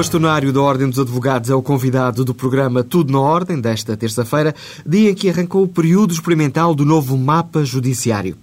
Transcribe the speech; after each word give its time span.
bastonário 0.00 0.50
da 0.50 0.62
Ordem 0.62 0.88
dos 0.88 0.98
Advogados 0.98 1.50
é 1.50 1.54
o 1.54 1.60
convidado 1.60 2.24
do 2.24 2.32
programa 2.32 2.82
Tudo 2.82 3.12
na 3.12 3.20
Ordem, 3.20 3.60
desta 3.60 3.94
terça-feira, 3.98 4.54
dia 4.86 5.10
em 5.10 5.14
que 5.14 5.28
arrancou 5.28 5.62
o 5.62 5.68
período 5.68 6.10
experimental 6.10 6.74
do 6.74 6.86
novo 6.86 7.18
mapa 7.18 7.62
judiciário. 7.66 8.34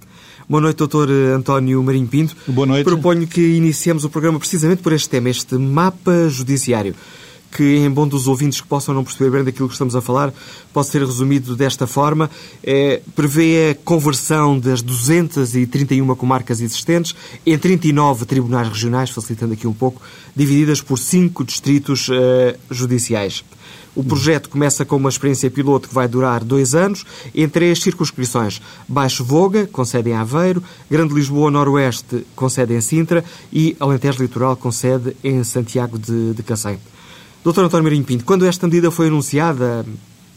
Boa 0.47 0.61
noite, 0.61 0.77
doutor 0.77 1.09
António 1.09 1.81
Marinho 1.81 2.05
Pinto. 2.05 2.37
Boa 2.47 2.67
noite. 2.67 2.85
Proponho 2.85 3.25
que 3.25 3.41
iniciemos 3.55 4.03
o 4.03 4.09
programa 4.09 4.37
precisamente 4.37 4.83
por 4.83 4.93
este 4.93 5.09
tema, 5.09 5.31
este 5.31 5.55
mapa 5.55 6.29
judiciário 6.29 6.93
que, 7.57 7.77
em 7.77 7.89
bom 7.89 8.07
dos 8.07 8.27
ouvintes 8.27 8.61
que 8.61 8.67
possam 8.67 8.93
não 8.93 9.03
perceber 9.03 9.31
bem 9.31 9.43
daquilo 9.43 9.67
que 9.67 9.73
estamos 9.73 9.95
a 9.95 10.01
falar, 10.01 10.31
pode 10.71 10.89
ser 10.89 11.03
resumido 11.03 11.55
desta 11.55 11.87
forma. 11.87 12.29
É, 12.63 13.01
prevê 13.15 13.71
a 13.71 13.75
conversão 13.83 14.59
das 14.59 14.83
231 14.83 16.15
comarcas 16.15 16.61
existentes 16.61 17.15
em 17.43 17.57
39 17.57 18.27
tribunais 18.27 18.67
regionais, 18.67 19.09
facilitando 19.09 19.53
aqui 19.53 19.65
um 19.65 19.73
pouco, 19.73 19.99
divididas 20.35 20.81
por 20.81 20.99
cinco 20.99 21.43
distritos 21.43 22.09
uh, 22.09 22.13
judiciais. 22.69 23.43
O 23.95 24.03
projeto 24.03 24.49
começa 24.49 24.85
com 24.85 24.95
uma 24.95 25.09
experiência 25.09 25.49
piloto 25.49 25.89
que 25.89 25.95
vai 25.95 26.07
durar 26.07 26.43
dois 26.43 26.75
anos, 26.75 27.03
em 27.33 27.49
três 27.49 27.81
circunscrições. 27.81 28.61
Baixo 28.87 29.23
Voga, 29.23 29.65
com 29.65 29.83
sede 29.83 30.11
em 30.11 30.13
Aveiro, 30.13 30.61
Grande 30.91 31.15
Lisboa 31.15 31.49
Noroeste, 31.49 32.23
com 32.35 32.47
sede 32.47 32.75
em 32.75 32.81
Sintra 32.81 33.25
e 33.51 33.75
Alentejo 33.79 34.21
Litoral, 34.21 34.55
com 34.55 34.71
sede 34.71 35.17
em 35.23 35.43
Santiago 35.43 35.97
de, 35.97 36.35
de 36.35 36.43
Cacém. 36.43 36.77
Doutor 37.43 37.65
António 37.65 37.83
Marinho 37.83 38.03
Pinto, 38.03 38.25
quando 38.25 38.45
esta 38.45 38.67
medida 38.67 38.91
foi 38.91 39.07
anunciada 39.07 39.85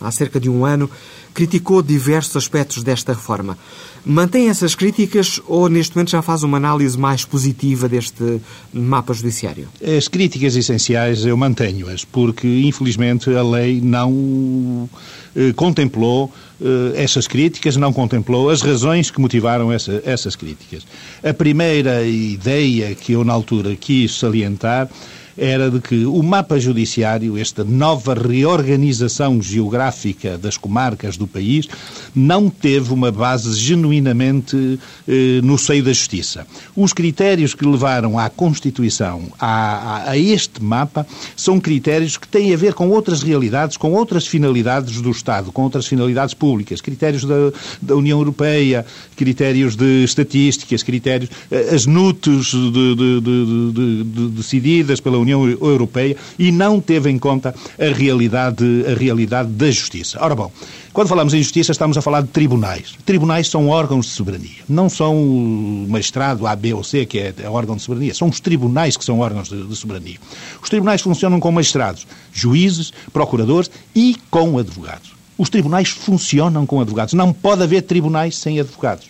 há 0.00 0.10
cerca 0.10 0.40
de 0.40 0.48
um 0.48 0.64
ano, 0.64 0.90
criticou 1.34 1.82
diversos 1.82 2.36
aspectos 2.36 2.82
desta 2.82 3.12
reforma. 3.12 3.56
Mantém 4.04 4.48
essas 4.48 4.74
críticas 4.74 5.40
ou 5.46 5.68
neste 5.68 5.94
momento 5.94 6.10
já 6.10 6.22
faz 6.22 6.42
uma 6.42 6.56
análise 6.56 6.98
mais 6.98 7.24
positiva 7.24 7.88
deste 7.88 8.40
mapa 8.72 9.12
judiciário? 9.12 9.68
As 9.96 10.08
críticas 10.08 10.56
essenciais 10.56 11.24
eu 11.24 11.36
mantenho-as, 11.36 12.04
porque 12.04 12.48
infelizmente 12.62 13.30
a 13.34 13.42
lei 13.42 13.80
não 13.80 14.88
eh, 15.36 15.52
contemplou 15.52 16.32
eh, 16.60 16.92
essas 16.96 17.28
críticas, 17.28 17.76
não 17.76 17.92
contemplou 17.92 18.48
as 18.48 18.62
razões 18.62 19.10
que 19.10 19.20
motivaram 19.20 19.70
essa, 19.70 20.02
essas 20.04 20.34
críticas. 20.34 20.86
A 21.22 21.34
primeira 21.34 22.02
ideia 22.04 22.94
que 22.94 23.12
eu 23.12 23.22
na 23.22 23.34
altura 23.34 23.76
quis 23.76 24.18
salientar 24.18 24.88
era 25.40 25.70
de 25.70 25.80
que 25.80 26.04
o 26.04 26.22
mapa 26.22 26.60
judiciário, 26.60 27.38
esta 27.38 27.64
nova 27.64 28.12
reorganização 28.12 29.40
geográfica 29.40 30.36
das 30.36 30.58
comarcas 30.58 31.16
do 31.16 31.26
país, 31.26 31.66
não 32.14 32.50
teve 32.50 32.92
uma 32.92 33.10
base 33.10 33.58
genuinamente 33.58 34.78
eh, 35.08 35.40
no 35.42 35.56
seio 35.56 35.82
da 35.82 35.92
justiça. 35.94 36.46
Os 36.76 36.92
critérios 36.92 37.54
que 37.54 37.64
levaram 37.64 38.18
à 38.18 38.28
Constituição, 38.28 39.32
a, 39.38 39.46
a, 39.46 40.10
a, 40.10 40.18
este 40.18 40.62
mapa, 40.62 41.06
são 41.34 41.58
critérios 41.58 42.18
que 42.18 42.28
têm 42.28 42.52
a 42.52 42.56
ver 42.56 42.74
com 42.74 42.90
outras 42.90 43.22
realidades, 43.22 43.78
com 43.78 43.92
outras 43.92 44.26
finalidades 44.26 45.00
do 45.00 45.10
Estado, 45.10 45.50
com 45.50 45.62
outras 45.62 45.86
finalidades 45.86 46.34
públicas, 46.34 46.82
critérios 46.82 47.24
da, 47.24 47.50
da 47.80 47.96
União 47.96 48.18
Europeia, 48.18 48.84
critérios 49.16 49.74
de 49.74 50.04
estatísticas, 50.04 50.82
critérios, 50.82 51.30
eh, 51.50 51.70
as 51.74 51.86
NUTs 51.86 52.50
de, 52.50 52.94
de, 52.94 53.20
de, 53.22 54.28
decididas 54.36 55.00
pela 55.00 55.16
União 55.16 55.29
União 55.34 55.58
Europeia 55.60 56.16
e 56.38 56.50
não 56.50 56.80
teve 56.80 57.10
em 57.10 57.18
conta 57.18 57.54
a 57.78 57.94
realidade, 57.94 58.64
a 58.86 58.98
realidade 58.98 59.50
da 59.50 59.70
justiça. 59.70 60.18
Ora 60.20 60.34
bom, 60.34 60.50
quando 60.92 61.08
falamos 61.08 61.34
em 61.34 61.42
justiça, 61.42 61.72
estamos 61.72 61.96
a 61.96 62.02
falar 62.02 62.22
de 62.22 62.28
tribunais. 62.28 62.94
Tribunais 63.06 63.48
são 63.48 63.68
órgãos 63.68 64.06
de 64.06 64.12
soberania. 64.12 64.62
Não 64.68 64.88
são 64.88 65.16
o 65.16 65.86
magistrado 65.88 66.46
A, 66.46 66.56
B 66.56 66.74
ou 66.74 66.82
C, 66.82 67.06
que 67.06 67.18
é, 67.18 67.34
é 67.42 67.48
órgão 67.48 67.76
de 67.76 67.82
soberania. 67.82 68.14
São 68.14 68.28
os 68.28 68.40
tribunais 68.40 68.96
que 68.96 69.04
são 69.04 69.20
órgãos 69.20 69.48
de, 69.48 69.62
de 69.62 69.76
soberania. 69.76 70.18
Os 70.62 70.68
tribunais 70.68 71.00
funcionam 71.00 71.38
com 71.38 71.52
magistrados, 71.52 72.06
juízes, 72.32 72.92
procuradores 73.12 73.70
e 73.94 74.16
com 74.30 74.58
advogados. 74.58 75.12
Os 75.38 75.48
tribunais 75.48 75.88
funcionam 75.88 76.66
com 76.66 76.80
advogados. 76.80 77.14
Não 77.14 77.32
pode 77.32 77.62
haver 77.62 77.82
tribunais 77.82 78.36
sem 78.36 78.60
advogados. 78.60 79.08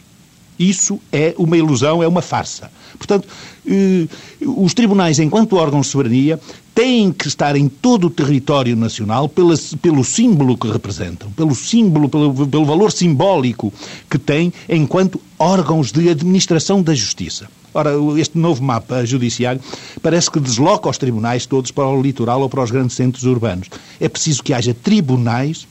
Isso 0.61 1.01
é 1.11 1.35
uma 1.39 1.57
ilusão, 1.57 2.03
é 2.03 2.07
uma 2.07 2.21
farsa. 2.21 2.71
Portanto, 2.99 3.27
eh, 3.67 4.07
os 4.43 4.75
tribunais, 4.75 5.19
enquanto 5.19 5.57
órgãos 5.57 5.87
de 5.87 5.93
soberania, 5.93 6.39
têm 6.75 7.11
que 7.11 7.29
estar 7.29 7.57
em 7.57 7.67
todo 7.67 8.09
o 8.09 8.11
território 8.11 8.77
nacional 8.77 9.27
pela, 9.27 9.55
pelo 9.81 10.05
símbolo 10.05 10.59
que 10.59 10.71
representam, 10.71 11.31
pelo 11.33 11.55
símbolo, 11.55 12.11
pelo, 12.11 12.47
pelo 12.47 12.67
valor 12.67 12.93
simbólico 12.93 13.73
que 14.11 14.19
têm 14.19 14.53
enquanto 14.69 15.19
órgãos 15.39 15.91
de 15.91 16.11
administração 16.11 16.83
da 16.83 16.95
justiça. 16.95 17.49
Ora, 17.73 17.93
este 18.19 18.37
novo 18.37 18.63
mapa 18.63 19.07
judiciário 19.07 19.63
parece 20.03 20.31
que 20.31 20.41
desloca 20.41 20.91
os 20.91 20.99
tribunais 20.99 21.47
todos 21.47 21.71
para 21.71 21.87
o 21.87 22.03
litoral 22.03 22.43
ou 22.43 22.51
para 22.51 22.63
os 22.63 22.71
grandes 22.71 22.97
centros 22.97 23.25
urbanos. 23.25 23.69
É 23.99 24.11
preciso 24.11 24.43
que 24.43 24.53
haja 24.53 24.75
tribunais 24.75 25.67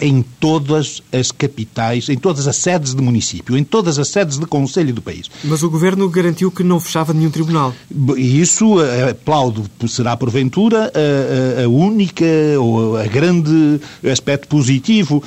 em 0.00 0.22
todas 0.40 1.02
as 1.12 1.30
capitais, 1.30 2.08
em 2.08 2.16
todas 2.16 2.48
as 2.48 2.56
sedes 2.56 2.94
de 2.94 3.02
município, 3.02 3.56
em 3.56 3.64
todas 3.64 3.98
as 3.98 4.08
sedes 4.08 4.38
de 4.38 4.46
conselho 4.46 4.92
do 4.92 5.00
país. 5.00 5.30
Mas 5.44 5.62
o 5.62 5.70
Governo 5.70 6.08
garantiu 6.08 6.50
que 6.50 6.62
não 6.62 6.80
fechava 6.80 7.12
nenhum 7.12 7.30
tribunal. 7.30 7.72
E 8.16 8.40
isso, 8.40 8.80
eh, 8.80 9.10
aplaudo, 9.10 9.64
será 9.88 10.16
porventura 10.16 10.92
a, 10.92 11.64
a, 11.64 11.68
única 11.68 12.24
ou 12.58 12.96
a 12.96 13.04
grande 13.04 13.80
aspecto 14.10 14.48
positivo 14.48 15.22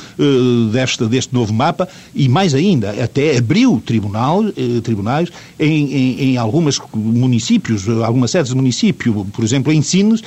deste, 0.71 1.05
deste 1.05 1.33
novo 1.33 1.53
mapa 1.53 1.87
e 2.13 2.27
mais 2.27 2.53
ainda, 2.53 2.91
até 3.03 3.37
abriu 3.37 3.81
tribunal, 3.85 4.43
tribunais 4.83 5.29
em, 5.59 5.93
em, 5.93 6.21
em 6.21 6.37
alguns 6.37 6.79
municípios, 6.93 7.87
algumas 7.87 8.31
sedes 8.31 8.49
de 8.49 8.55
município, 8.55 9.25
por 9.31 9.43
exemplo, 9.43 9.71
em 9.71 9.81
Sines, 9.81 10.21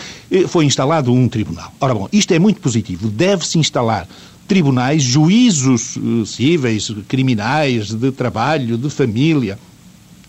foi 0.49 0.65
instalado 0.65 1.13
um 1.13 1.29
tribunal. 1.29 1.73
Ora 1.81 1.95
bom, 1.95 2.09
isto 2.13 2.33
é 2.33 2.39
muito 2.39 2.61
positivo, 2.61 3.09
deve-se 3.09 3.59
instalar 3.59 4.07
tribunais, 4.51 5.05
juízos 5.05 5.95
uh, 5.95 6.27
cíveis, 6.27 6.93
criminais, 7.07 7.95
de 7.95 8.11
trabalho, 8.11 8.77
de 8.77 8.91
família, 8.91 9.57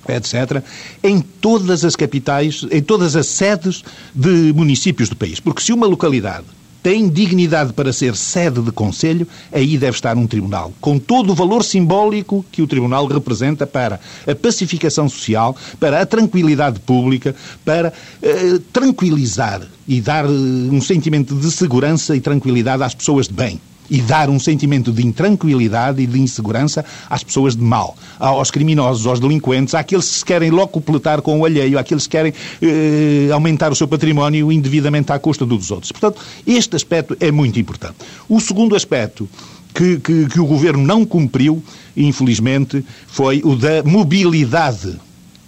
etc., 0.08 0.64
em 1.04 1.20
todas 1.20 1.84
as 1.84 1.96
capitais, 1.96 2.64
em 2.70 2.84
todas 2.84 3.16
as 3.16 3.26
sedes 3.26 3.84
de 4.14 4.54
municípios 4.54 5.10
do 5.10 5.16
país. 5.16 5.40
Porque 5.40 5.64
se 5.64 5.74
uma 5.74 5.88
localidade 5.88 6.46
tem 6.84 7.10
dignidade 7.10 7.74
para 7.74 7.92
ser 7.92 8.16
sede 8.16 8.62
de 8.62 8.72
conselho, 8.72 9.28
aí 9.52 9.76
deve 9.76 9.98
estar 9.98 10.16
um 10.16 10.28
tribunal, 10.28 10.72
com 10.80 11.00
todo 11.00 11.32
o 11.32 11.36
valor 11.36 11.64
simbólico 11.64 12.46
que 12.52 12.62
o 12.62 12.68
tribunal 12.68 13.08
representa 13.08 13.66
para 13.66 14.00
a 14.28 14.36
pacificação 14.36 15.10
social, 15.10 15.56
para 15.80 16.00
a 16.00 16.06
tranquilidade 16.06 16.80
pública, 16.80 17.36
para 17.66 17.92
eh, 18.22 18.60
tranquilizar 18.72 19.64
e 19.88 20.00
dar 20.00 20.26
eh, 20.26 20.28
um 20.28 20.80
sentimento 20.80 21.34
de 21.34 21.52
segurança 21.52 22.16
e 22.16 22.22
tranquilidade 22.22 22.84
às 22.84 22.94
pessoas 22.94 23.28
de 23.28 23.34
bem 23.34 23.60
e 23.92 24.02
dar 24.02 24.30
um 24.30 24.40
sentimento 24.40 24.90
de 24.90 25.06
intranquilidade 25.06 26.02
e 26.02 26.08
de 26.08 26.18
insegurança 26.18 26.86
às 27.10 27.22
pessoas 27.24 27.58
de 27.58 27.62
mal, 27.62 27.98
aos 28.18 28.50
criminosos, 28.50 29.06
aos 29.06 29.20
delinquentes, 29.20 29.76
àqueles 29.76 30.10
que 30.10 30.20
se 30.20 30.26
querem 30.26 30.50
logo 30.50 30.70
completar 30.70 31.22
com 31.22 31.42
o 31.42 31.46
alheio, 31.46 31.78
àqueles 31.78 32.08
que 32.08 32.12
querem 32.12 32.34
eh, 32.62 33.30
aumentar 33.34 33.70
o 33.70 33.76
seu 33.76 33.90
património 33.90 34.50
indevidamente 34.50 35.12
à 35.12 35.20
custa 35.20 35.46
dos 35.46 35.70
outros. 35.70 35.92
Portanto, 35.92 36.22
este 36.48 36.74
aspecto 36.78 37.18
é 37.20 37.30
muito 37.32 37.60
importante. 37.60 37.96
O 38.30 38.40
segundo 38.40 38.78
aspecto 38.78 39.28
que, 39.74 40.00
que, 40.00 40.26
que 40.28 40.40
o 40.40 40.46
Governo 40.46 40.84
não 40.84 41.06
cumpriu, 41.06 41.62
infelizmente, 41.96 42.86
foi 43.08 43.42
o 43.44 43.58
da 43.58 43.84
mobilidade 43.84 44.98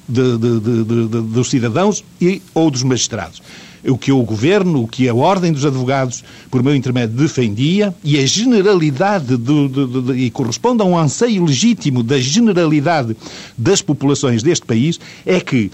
de, 0.07 0.37
de, 0.37 0.59
de, 0.59 1.07
dos 1.07 1.50
cidadãos 1.50 2.03
e 2.19 2.41
ou 2.53 2.69
dos 2.69 2.83
magistrados 2.83 3.41
o 3.88 3.97
que 3.97 4.12
o 4.12 4.21
Governo, 4.24 4.83
o 4.83 4.88
que 4.88 5.07
a 5.09 5.13
Ordem 5.13 5.51
dos 5.51 5.65
Advogados, 5.65 6.24
por 6.50 6.63
meu 6.63 6.75
intermédio, 6.75 7.15
defendia, 7.15 7.94
e 8.03 8.18
a 8.18 8.25
generalidade, 8.25 9.38
do, 9.38 9.68
do, 9.68 9.88
do, 9.88 10.15
e 10.15 10.30
corresponde 10.30 10.81
a 10.81 10.85
um 10.85 10.97
anseio 10.97 11.45
legítimo 11.45 12.03
da 12.03 12.19
generalidade 12.19 13.15
das 13.57 13.81
populações 13.81 14.41
deste 14.41 14.65
país, 14.65 15.00
é 15.25 15.39
que 15.39 15.71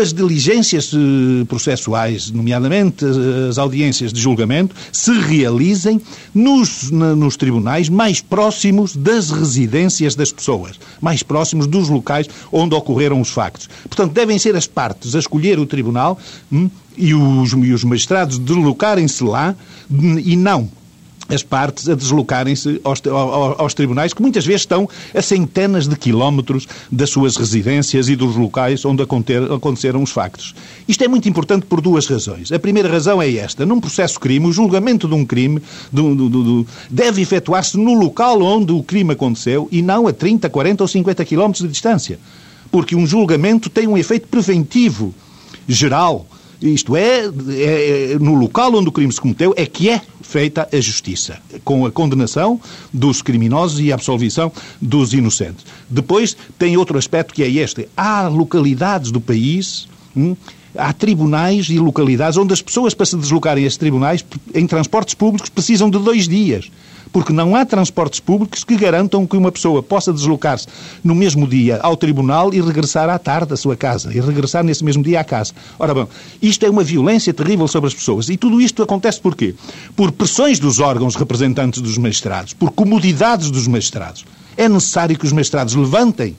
as 0.00 0.12
diligências 0.12 0.92
eh, 0.92 1.44
processuais, 1.44 2.30
nomeadamente 2.30 3.04
eh, 3.04 3.48
as 3.48 3.58
audiências 3.58 4.12
de 4.12 4.20
julgamento, 4.20 4.74
se 4.90 5.12
realizem 5.12 6.00
nos, 6.34 6.90
nos 6.90 7.36
tribunais 7.36 7.88
mais 7.88 8.20
próximos 8.20 8.96
das 8.96 9.30
residências 9.30 10.14
das 10.14 10.32
pessoas, 10.32 10.78
mais 11.00 11.22
próximos 11.22 11.66
dos 11.66 11.88
locais 11.88 12.28
onde 12.50 12.74
ocorreram 12.74 13.20
os 13.20 13.30
factos. 13.30 13.68
Portanto, 13.88 14.12
devem 14.12 14.38
ser 14.38 14.56
as 14.56 14.66
partes 14.66 15.14
a 15.14 15.18
escolher 15.18 15.58
o 15.58 15.66
tribunal 15.66 16.18
hum, 16.50 16.68
e, 16.96 17.14
os, 17.14 17.52
e 17.52 17.72
os 17.72 17.84
magistrados 17.84 18.38
deslocarem-se 18.38 19.22
lá 19.22 19.54
hum, 19.90 20.18
e 20.18 20.34
não 20.34 20.68
as 21.28 21.42
partes 21.42 21.88
a 21.88 21.94
deslocarem-se 21.94 22.80
aos, 22.84 23.02
aos, 23.06 23.60
aos, 23.60 23.74
tribunais, 23.74 24.12
que 24.12 24.22
muitas 24.22 24.46
vezes 24.46 24.62
estão 24.62 24.88
a 25.14 25.22
centenas 25.22 25.88
de 25.88 25.96
quilómetros 25.96 26.66
das 26.90 27.10
suas 27.10 27.36
residências 27.36 28.08
e 28.08 28.16
dos 28.16 28.36
locais 28.36 28.84
onde 28.84 29.02
aconteceram 29.02 30.02
os 30.02 30.10
factos. 30.10 30.54
Isto 30.86 31.04
é 31.04 31.08
muito 31.08 31.28
importante 31.28 31.66
por 31.66 31.80
duas 31.80 32.06
razões. 32.06 32.52
A 32.52 32.58
primeira 32.58 32.88
razão 32.88 33.20
é 33.20 33.32
esta. 33.34 33.66
Num 33.66 33.80
processo 33.80 34.20
crime, 34.20 34.46
o 34.46 34.52
julgamento 34.52 35.08
de 35.08 35.14
um 35.14 35.24
crime 35.24 35.60
deve 36.90 37.22
efetuar-se 37.22 37.76
no 37.76 37.94
local 37.94 38.40
onde 38.42 38.72
o 38.72 38.82
crime 38.82 39.12
aconteceu 39.12 39.68
e 39.72 39.82
não 39.82 40.06
a 40.06 40.12
30, 40.12 40.48
40 40.48 40.84
ou 40.84 40.88
50 40.88 41.24
quilómetros 41.24 41.62
de 41.62 41.68
distância. 41.68 42.18
Porque 42.70 42.94
um 42.96 43.06
julgamento 43.06 43.70
tem 43.70 43.86
um 43.86 43.96
efeito 43.96 44.28
preventivo, 44.28 45.14
geral, 45.68 46.26
Isto 46.68 46.96
é, 46.96 47.24
é, 47.24 48.12
é, 48.12 48.18
no 48.18 48.34
local 48.34 48.74
onde 48.74 48.88
o 48.88 48.92
crime 48.92 49.12
se 49.12 49.20
cometeu 49.20 49.54
é 49.56 49.66
que 49.66 49.88
é 49.88 50.00
feita 50.20 50.68
a 50.72 50.80
justiça, 50.80 51.38
com 51.64 51.86
a 51.86 51.90
condenação 51.90 52.60
dos 52.92 53.22
criminosos 53.22 53.80
e 53.80 53.92
a 53.92 53.94
absolvição 53.94 54.50
dos 54.80 55.12
inocentes. 55.14 55.64
Depois 55.88 56.36
tem 56.58 56.76
outro 56.76 56.98
aspecto 56.98 57.32
que 57.34 57.42
é 57.42 57.48
este. 57.48 57.88
Há 57.96 58.28
localidades 58.28 59.10
do 59.10 59.20
país. 59.20 59.88
Hum, 60.16 60.34
há 60.74 60.92
tribunais 60.92 61.68
e 61.70 61.78
localidades 61.78 62.36
onde 62.36 62.52
as 62.52 62.60
pessoas, 62.60 62.92
para 62.92 63.06
se 63.06 63.16
deslocarem 63.16 63.64
a 63.64 63.66
esses 63.66 63.78
tribunais, 63.78 64.24
em 64.54 64.66
transportes 64.66 65.14
públicos, 65.14 65.48
precisam 65.48 65.88
de 65.88 65.98
dois 65.98 66.28
dias 66.28 66.70
porque 67.16 67.32
não 67.32 67.56
há 67.56 67.64
transportes 67.64 68.20
públicos 68.20 68.62
que 68.62 68.76
garantam 68.76 69.26
que 69.26 69.38
uma 69.38 69.50
pessoa 69.50 69.82
possa 69.82 70.12
deslocar-se 70.12 70.66
no 71.02 71.14
mesmo 71.14 71.46
dia 71.48 71.78
ao 71.82 71.96
tribunal 71.96 72.52
e 72.52 72.60
regressar 72.60 73.08
à 73.08 73.18
tarde 73.18 73.54
à 73.54 73.56
sua 73.56 73.74
casa, 73.74 74.14
e 74.14 74.20
regressar 74.20 74.62
nesse 74.62 74.84
mesmo 74.84 75.02
dia 75.02 75.20
à 75.20 75.24
casa. 75.24 75.54
Ora 75.78 75.94
bom, 75.94 76.06
isto 76.42 76.66
é 76.66 76.68
uma 76.68 76.84
violência 76.84 77.32
terrível 77.32 77.66
sobre 77.68 77.88
as 77.88 77.94
pessoas. 77.94 78.28
E 78.28 78.36
tudo 78.36 78.60
isto 78.60 78.82
acontece 78.82 79.18
por 79.18 79.34
quê? 79.34 79.54
Por 79.96 80.12
pressões 80.12 80.58
dos 80.58 80.78
órgãos 80.78 81.14
representantes 81.14 81.80
dos 81.80 81.96
magistrados, 81.96 82.52
por 82.52 82.70
comodidades 82.70 83.50
dos 83.50 83.66
magistrados. 83.66 84.26
É 84.54 84.68
necessário 84.68 85.18
que 85.18 85.24
os 85.24 85.32
magistrados 85.32 85.74
levantem 85.74 86.36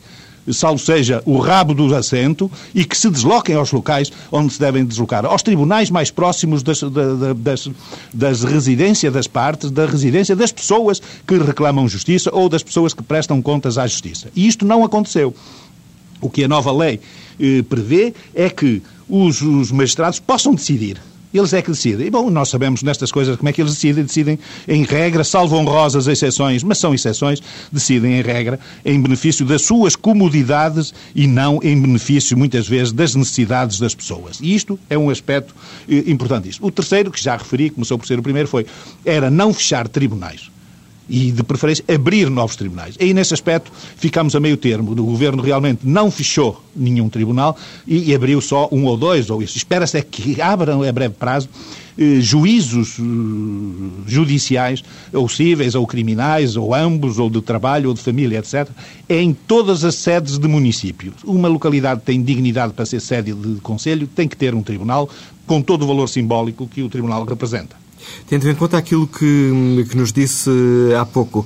salvo 0.53 0.79
seja 0.79 1.21
o 1.25 1.37
rabo 1.39 1.73
do 1.73 1.93
assento, 1.95 2.49
e 2.73 2.85
que 2.85 2.97
se 2.97 3.09
desloquem 3.09 3.55
aos 3.55 3.71
locais 3.71 4.11
onde 4.31 4.53
se 4.53 4.59
devem 4.59 4.85
deslocar, 4.85 5.25
aos 5.25 5.41
tribunais 5.41 5.89
mais 5.89 6.11
próximos 6.11 6.63
das, 6.63 6.81
das, 7.37 7.69
das 8.13 8.43
residências 8.43 9.11
das 9.13 9.27
partes, 9.27 9.71
da 9.71 9.85
residência 9.85 10.35
das 10.35 10.51
pessoas 10.51 11.01
que 11.25 11.37
reclamam 11.37 11.87
justiça 11.87 12.29
ou 12.33 12.49
das 12.49 12.63
pessoas 12.63 12.93
que 12.93 13.03
prestam 13.03 13.41
contas 13.41 13.77
à 13.77 13.85
justiça. 13.85 14.29
E 14.35 14.47
isto 14.47 14.65
não 14.65 14.83
aconteceu. 14.83 15.33
O 16.19 16.29
que 16.29 16.43
a 16.43 16.47
nova 16.47 16.71
lei 16.71 16.99
eh, 17.39 17.61
prevê 17.69 18.13
é 18.33 18.49
que 18.49 18.81
os, 19.07 19.41
os 19.41 19.71
magistrados 19.71 20.19
possam 20.19 20.55
decidir 20.55 20.97
eles 21.33 21.53
é 21.53 21.61
que 21.61 21.71
decidem. 21.71 22.07
E, 22.07 22.09
bom, 22.09 22.29
nós 22.29 22.49
sabemos 22.49 22.83
nestas 22.83 23.11
coisas 23.11 23.35
como 23.35 23.49
é 23.49 23.53
que 23.53 23.61
eles 23.61 23.73
decidem. 23.73 24.03
Decidem 24.03 24.39
em 24.67 24.83
regra, 24.83 25.23
salvo 25.23 25.55
honrosas 25.57 26.07
exceções, 26.07 26.63
mas 26.63 26.77
são 26.77 26.93
exceções, 26.93 27.41
decidem 27.71 28.19
em 28.19 28.21
regra 28.21 28.59
em 28.85 29.01
benefício 29.01 29.45
das 29.45 29.61
suas 29.61 29.95
comodidades 29.95 30.93
e 31.15 31.27
não 31.27 31.59
em 31.61 31.79
benefício, 31.79 32.37
muitas 32.37 32.67
vezes, 32.67 32.91
das 32.91 33.15
necessidades 33.15 33.79
das 33.79 33.93
pessoas. 33.93 34.39
E 34.41 34.55
isto 34.55 34.79
é 34.89 34.97
um 34.97 35.09
aspecto 35.09 35.55
eh, 35.89 36.03
importantíssimo. 36.07 36.67
O 36.67 36.71
terceiro, 36.71 37.11
que 37.11 37.21
já 37.21 37.35
referi, 37.35 37.69
começou 37.69 37.97
por 37.97 38.07
ser 38.07 38.19
o 38.19 38.23
primeiro, 38.23 38.47
foi 38.47 38.65
era 39.05 39.29
não 39.29 39.53
fechar 39.53 39.87
tribunais 39.87 40.49
e, 41.09 41.31
de 41.31 41.43
preferência, 41.43 41.83
abrir 41.87 42.29
novos 42.29 42.55
tribunais. 42.55 42.95
Aí, 42.99 43.13
nesse 43.13 43.33
aspecto, 43.33 43.71
ficamos 43.95 44.35
a 44.35 44.39
meio 44.39 44.57
termo. 44.57 44.91
O 44.91 44.95
Governo 45.05 45.41
realmente 45.41 45.81
não 45.83 46.11
fechou 46.11 46.61
nenhum 46.75 47.09
tribunal 47.09 47.57
e, 47.85 48.11
e 48.11 48.15
abriu 48.15 48.41
só 48.41 48.67
um 48.71 48.85
ou 48.85 48.97
dois, 48.97 49.29
ou 49.29 49.41
isso. 49.41 49.57
Espera-se 49.57 49.97
é 49.97 50.01
que 50.01 50.41
abram 50.41 50.83
a 50.83 50.91
breve 50.91 51.15
prazo 51.15 51.49
eh, 51.97 52.19
juízos 52.21 52.99
eh, 52.99 53.03
judiciais, 54.05 54.83
ou 55.11 55.27
cíveis, 55.27 55.73
ou 55.73 55.87
criminais, 55.87 56.55
ou 56.55 56.75
ambos, 56.75 57.17
ou 57.17 57.27
de 57.27 57.41
trabalho, 57.41 57.89
ou 57.89 57.95
de 57.95 58.01
família, 58.01 58.37
etc., 58.37 58.69
em 59.09 59.33
todas 59.33 59.83
as 59.83 59.95
sedes 59.95 60.37
de 60.37 60.47
município. 60.47 61.11
Uma 61.23 61.47
localidade 61.47 62.01
tem 62.01 62.21
dignidade 62.21 62.73
para 62.73 62.85
ser 62.85 62.99
sede 62.99 63.33
de 63.33 63.59
conselho, 63.61 64.05
tem 64.07 64.27
que 64.27 64.37
ter 64.37 64.53
um 64.53 64.61
tribunal 64.61 65.09
com 65.47 65.59
todo 65.59 65.83
o 65.83 65.87
valor 65.87 66.07
simbólico 66.07 66.67
que 66.67 66.83
o 66.83 66.89
tribunal 66.89 67.25
representa. 67.25 67.75
Tendo 68.27 68.49
em 68.49 68.55
conta 68.55 68.77
aquilo 68.77 69.07
que, 69.07 69.85
que 69.89 69.97
nos 69.97 70.11
disse 70.11 70.49
há 70.99 71.05
pouco, 71.05 71.45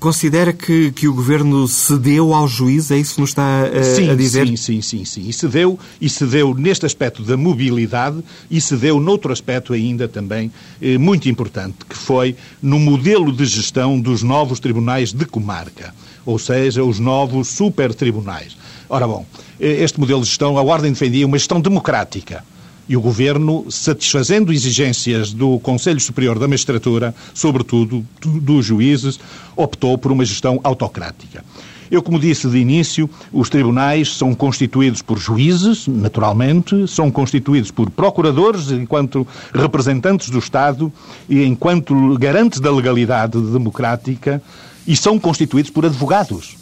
Considera 0.00 0.50
que, 0.50 0.90
que 0.92 1.06
o 1.06 1.12
Governo 1.12 1.68
cedeu 1.68 2.32
ao 2.32 2.48
juiz? 2.48 2.90
É 2.90 2.96
isso 2.96 3.16
que 3.16 3.20
nos 3.20 3.30
está 3.30 3.64
a, 3.66 3.82
sim, 3.82 4.08
a 4.08 4.14
dizer? 4.14 4.46
Sim, 4.46 4.56
sim, 4.56 4.80
sim, 4.80 5.04
sim. 5.04 5.28
E 5.28 5.32
cedeu, 5.32 5.78
e 6.00 6.08
cedeu 6.08 6.54
neste 6.54 6.86
aspecto 6.86 7.22
da 7.22 7.36
mobilidade 7.36 8.24
e 8.50 8.62
cedeu 8.62 8.98
noutro 8.98 9.30
aspecto 9.30 9.74
ainda 9.74 10.08
também 10.08 10.50
eh, 10.80 10.96
muito 10.96 11.28
importante, 11.28 11.84
que 11.86 11.94
foi 11.94 12.34
no 12.62 12.78
modelo 12.78 13.30
de 13.30 13.44
gestão 13.44 14.00
dos 14.00 14.22
novos 14.22 14.58
tribunais 14.58 15.12
de 15.12 15.26
comarca, 15.26 15.94
ou 16.24 16.38
seja, 16.38 16.82
os 16.82 16.98
novos 16.98 17.48
supertribunais. 17.48 18.56
Ora 18.88 19.06
bom, 19.06 19.26
eh, 19.60 19.84
este 19.84 20.00
modelo 20.00 20.22
de 20.22 20.28
gestão, 20.28 20.56
a 20.56 20.62
Ordem 20.62 20.92
defendia 20.92 21.26
uma 21.26 21.36
gestão 21.36 21.60
democrática 21.60 22.42
e 22.90 22.96
o 22.96 23.00
Governo, 23.00 23.66
satisfazendo 23.70 24.52
exigências 24.52 25.32
do 25.32 25.60
Conselho 25.60 26.00
Superior 26.00 26.40
da 26.40 26.48
Magistratura, 26.48 27.14
sobretudo 27.32 28.04
dos 28.20 28.66
juízes, 28.66 29.20
optou 29.54 29.96
por 29.96 30.10
uma 30.10 30.24
gestão 30.24 30.58
autocrática. 30.64 31.44
Eu, 31.88 32.02
como 32.02 32.18
disse 32.18 32.48
de 32.48 32.58
início, 32.58 33.08
os 33.32 33.48
tribunais 33.48 34.16
são 34.16 34.34
constituídos 34.34 35.02
por 35.02 35.18
juízes, 35.18 35.86
naturalmente, 35.86 36.88
são 36.88 37.12
constituídos 37.12 37.70
por 37.70 37.88
procuradores, 37.90 38.72
enquanto 38.72 39.24
representantes 39.54 40.28
do 40.28 40.40
Estado 40.40 40.92
e 41.28 41.44
enquanto 41.44 42.18
garantes 42.18 42.58
da 42.58 42.72
legalidade 42.72 43.40
democrática, 43.40 44.42
e 44.84 44.96
são 44.96 45.16
constituídos 45.16 45.70
por 45.70 45.86
advogados. 45.86 46.59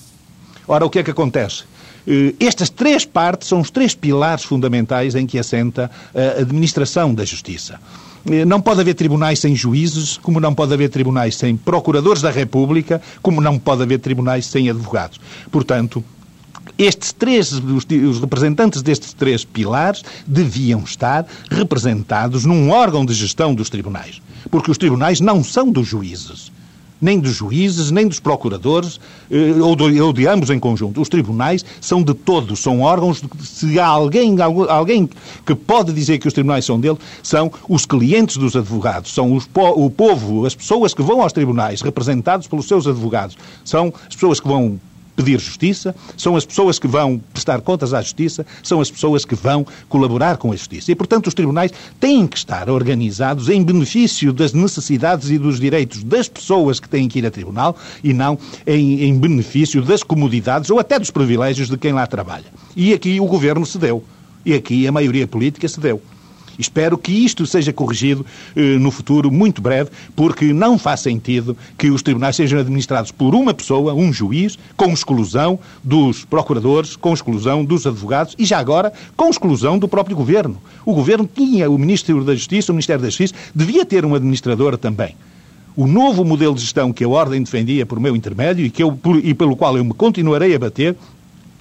Ora, 0.68 0.84
o 0.84 0.90
que 0.90 0.98
é 0.98 1.02
que 1.02 1.10
acontece? 1.10 1.64
Eh, 2.06 2.34
estas 2.38 2.68
três 2.68 3.06
partes 3.06 3.48
são 3.48 3.60
os 3.60 3.70
três 3.70 3.94
pilares 3.94 4.44
fundamentais 4.44 5.14
em 5.14 5.26
que 5.26 5.38
assenta 5.38 5.90
a 6.14 6.40
administração 6.42 7.14
da 7.14 7.24
justiça. 7.24 7.80
Eh, 8.30 8.44
não 8.44 8.60
pode 8.60 8.82
haver 8.82 8.92
tribunais 8.94 9.38
sem 9.38 9.56
juízes, 9.56 10.18
como 10.18 10.38
não 10.38 10.54
pode 10.54 10.74
haver 10.74 10.90
tribunais 10.90 11.36
sem 11.36 11.56
procuradores 11.56 12.20
da 12.20 12.30
República, 12.30 13.00
como 13.22 13.40
não 13.40 13.58
pode 13.58 13.82
haver 13.82 13.98
tribunais 13.98 14.44
sem 14.44 14.68
advogados. 14.68 15.18
Portanto, 15.50 16.04
estes 16.78 17.12
três, 17.12 17.50
os 17.50 18.20
representantes 18.20 18.82
destes 18.82 19.14
três 19.14 19.44
pilares 19.44 20.04
deviam 20.26 20.80
estar 20.80 21.26
representados 21.50 22.44
num 22.44 22.70
órgão 22.70 23.06
de 23.06 23.14
gestão 23.14 23.54
dos 23.54 23.70
tribunais. 23.70 24.20
Porque 24.50 24.70
os 24.70 24.78
tribunais 24.78 25.18
não 25.18 25.42
são 25.42 25.72
dos 25.72 25.88
juízes 25.88 26.52
nem 27.00 27.18
dos 27.18 27.34
juízes, 27.34 27.90
nem 27.90 28.06
dos 28.06 28.20
procuradores, 28.20 29.00
eh, 29.30 29.54
ou 29.60 29.76
de, 29.76 30.00
ou 30.00 30.12
de, 30.12 30.26
ambos 30.26 30.50
em 30.50 30.58
conjunto. 30.58 31.00
Os 31.00 31.08
tribunais 31.08 31.64
são 31.80 32.02
de 32.02 32.14
todos, 32.14 32.60
são 32.60 32.80
órgãos. 32.80 33.22
Se 33.40 33.78
há 33.78 33.86
alguém, 33.86 34.36
alguém 34.40 35.08
que 35.46 35.54
pode 35.54 35.92
dizer 35.92 36.18
que 36.18 36.28
os 36.28 36.34
tribunais 36.34 36.64
são 36.64 36.80
dele, 36.80 36.98
são 37.22 37.50
os 37.68 37.86
clientes 37.86 38.36
dos 38.36 38.56
advogados, 38.56 39.12
são 39.12 39.34
os, 39.34 39.48
o 39.54 39.90
povo, 39.90 40.46
as 40.46 40.54
pessoas 40.54 40.94
que 40.94 41.02
vão 41.02 41.22
aos 41.22 41.32
tribunais, 41.32 41.80
representados 41.80 42.46
pelos 42.46 42.66
seus 42.66 42.86
advogados, 42.86 43.36
são 43.64 43.92
as 44.08 44.14
pessoas 44.14 44.40
que 44.40 44.48
vão 44.48 44.78
pedir 45.18 45.40
justiça, 45.40 45.96
são 46.16 46.36
as 46.36 46.46
pessoas 46.46 46.78
que 46.78 46.86
vão 46.86 47.20
prestar 47.32 47.60
contas 47.60 47.92
à 47.92 48.00
justiça, 48.00 48.46
são 48.62 48.80
as 48.80 48.88
pessoas 48.88 49.24
que 49.24 49.34
vão 49.34 49.66
colaborar 49.88 50.36
com 50.36 50.52
a 50.52 50.56
justiça. 50.56 50.92
E, 50.92 50.94
portanto, 50.94 51.26
os 51.26 51.34
tribunais 51.34 51.72
têm 51.98 52.24
que 52.24 52.36
estar 52.36 52.70
organizados 52.70 53.48
em 53.48 53.64
benefício 53.64 54.32
das 54.32 54.52
necessidades 54.52 55.28
e 55.28 55.36
dos 55.36 55.58
direitos 55.58 56.04
das 56.04 56.28
pessoas 56.28 56.78
que 56.78 56.88
têm 56.88 57.08
que 57.08 57.18
ir 57.18 57.26
a 57.26 57.32
tribunal 57.32 57.76
e 58.04 58.12
não 58.12 58.38
em, 58.64 59.02
em 59.02 59.18
benefício 59.18 59.82
das 59.82 60.04
comodidades 60.04 60.70
ou 60.70 60.78
até 60.78 61.00
dos 61.00 61.10
privilégios 61.10 61.68
de 61.68 61.76
quem 61.76 61.92
lá 61.92 62.06
trabalha. 62.06 62.46
E 62.76 62.92
aqui 62.92 63.18
o 63.18 63.26
governo 63.26 63.66
cedeu. 63.66 64.04
E 64.46 64.54
aqui 64.54 64.86
a 64.86 64.92
maioria 64.92 65.26
política 65.26 65.66
cedeu. 65.66 66.00
Espero 66.58 66.98
que 66.98 67.12
isto 67.12 67.46
seja 67.46 67.72
corrigido 67.72 68.26
eh, 68.56 68.78
no 68.78 68.90
futuro 68.90 69.30
muito 69.30 69.62
breve, 69.62 69.90
porque 70.16 70.52
não 70.52 70.76
faz 70.76 71.00
sentido 71.00 71.56
que 71.76 71.90
os 71.90 72.02
tribunais 72.02 72.34
sejam 72.36 72.58
administrados 72.58 73.12
por 73.12 73.34
uma 73.34 73.54
pessoa, 73.54 73.94
um 73.94 74.12
juiz, 74.12 74.58
com 74.76 74.92
exclusão 74.92 75.58
dos 75.84 76.24
procuradores, 76.24 76.96
com 76.96 77.14
exclusão 77.14 77.64
dos 77.64 77.86
advogados 77.86 78.34
e, 78.38 78.44
já 78.44 78.58
agora, 78.58 78.92
com 79.16 79.28
exclusão 79.28 79.78
do 79.78 79.86
próprio 79.86 80.16
governo. 80.16 80.60
O 80.84 80.94
governo 80.94 81.28
tinha 81.32 81.70
o 81.70 81.78
Ministro 81.78 82.24
da 82.24 82.34
Justiça, 82.34 82.72
o 82.72 82.74
Ministério 82.74 83.02
da 83.02 83.08
Justiça, 83.08 83.34
devia 83.54 83.84
ter 83.84 84.04
um 84.04 84.14
administrador 84.14 84.76
também. 84.76 85.14
O 85.76 85.86
novo 85.86 86.24
modelo 86.24 86.56
de 86.56 86.62
gestão 86.62 86.92
que 86.92 87.04
a 87.04 87.08
Ordem 87.08 87.40
defendia 87.40 87.86
por 87.86 88.00
meu 88.00 88.16
intermédio 88.16 88.66
e, 88.66 88.70
que 88.70 88.82
eu, 88.82 88.90
por, 88.90 89.24
e 89.24 89.32
pelo 89.32 89.54
qual 89.54 89.76
eu 89.76 89.84
me 89.84 89.94
continuarei 89.94 90.52
a 90.54 90.58
bater 90.58 90.96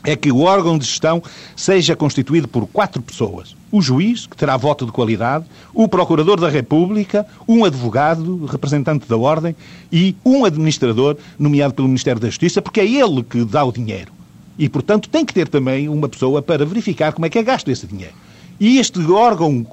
é 0.04 0.16
que 0.16 0.32
o 0.32 0.40
órgão 0.40 0.78
de 0.78 0.86
gestão 0.86 1.22
seja 1.56 1.96
constituído 1.96 2.48
por 2.48 2.66
quatro 2.68 3.02
pessoas. 3.02 3.57
O 3.72 3.82
juiz, 3.82 4.26
que 4.26 4.38
terá 4.38 4.56
voto 4.56 4.86
de 4.86 4.92
qualidade, 4.92 5.46
o 5.74 5.88
procurador 5.88 6.40
da 6.40 6.50
República, 6.50 7.26
um 7.48 7.66
advogado, 7.66 8.46
representante 8.46 9.08
da 9.08 9.18
Ordem, 9.18 9.56
e 9.92 10.16
um 10.26 10.46
administrador, 10.46 11.18
nomeado 11.38 11.74
pelo 11.74 11.88
Ministério 11.88 12.22
da 12.22 12.28
Justiça, 12.28 12.62
porque 12.62 12.80
é 12.80 12.86
ele 12.86 13.24
que 13.24 13.44
dá 13.44 13.64
o 13.64 13.72
dinheiro. 13.72 14.12
E, 14.58 14.68
portanto, 14.68 15.10
tem 15.10 15.26
que 15.26 15.34
ter 15.34 15.48
também 15.48 15.88
uma 15.88 16.10
pessoa 16.10 16.42
para 16.42 16.66
verificar 16.66 17.14
como 17.14 17.26
é 17.26 17.30
que 17.30 17.38
é 17.38 17.44
gasto 17.44 17.70
esse 17.70 17.86
dinheiro. 17.86 18.14
E 18.60 18.80
este 18.80 19.00
órgão 19.12 19.64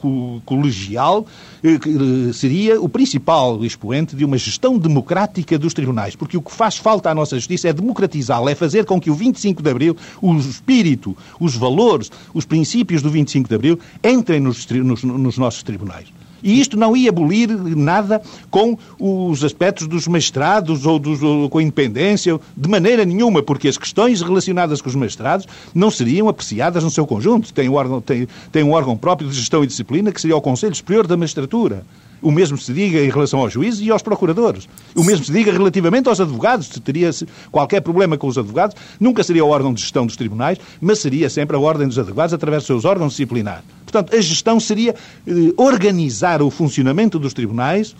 colegial 0.44 1.26
eh, 1.62 1.74
eh, 1.74 2.32
seria 2.32 2.80
o 2.80 2.88
principal 2.88 3.64
expoente 3.64 4.14
de 4.14 4.24
uma 4.24 4.36
gestão 4.36 4.78
democrática 4.78 5.58
dos 5.58 5.72
tribunais, 5.72 6.14
porque 6.14 6.36
o 6.36 6.42
que 6.42 6.52
faz 6.52 6.76
falta 6.76 7.10
à 7.10 7.14
nossa 7.14 7.36
justiça 7.36 7.68
é 7.68 7.72
democratizá-la, 7.72 8.50
é 8.50 8.54
fazer 8.54 8.84
com 8.84 9.00
que 9.00 9.10
o 9.10 9.14
25 9.14 9.62
de 9.62 9.70
Abril, 9.70 9.96
o 10.20 10.34
espírito, 10.36 11.16
os 11.40 11.56
valores, 11.56 12.10
os 12.34 12.44
princípios 12.44 13.00
do 13.00 13.10
25 13.10 13.48
de 13.48 13.54
Abril 13.54 13.78
entrem 14.02 14.40
nos, 14.40 14.66
nos, 14.66 15.02
nos 15.02 15.38
nossos 15.38 15.62
tribunais. 15.62 16.23
E 16.44 16.60
isto 16.60 16.76
não 16.76 16.94
ia 16.94 17.08
abolir 17.08 17.48
nada 17.74 18.20
com 18.50 18.76
os 19.00 19.42
aspectos 19.42 19.88
dos 19.88 20.06
magistrados 20.06 20.84
ou, 20.84 20.98
dos, 20.98 21.22
ou 21.22 21.48
com 21.48 21.56
a 21.56 21.62
independência, 21.62 22.38
de 22.54 22.68
maneira 22.68 23.02
nenhuma, 23.02 23.42
porque 23.42 23.66
as 23.66 23.78
questões 23.78 24.20
relacionadas 24.20 24.82
com 24.82 24.90
os 24.90 24.94
magistrados 24.94 25.46
não 25.74 25.90
seriam 25.90 26.28
apreciadas 26.28 26.84
no 26.84 26.90
seu 26.90 27.06
conjunto. 27.06 27.50
Tem 27.54 27.66
um 27.66 27.74
órgão, 27.74 27.98
tem, 28.02 28.28
tem 28.52 28.62
um 28.62 28.72
órgão 28.72 28.94
próprio 28.94 29.30
de 29.30 29.34
gestão 29.34 29.64
e 29.64 29.66
disciplina 29.66 30.12
que 30.12 30.20
seria 30.20 30.36
o 30.36 30.42
Conselho 30.42 30.74
Superior 30.74 31.06
da 31.06 31.16
Magistratura. 31.16 31.82
O 32.24 32.32
mesmo 32.32 32.56
se 32.56 32.72
diga 32.72 33.04
em 33.04 33.10
relação 33.10 33.38
aos 33.40 33.52
juízes 33.52 33.82
e 33.82 33.90
aos 33.90 34.00
procuradores. 34.00 34.66
O 34.96 35.04
mesmo 35.04 35.26
se 35.26 35.30
diga 35.30 35.52
relativamente 35.52 36.08
aos 36.08 36.18
advogados. 36.18 36.68
Se 36.68 36.80
teria 36.80 37.10
qualquer 37.52 37.82
problema 37.82 38.16
com 38.16 38.26
os 38.26 38.38
advogados, 38.38 38.74
nunca 38.98 39.22
seria 39.22 39.44
o 39.44 39.48
órgão 39.50 39.74
de 39.74 39.82
gestão 39.82 40.06
dos 40.06 40.16
tribunais, 40.16 40.58
mas 40.80 41.00
seria 41.00 41.28
sempre 41.28 41.54
a 41.54 41.60
ordem 41.60 41.86
dos 41.86 41.98
advogados 41.98 42.32
através 42.32 42.62
dos 42.62 42.66
seus 42.66 42.86
órgãos 42.86 43.12
disciplinares. 43.12 43.62
Portanto, 43.84 44.16
a 44.16 44.20
gestão 44.22 44.58
seria 44.58 44.94
eh, 45.26 45.32
organizar 45.58 46.40
o 46.40 46.50
funcionamento 46.50 47.18
dos 47.18 47.34
tribunais 47.34 47.94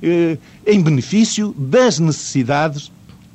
eh, 0.00 0.38
em 0.64 0.80
benefício 0.80 1.52
das 1.58 1.98
necessidades, 1.98 2.92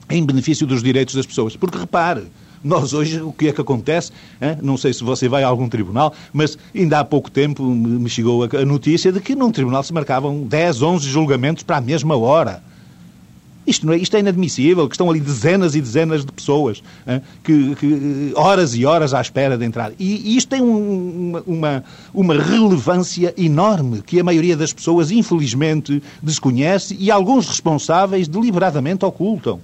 em 0.10 0.26
benefício 0.26 0.66
dos 0.66 0.82
direitos 0.82 1.16
das 1.16 1.26
pessoas. 1.26 1.58
Porque 1.58 1.78
repare, 1.78 2.24
nós 2.64 2.94
hoje, 2.94 3.22
o 3.22 3.32
que 3.32 3.48
é 3.48 3.54
que 3.54 3.62
acontece? 3.62 4.12
Hein? 4.42 4.58
Não 4.62 4.78
sei 4.78 4.94
se 4.94 5.04
você 5.04 5.28
vai 5.30 5.44
a 5.44 5.48
algum 5.48 5.70
tribunal, 5.70 6.14
mas 6.34 6.58
ainda 6.76 7.00
há 7.00 7.06
pouco 7.06 7.32
tempo 7.32 7.64
me 7.64 8.10
chegou 8.10 8.44
a 8.44 8.66
notícia 8.66 9.12
de 9.12 9.20
que 9.20 9.36
num 9.36 9.52
tribunal 9.52 9.84
se 9.84 9.94
marcavam 9.94 10.44
10, 10.44 10.82
11 10.82 11.08
julgamentos 11.08 11.64
para 11.64 11.78
a 11.78 11.82
mesma 11.82 12.18
hora. 12.18 12.62
Isto, 13.70 13.86
não 13.86 13.94
é, 13.94 13.98
isto 13.98 14.18
é 14.18 14.20
inadmissível, 14.20 14.88
que 14.88 14.96
estão 14.96 15.10
ali 15.12 15.20
dezenas 15.20 15.76
e 15.76 15.82
dezenas 15.82 16.26
de 16.26 16.32
pessoas 16.32 16.82
que, 17.44 17.76
que, 17.76 18.32
horas 18.36 18.74
e 18.74 18.84
horas 18.84 19.14
à 19.14 19.22
espera 19.22 19.58
de 19.60 19.64
entrar. 19.64 19.92
E, 20.00 20.32
e 20.32 20.38
isto 20.38 20.50
tem 20.50 20.60
um, 20.60 21.40
uma, 21.46 21.84
uma 22.12 22.34
relevância 22.34 23.32
enorme 23.38 24.02
que 24.02 24.20
a 24.20 24.24
maioria 24.24 24.58
das 24.58 24.74
pessoas, 24.74 25.12
infelizmente, 25.12 26.02
desconhece 26.22 26.98
e 27.00 27.12
alguns 27.12 27.48
responsáveis 27.48 28.28
deliberadamente 28.28 29.06
ocultam 29.06 29.60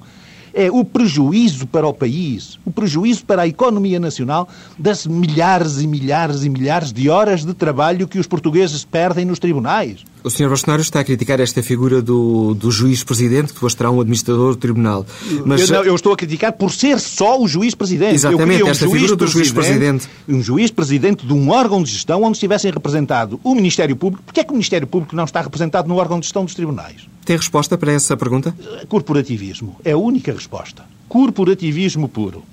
é 0.55 0.71
o 0.71 0.85
prejuízo 0.85 1.67
para 1.67 1.85
o 1.85 1.93
país, 1.93 2.57
o 2.65 2.71
prejuízo 2.71 3.25
para 3.25 3.41
a 3.41 3.47
economia 3.47 4.00
nacional 4.00 4.47
das 4.79 5.05
milhares 5.05 5.81
e 5.81 5.85
milhares 5.85 6.43
e 6.43 6.50
milhares 6.50 6.93
de 6.93 7.09
horas 7.09 7.43
de 7.43 7.53
trabalho 7.53 8.07
que 8.07 8.17
os 8.17 8.25
portugueses 8.25 8.85
perdem 8.85 9.25
nos 9.25 9.38
tribunais. 9.38 10.05
O 10.25 10.29
Sr. 10.32 10.48
Bolsonaro 10.48 10.82
está 10.82 11.01
a 11.01 11.03
criticar 11.03 11.39
esta 11.39 11.62
figura 11.62 12.01
do, 12.01 12.55
do 12.55 12.72
juiz-presidente, 12.72 13.50
que 13.50 13.53
depois 13.53 13.75
terá 13.75 13.91
um 13.91 14.01
administrador 14.01 14.55
do 14.55 14.55
tribunal. 14.55 15.05
Mas... 15.46 15.70
Eu, 15.70 15.75
não, 15.75 15.84
eu, 15.84 15.94
estou 15.94 16.12
a 16.13 16.17
criticar 16.17 16.51
por 16.51 16.72
ser 16.72 17.00
só 17.00 17.39
o 17.39 17.48
juiz-presidente. 17.48 18.15
Exatamente, 18.15 18.63
um 18.63 18.67
esta 18.67 18.89
figura 18.89 19.15
do 19.15 19.27
juiz-presidente. 19.27 20.10
Um 20.27 20.41
juiz-presidente 20.41 21.27
de 21.27 21.32
um 21.32 21.51
órgão 21.51 21.84
de 21.84 21.91
gestão 21.91 22.24
onde 22.24 22.38
estivessem 22.38 22.72
representado 22.72 23.39
o 23.44 23.53
Ministério 23.53 23.96
Público. 23.96 24.24
Porquê 24.24 24.39
é 24.39 24.44
que 24.44 24.50
o 24.50 24.53
Ministério 24.53 24.88
Público 24.88 25.15
não 25.15 25.25
está 25.25 25.41
representado 25.41 25.88
no 25.88 25.98
órgão 25.98 26.20
de 26.20 26.25
gestão 26.25 26.44
dos 26.44 26.55
tribunais? 26.55 27.08
Tem 27.24 27.38
resposta 27.38 27.77
para 27.77 27.91
essa 27.91 28.17
pergunta? 28.17 28.55
Corporativismo. 28.89 29.75
É 29.86 29.91
a 29.91 29.98
única 29.98 30.34
resposta. 30.34 30.86
Corporativismo 31.08 32.10
puro. 32.10 32.44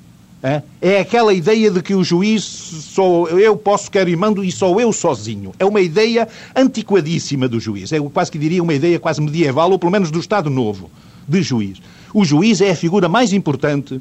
É? 0.42 0.60
é 0.80 0.98
aquela 0.98 1.32
ideia 1.32 1.70
de 1.70 1.80
que 1.80 1.94
o 1.94 2.02
juiz 2.02 2.42
sou 2.42 3.28
eu 3.28 3.56
posso, 3.56 3.88
quero 3.88 4.10
e 4.10 4.16
mando 4.16 4.42
e 4.42 4.50
sou 4.50 4.80
eu 4.80 4.92
sozinho. 4.92 5.52
É 5.56 5.64
uma 5.64 5.80
ideia 5.80 6.26
antiquadíssima 6.56 7.48
do 7.48 7.60
juiz. 7.60 7.92
É 7.92 8.00
quase 8.00 8.32
que 8.32 8.38
diria 8.38 8.60
uma 8.60 8.74
ideia 8.74 8.98
quase 8.98 9.20
medieval, 9.20 9.70
ou 9.70 9.78
pelo 9.78 9.92
menos 9.92 10.10
do 10.10 10.18
Estado 10.18 10.50
Novo, 10.50 10.90
de 11.28 11.42
juiz. 11.42 11.78
O 12.12 12.24
juiz 12.24 12.60
é 12.60 12.72
a 12.72 12.76
figura 12.76 13.08
mais 13.08 13.32
importante 13.32 14.00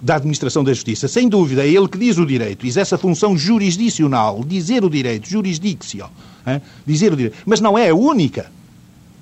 da 0.00 0.16
administração 0.16 0.64
da 0.64 0.72
justiça. 0.72 1.06
Sem 1.06 1.28
dúvida, 1.28 1.64
é 1.64 1.68
ele 1.68 1.88
que 1.88 1.98
diz 1.98 2.16
o 2.16 2.24
direito. 2.24 2.66
Exerce 2.66 2.94
a 2.94 2.98
função 2.98 3.36
jurisdicional, 3.36 4.42
dizer 4.42 4.84
o 4.84 4.90
direito, 4.90 5.28
jurisdictio. 5.28 6.06
É? 6.46 6.62
Dizer 6.86 7.12
o 7.12 7.16
direito. 7.16 7.36
Mas 7.44 7.60
não 7.60 7.76
é 7.76 7.90
a 7.90 7.94
única 7.94 8.50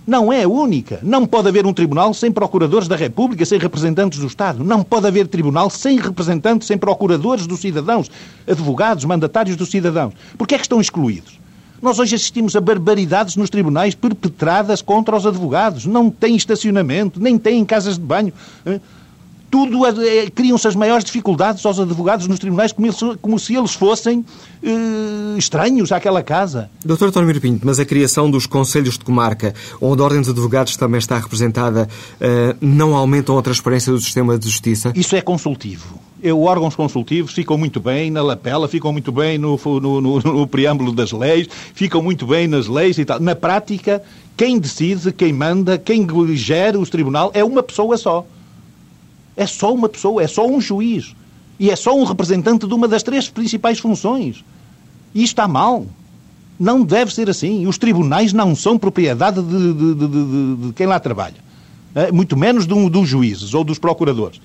não 0.07 0.33
é 0.33 0.47
única. 0.47 0.99
Não 1.03 1.27
pode 1.27 1.49
haver 1.49 1.67
um 1.67 1.73
tribunal 1.73 2.13
sem 2.13 2.31
procuradores 2.31 2.89
da 2.89 2.97
República, 2.97 3.45
sem 3.45 3.59
representantes 3.59 4.19
do 4.19 4.27
Estado. 4.27 4.65
Não 4.65 4.83
pode 4.83 5.07
haver 5.07 5.27
tribunal 5.29 5.71
sem 5.71 5.99
representantes, 5.99 6.67
sem 6.67 6.77
procuradores 6.77 7.47
dos 7.47 7.61
cidadãos, 7.61 8.11
advogados, 8.47 9.05
mandatários 9.05 9.57
dos 9.57 9.71
cidadãos. 9.71 10.15
Porquê 10.37 10.57
é 10.57 10.59
que 10.59 10.65
estão 10.65 10.81
excluídos? 10.81 11.41
Nós 11.81 11.99
hoje 11.99 12.15
assistimos 12.15 12.55
a 12.55 12.61
barbaridades 12.61 13.35
nos 13.37 13.51
tribunais 13.51 13.95
perpetradas 13.95 14.81
contra 14.81 15.17
os 15.17 15.27
advogados. 15.27 15.85
Não 15.85 16.11
têm 16.11 16.37
estacionamento, 16.37 17.21
nem 17.21 17.37
têm 17.37 17.65
casas 17.65 17.99
de 17.99 18.05
banho 18.05 18.33
tudo 19.53 19.85
é, 19.85 20.31
criam-se 20.31 20.67
as 20.67 20.75
maiores 20.75 21.05
dificuldades 21.05 21.65
aos 21.67 21.79
advogados 21.79 22.27
nos 22.27 22.39
tribunais 22.39 22.73
como, 22.73 22.87
eles, 22.87 22.99
como 23.21 23.39
se 23.39 23.55
eles 23.55 23.75
fossem 23.75 24.25
eh, 24.63 25.37
estranhos 25.37 25.93
àquela 25.93 26.23
casa. 26.23 26.71
Doutor 26.83 27.11
António 27.11 27.39
Pinto, 27.39 27.67
mas 27.67 27.79
a 27.79 27.85
criação 27.85 28.31
dos 28.31 28.47
conselhos 28.47 28.97
de 28.97 29.05
comarca, 29.05 29.55
onde 29.79 30.01
a 30.01 30.05
Ordem 30.07 30.23
dos 30.23 30.31
Advogados 30.31 30.75
também 30.79 30.99
está 30.99 31.19
representada, 31.19 31.87
eh, 32.19 32.57
não 32.63 32.97
aumentam 32.97 33.37
a 33.37 33.43
transparência 33.43 33.93
do 33.93 34.01
sistema 34.01 34.39
de 34.39 34.49
justiça? 34.49 34.91
Isso 34.97 35.15
é 35.15 35.21
consultivo. 35.21 36.01
Eu, 36.23 36.41
órgãos 36.45 36.75
consultivos 36.75 37.35
ficam 37.35 37.59
muito 37.59 37.79
bem 37.79 38.11
na 38.11 38.23
lapela, 38.23 38.67
ficam 38.69 38.91
muito 38.91 39.13
bem 39.13 39.37
no, 39.37 39.61
no, 39.63 40.01
no, 40.01 40.19
no 40.21 40.47
preâmbulo 40.47 40.93
das 40.93 41.13
leis, 41.13 41.47
ficam 41.75 42.01
muito 42.01 42.27
bem 42.27 42.49
nas 42.49 42.69
leis 42.69 42.97
e 42.97 43.05
tal. 43.05 43.21
Na 43.21 43.37
prática, 43.37 44.03
quem 44.35 44.59
decide, 44.59 45.13
quem 45.13 45.31
manda, 45.31 45.77
quem 45.77 46.07
gera 46.35 46.79
os 46.79 46.89
tribunal 46.89 47.31
é 47.35 47.45
uma 47.45 47.63
pessoa 47.63 47.99
só. 47.99 48.25
É 49.37 49.47
só 49.47 49.73
uma 49.73 49.89
pessoa, 49.89 50.23
é 50.23 50.27
só 50.27 50.47
um 50.47 50.61
juiz. 50.61 51.15
E 51.59 51.71
é 51.71 51.77
só 51.77 51.97
um 51.97 52.05
representante 52.05 52.67
de 52.67 52.75
uma 52.75 52.89
das 52.89 53.03
três 53.03 53.29
principais 53.29 53.79
funções. 53.79 54.45
E 55.15 55.23
está 55.23 55.47
mal. 55.47 55.87
Não 56.59 56.83
deve 56.83 57.13
ser 57.13 57.29
assim. 57.31 57.67
Os 57.67 57.79
tribunais 57.79 58.33
não 58.33 58.55
são 58.55 58.79
propriedade 58.79 59.43
de, 59.43 59.75
de, 59.75 59.95
de, 59.95 60.67
de 60.67 60.73
quem 60.75 60.87
lá 60.87 60.99
trabalha. 60.99 61.37
É, 61.95 62.11
muito 62.11 62.37
menos 62.37 62.67
um, 62.67 62.89
dos 62.89 63.09
juízes 63.09 63.55
ou 63.55 63.65
dos 63.65 63.79
procuradores. 63.79 64.41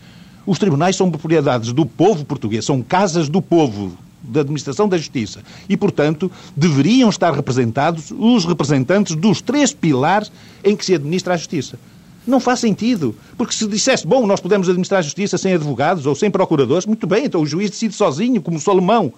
Os 0.45 0.59
tribunais 0.59 0.95
são 0.95 1.11
propriedades 1.11 1.73
do 1.73 1.85
povo 1.85 2.23
português, 2.25 2.65
são 2.65 2.81
casas 2.81 3.27
do 3.27 3.41
povo, 3.41 3.97
da 4.21 4.41
administração 4.41 4.87
da 4.87 4.97
justiça. 4.97 5.41
E, 5.67 5.75
portanto, 5.75 6.31
deveriam 6.55 7.09
estar 7.09 7.33
representados 7.33 8.11
os 8.11 8.45
representantes 8.45 9.15
dos 9.15 9.41
três 9.41 9.73
pilares 9.73 10.31
em 10.63 10.75
que 10.75 10.85
se 10.85 10.95
administra 10.95 11.33
a 11.33 11.37
justiça. 11.37 11.79
Não 12.27 12.39
faz 12.41 12.59
sentido. 12.59 13.15
Porque 13.37 13.53
se 13.53 13.65
dissesse, 13.65 14.05
bom, 14.05 14.27
nós 14.27 14.41
podemos 14.41 14.67
administrar 14.67 14.99
a 14.99 15.01
justiça 15.01 15.37
sem 15.37 15.53
advogados 15.53 16.05
ou 16.05 16.13
sem 16.13 16.29
procuradores, 16.29 16.85
muito 16.85 17.07
bem, 17.07 17.25
então 17.25 17.41
o 17.41 17.45
juiz 17.45 17.69
decide 17.69 17.95
sozinho, 17.95 18.41
como 18.41 18.59
Salomão. 18.59 19.13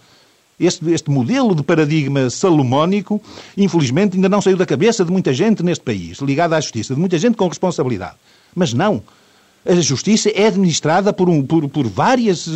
Este, 0.59 0.91
este 0.91 1.09
modelo 1.09 1.55
de 1.55 1.63
paradigma 1.63 2.29
salomónico, 2.29 3.21
infelizmente, 3.57 4.15
ainda 4.15 4.27
não 4.27 4.41
saiu 4.41 4.57
da 4.57 4.65
cabeça 4.65 5.05
de 5.05 5.11
muita 5.11 5.33
gente 5.33 5.63
neste 5.63 5.83
país, 5.83 6.19
ligada 6.19 6.55
à 6.55 6.61
justiça, 6.61 6.93
de 6.93 6.99
muita 6.99 7.17
gente 7.17 7.37
com 7.37 7.47
responsabilidade. 7.47 8.15
Mas 8.53 8.73
não. 8.73 9.01
A 9.65 9.75
justiça 9.75 10.29
é 10.29 10.47
administrada 10.47 11.13
por, 11.13 11.29
um, 11.29 11.45
por, 11.45 11.67
por 11.69 11.87
várias 11.87 12.47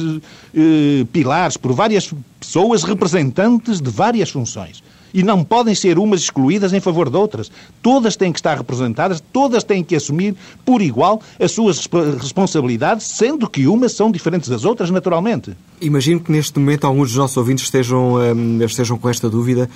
eh, 0.54 1.06
pilares, 1.12 1.58
por 1.58 1.72
várias 1.74 2.14
pessoas 2.40 2.84
representantes 2.84 3.80
de 3.80 3.90
várias 3.90 4.30
funções. 4.30 4.84
E 5.14 5.22
não 5.24 5.44
podem 5.44 5.76
ser 5.76 6.00
umas 6.00 6.22
excluídas 6.22 6.74
em 6.74 6.80
favor 6.80 7.10
de 7.10 7.18
outras. 7.18 7.52
Todas 7.82 8.16
têm 8.16 8.32
que 8.32 8.40
estar 8.40 8.58
representadas, 8.58 9.22
todas 9.32 9.64
têm 9.64 9.84
que 9.84 9.96
assumir 9.96 10.36
por 10.66 10.82
igual 10.82 11.22
as 11.40 11.52
suas 11.52 11.88
responsabilidades, 12.20 13.06
sendo 13.06 13.50
que 13.50 13.68
umas 13.68 13.94
são 13.94 14.12
diferentes 14.12 14.50
das 14.50 14.66
outras, 14.66 14.90
naturalmente. 14.90 15.56
Imagino 15.80 16.20
que 16.20 16.32
neste 16.32 16.58
momento 16.58 16.86
alguns 16.86 17.10
dos 17.10 17.18
nossos 17.18 17.38
ouvintes 17.38 17.66
estejam, 17.66 18.16
hum, 18.16 18.60
estejam 18.64 18.98
com 18.98 19.10
esta 19.10 19.30
dúvida. 19.30 19.70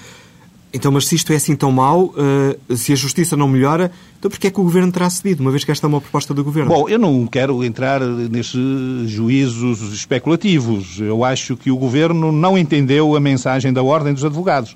Então, 0.74 0.92
mas 0.92 1.08
se 1.08 1.16
isto 1.16 1.32
é 1.32 1.38
assim 1.38 1.56
tão 1.56 1.72
mau, 1.72 2.14
uh, 2.14 2.76
se 2.76 2.92
a 2.92 2.96
justiça 2.96 3.38
não 3.38 3.48
melhora, 3.48 3.90
então 4.20 4.30
porquê 4.30 4.48
é 4.48 4.52
que 4.52 4.60
o 4.60 4.64
Governo 4.64 4.92
terá 4.92 5.10
cedido, 5.10 5.42
uma 5.42 5.50
vez 5.50 5.64
que 5.64 5.72
esta 5.72 5.88
é 5.88 5.90
uma 5.90 6.02
proposta 6.02 6.34
do 6.34 6.44
Governo? 6.44 6.70
Bom, 6.70 6.90
eu 6.90 7.00
não 7.00 7.26
quero 7.26 7.64
entrar 7.64 8.02
nesses 8.02 9.10
juízos 9.10 9.94
especulativos. 9.94 11.00
Eu 11.00 11.24
acho 11.24 11.56
que 11.56 11.72
o 11.72 11.78
Governo 11.78 12.32
não 12.32 12.58
entendeu 12.58 13.16
a 13.16 13.20
mensagem 13.20 13.72
da 13.72 13.82
Ordem 13.82 14.14
dos 14.14 14.26
Advogados 14.26 14.76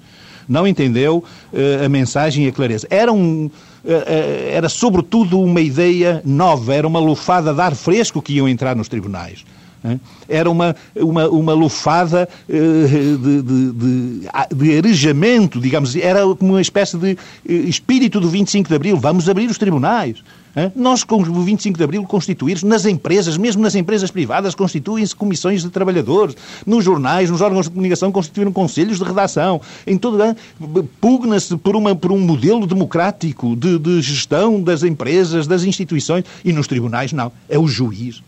não 0.51 0.67
entendeu 0.67 1.23
uh, 1.53 1.85
a 1.85 1.89
mensagem 1.89 2.45
e 2.45 2.49
a 2.49 2.51
clareza. 2.51 2.85
Era 2.89 3.11
um, 3.11 3.45
uh, 3.45 3.51
era 4.51 4.67
sobretudo 4.67 5.39
uma 5.39 5.61
ideia 5.61 6.21
nova, 6.25 6.73
era 6.73 6.85
uma 6.85 6.99
lufada 6.99 7.53
de 7.53 7.61
ar 7.61 7.73
fresco 7.73 8.21
que 8.21 8.33
iam 8.33 8.47
entrar 8.47 8.75
nos 8.75 8.89
tribunais. 8.89 9.45
Era 10.29 10.47
uma, 10.47 10.75
uma, 10.95 11.27
uma 11.27 11.53
lufada 11.53 12.29
de, 12.47 13.17
de, 13.17 13.41
de, 13.41 14.55
de 14.55 14.77
arejamento, 14.77 15.59
digamos, 15.59 15.95
era 15.95 16.23
uma 16.27 16.61
espécie 16.61 16.97
de 16.99 17.17
espírito 17.67 18.19
do 18.19 18.29
25 18.29 18.69
de 18.69 18.75
Abril. 18.75 18.97
Vamos 18.97 19.27
abrir 19.27 19.49
os 19.49 19.57
tribunais. 19.57 20.21
Nós, 20.75 21.03
com 21.03 21.21
o 21.21 21.43
25 21.43 21.77
de 21.77 21.83
Abril, 21.83 22.03
constituímos 22.03 22.63
nas 22.63 22.85
empresas, 22.85 23.37
mesmo 23.37 23.61
nas 23.61 23.73
empresas 23.73 24.11
privadas, 24.11 24.53
constituem-se 24.53 25.15
comissões 25.15 25.61
de 25.61 25.69
trabalhadores. 25.69 26.35
Nos 26.65 26.83
jornais, 26.83 27.29
nos 27.29 27.41
órgãos 27.41 27.65
de 27.65 27.71
comunicação, 27.71 28.11
constituíram 28.11 28.51
conselhos 28.51 28.97
de 28.97 29.03
redação. 29.03 29.61
Em 29.87 29.97
todo 29.97 30.17
pugna-se 30.99 31.55
por, 31.57 31.75
por 31.95 32.11
um 32.11 32.19
modelo 32.19 32.67
democrático 32.67 33.55
de, 33.55 33.79
de 33.79 34.01
gestão 34.01 34.61
das 34.61 34.83
empresas, 34.83 35.47
das 35.47 35.63
instituições. 35.63 36.25
E 36.43 36.51
nos 36.51 36.67
tribunais, 36.67 37.13
não. 37.13 37.31
É 37.47 37.57
o 37.57 37.67
juiz. 37.67 38.21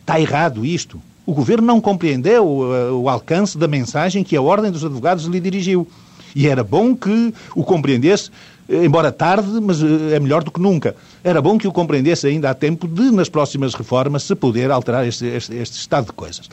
Está 0.00 0.20
errado 0.20 0.66
isto. 0.66 1.00
O 1.24 1.32
governo 1.32 1.64
não 1.66 1.80
compreendeu 1.80 2.44
o, 2.44 3.02
o 3.02 3.08
alcance 3.08 3.56
da 3.56 3.68
mensagem 3.68 4.24
que 4.24 4.36
a 4.36 4.42
Ordem 4.42 4.72
dos 4.72 4.84
Advogados 4.84 5.26
lhe 5.26 5.38
dirigiu. 5.38 5.86
E 6.34 6.48
era 6.48 6.64
bom 6.64 6.96
que 6.96 7.32
o 7.54 7.62
compreendesse, 7.62 8.30
embora 8.72 9.12
tarde, 9.12 9.60
mas 9.60 9.82
eh, 9.82 10.16
é 10.16 10.20
melhor 10.20 10.42
do 10.42 10.50
que 10.50 10.60
nunca. 10.60 10.94
Era 11.22 11.40
bom 11.40 11.58
que 11.58 11.68
o 11.68 11.72
compreendesse 11.72 12.26
ainda 12.26 12.50
há 12.50 12.54
tempo 12.54 12.88
de, 12.88 13.10
nas 13.10 13.28
próximas 13.28 13.74
reformas, 13.74 14.22
se 14.22 14.34
poder 14.34 14.70
alterar 14.70 15.06
este, 15.06 15.26
este, 15.26 15.54
este 15.54 15.78
estado 15.78 16.06
de 16.06 16.12
coisas. 16.12 16.48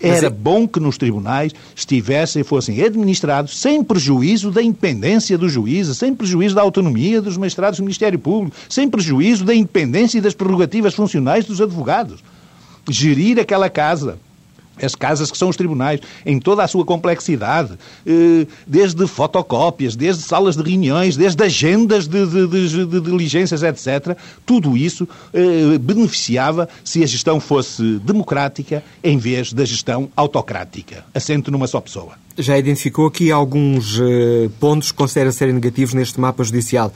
Era 0.00 0.26
é- 0.26 0.30
bom 0.30 0.66
que 0.66 0.78
nos 0.78 0.96
tribunais 0.96 1.52
estivessem 1.74 2.42
e 2.42 2.44
fossem 2.44 2.80
administrados 2.80 3.58
sem 3.58 3.82
prejuízo 3.82 4.50
da 4.50 4.62
independência 4.62 5.36
do 5.36 5.48
juiz, 5.48 5.88
sem 5.96 6.14
prejuízo 6.14 6.54
da 6.54 6.62
autonomia 6.62 7.20
dos 7.20 7.36
magistrados 7.36 7.78
do 7.78 7.82
Ministério 7.82 8.18
Público, 8.18 8.56
sem 8.68 8.88
prejuízo 8.88 9.44
da 9.44 9.54
independência 9.54 10.18
e 10.18 10.20
das 10.20 10.34
prerrogativas 10.34 10.94
funcionais 10.94 11.44
dos 11.44 11.60
advogados. 11.60 12.22
Gerir 12.88 13.38
aquela 13.38 13.68
casa, 13.68 14.18
as 14.82 14.94
casas 14.94 15.30
que 15.30 15.38
são 15.38 15.48
os 15.48 15.56
tribunais, 15.56 16.00
em 16.24 16.38
toda 16.38 16.62
a 16.62 16.68
sua 16.68 16.84
complexidade, 16.84 17.78
eh, 18.06 18.46
desde 18.66 19.06
fotocópias, 19.06 19.96
desde 19.96 20.22
salas 20.22 20.56
de 20.56 20.62
reuniões, 20.62 21.16
desde 21.16 21.42
agendas 21.42 22.06
de, 22.06 22.26
de, 22.26 22.46
de, 22.46 22.86
de 22.86 23.00
diligências, 23.00 23.62
etc. 23.62 24.16
Tudo 24.44 24.76
isso 24.76 25.08
eh, 25.32 25.78
beneficiava 25.78 26.68
se 26.84 27.02
a 27.02 27.06
gestão 27.06 27.40
fosse 27.40 27.98
democrática 27.98 28.82
em 29.02 29.18
vez 29.18 29.52
da 29.52 29.64
gestão 29.64 30.08
autocrática, 30.16 31.04
assente 31.14 31.50
numa 31.50 31.66
só 31.66 31.80
pessoa. 31.80 32.12
Já 32.36 32.56
identificou 32.56 33.06
aqui 33.06 33.32
alguns 33.32 33.98
eh, 33.98 34.48
pontos 34.60 34.92
que 34.92 34.98
considera 34.98 35.32
serem 35.32 35.54
negativos 35.54 35.92
neste 35.92 36.20
mapa 36.20 36.44
judicial. 36.44 36.92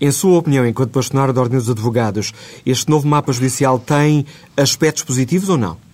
Em 0.00 0.10
sua 0.10 0.38
opinião, 0.38 0.66
enquanto 0.66 0.92
bastonário 0.92 1.34
da 1.34 1.40
Ordem 1.40 1.58
dos 1.58 1.68
Advogados, 1.68 2.32
este 2.64 2.90
novo 2.90 3.06
mapa 3.06 3.32
judicial 3.32 3.78
tem 3.78 4.24
aspectos 4.56 5.02
positivos 5.02 5.50
ou 5.50 5.58
não? 5.58 5.85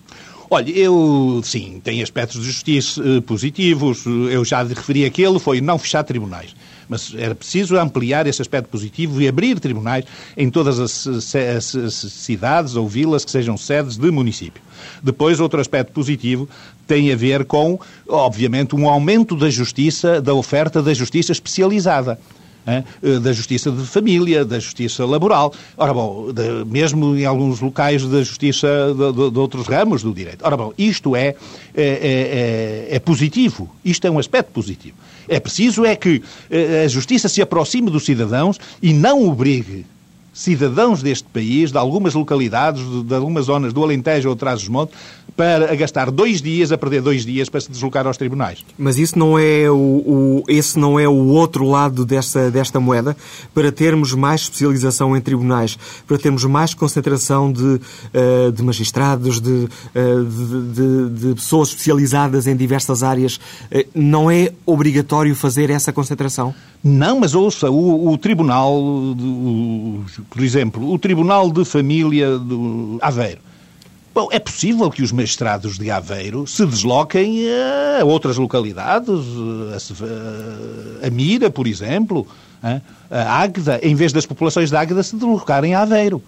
Olha, 0.55 0.71
eu, 0.71 1.41
sim, 1.43 1.81
tem 1.83 2.03
aspectos 2.03 2.39
de 2.39 2.47
justiça 2.47 3.01
uh, 3.01 3.23
positivos. 3.23 4.05
Eu 4.05 4.45
já 4.45 4.63
referi 4.63 5.03
aquele, 5.07 5.39
foi 5.39 5.63
não 5.63 5.79
fechar 5.79 6.03
tribunais. 6.03 6.55
Mas 6.87 7.15
era 7.17 7.35
preciso 7.35 7.75
ampliar 7.79 8.27
esse 8.27 8.43
aspecto 8.43 8.69
positivo 8.69 9.23
e 9.23 9.27
abrir 9.27 9.59
tribunais 9.59 10.05
em 10.37 10.51
todas 10.51 10.79
as, 10.79 11.07
as, 11.07 11.75
as 11.75 11.95
cidades 11.95 12.77
ou 12.77 12.87
vilas 12.87 13.25
que 13.25 13.31
sejam 13.31 13.57
sedes 13.57 13.97
de 13.97 14.11
município. 14.11 14.63
Depois, 15.03 15.41
outro 15.41 15.59
aspecto 15.59 15.91
positivo 15.91 16.47
tem 16.87 17.11
a 17.11 17.17
ver 17.17 17.47
com, 17.47 17.81
obviamente, 18.07 18.77
um 18.77 18.87
aumento 18.87 19.35
da 19.35 19.49
justiça, 19.49 20.21
da 20.21 20.35
oferta 20.35 20.83
da 20.83 20.93
justiça 20.93 21.33
especializada. 21.33 22.19
Eh, 22.65 23.19
da 23.19 23.33
justiça 23.33 23.73
de 23.73 23.85
família, 23.85 24.45
da 24.45 24.59
justiça 24.59 25.05
laboral. 25.05 25.53
Ora 25.77 25.93
bom, 25.93 26.33
de, 26.33 26.65
mesmo 26.65 27.17
em 27.17 27.25
alguns 27.25 27.61
locais 27.61 28.05
da 28.07 28.23
justiça 28.23 28.69
de, 28.95 29.31
de, 29.31 29.39
outros 29.39 29.67
ramos 29.67 30.03
do 30.03 30.13
direito. 30.13 30.45
Ora 30.45 30.57
bom, 30.57 30.73
isto 30.79 31.17
é, 31.17 31.35
é, 31.75 31.83
é, 31.83 32.87
é, 32.91 32.99
positivo. 33.01 33.69
Isto 33.85 34.07
é 34.07 34.11
um 34.11 34.19
aspecto 34.19 34.53
positivo. 34.53 34.95
É 35.29 35.41
preciso 35.41 35.85
é 35.85 35.97
que 35.97 36.23
eh, 36.51 36.85
a 36.85 36.89
justiça 36.89 37.29
se 37.29 37.43
aproxime 37.43 37.91
dos 37.91 38.05
cidadãos 38.05 38.59
e 38.81 38.93
não 38.93 39.27
obrigue 39.29 39.85
cidadãos 40.33 41.03
deste 41.03 41.29
país, 41.29 41.71
de 41.71 41.79
algumas 41.79 42.15
localidades, 42.15 42.83
de 43.05 43.15
algumas 43.15 43.47
zonas 43.47 43.73
do 43.73 43.83
Alentejo 43.83 44.29
ou 44.29 44.37
Trás-os-Montes, 44.37 44.97
para 45.37 45.75
gastar 45.75 46.11
dois 46.11 46.43
dias, 46.43 46.73
a 46.73 46.79
perder 46.79 47.01
dois 47.01 47.25
dias 47.25 47.49
para 47.49 47.61
se 47.61 47.71
deslocar 47.71 48.07
aos 48.07 48.17
tribunais. 48.17 48.65
Mas 48.77 48.99
isso 48.99 49.19
não 49.19 49.39
é 49.39 49.71
o, 49.71 49.75
o, 49.75 50.45
esse 50.49 50.79
não 50.79 50.99
é 50.99 51.09
o 51.09 51.29
outro 51.29 51.65
lado 51.65 52.05
desta, 52.05 52.51
desta 52.51 52.79
moeda? 52.79 53.17
Para 53.55 53.73
termos 53.73 54.15
mais 54.15 54.43
especialização 54.43 55.17
em 55.17 55.21
tribunais, 55.21 55.79
para 56.07 56.19
termos 56.19 56.45
mais 56.45 56.75
concentração 56.75 57.53
de, 57.53 57.63
uh, 57.63 58.53
de 58.55 58.63
magistrados, 58.63 59.41
de, 59.41 59.51
uh, 59.51 60.25
de, 60.25 60.73
de, 60.75 61.29
de, 61.29 61.35
pessoas 61.35 61.69
especializadas 61.69 62.47
em 62.47 62.55
diversas 62.55 63.03
áreas, 63.03 63.37
uh, 63.37 63.89
não 63.95 64.31
é 64.31 64.53
obrigatório 64.67 65.35
fazer 65.35 65.71
essa 65.71 65.93
concentração? 65.93 66.55
Não, 66.85 67.21
mas 67.21 67.35
ouça, 67.35 67.71
o, 67.71 68.13
o 68.13 68.19
Tribunal, 68.19 68.75
o, 68.75 70.05
por 70.31 70.43
exemplo, 70.43 70.93
o 70.93 70.99
Tribunal 70.99 71.51
de 71.51 71.65
Família 71.65 72.39
do 72.39 72.99
Aveiro, 73.01 73.41
Bom, 74.15 74.29
é 74.31 74.39
possível 74.39 74.91
que 74.91 75.03
os 75.03 75.11
magistrados 75.11 75.79
de 75.79 75.91
Aveiro 75.91 76.47
se 76.47 76.67
desloquem 76.67 77.47
a 78.01 78.05
outras 78.05 78.37
localidades, 78.37 79.09
a, 81.03 81.09
Mira, 81.11 81.49
por 81.49 81.67
exemplo, 81.67 82.27
a 83.11 83.41
Águeda, 83.41 83.81
em 83.83 83.95
vez 83.95 84.13
das 84.13 84.27
populações 84.27 84.69
de 84.69 84.77
Águeda 84.77 85.03
se 85.03 85.17
deslocarem 85.17 85.75
a 85.75 85.81
Aveiro. 85.81 86.23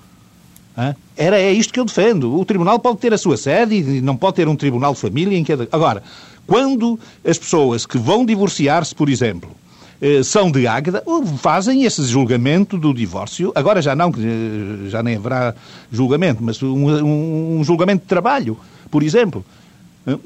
Era, 1.14 1.38
é 1.38 1.52
isto 1.52 1.74
que 1.74 1.78
eu 1.78 1.85
defendo. 1.85 2.38
O 2.38 2.44
tribunal 2.44 2.78
pode 2.78 2.98
ter 2.98 3.12
a 3.12 3.18
sua 3.18 3.37
sede 3.37 3.74
e 3.74 4.00
não 4.00 4.16
pode 4.16 4.37
ter 4.37 4.48
um 4.48 4.57
tribunal 4.57 4.94
de 4.94 5.00
família 5.00 5.37
em 5.37 5.44
cada... 5.44 5.68
Agora, 5.70 6.02
quando 6.46 6.98
as 7.22 7.37
pessoas 7.37 7.85
que 7.85 7.98
vão 7.98 8.24
divorciar-se, 8.24 8.94
por 8.94 9.11
exemplo, 9.11 9.50
são 10.23 10.51
de 10.51 10.67
Águeda, 10.67 11.03
fazem 11.38 11.85
esse 11.85 12.05
julgamento 12.05 12.77
do 12.77 12.93
divórcio. 12.93 13.53
Agora 13.55 13.81
já 13.81 13.95
não, 13.95 14.11
eh, 14.11 14.88
já 14.88 15.03
nem 15.03 15.17
haverá 15.17 15.55
julgamento, 15.90 16.43
mas 16.43 16.62
um, 16.62 17.59
um 17.59 17.64
julgamento 17.64 18.03
de 18.03 18.09
trabalho, 18.09 18.59
por 18.90 19.03
exemplo. 19.03 19.45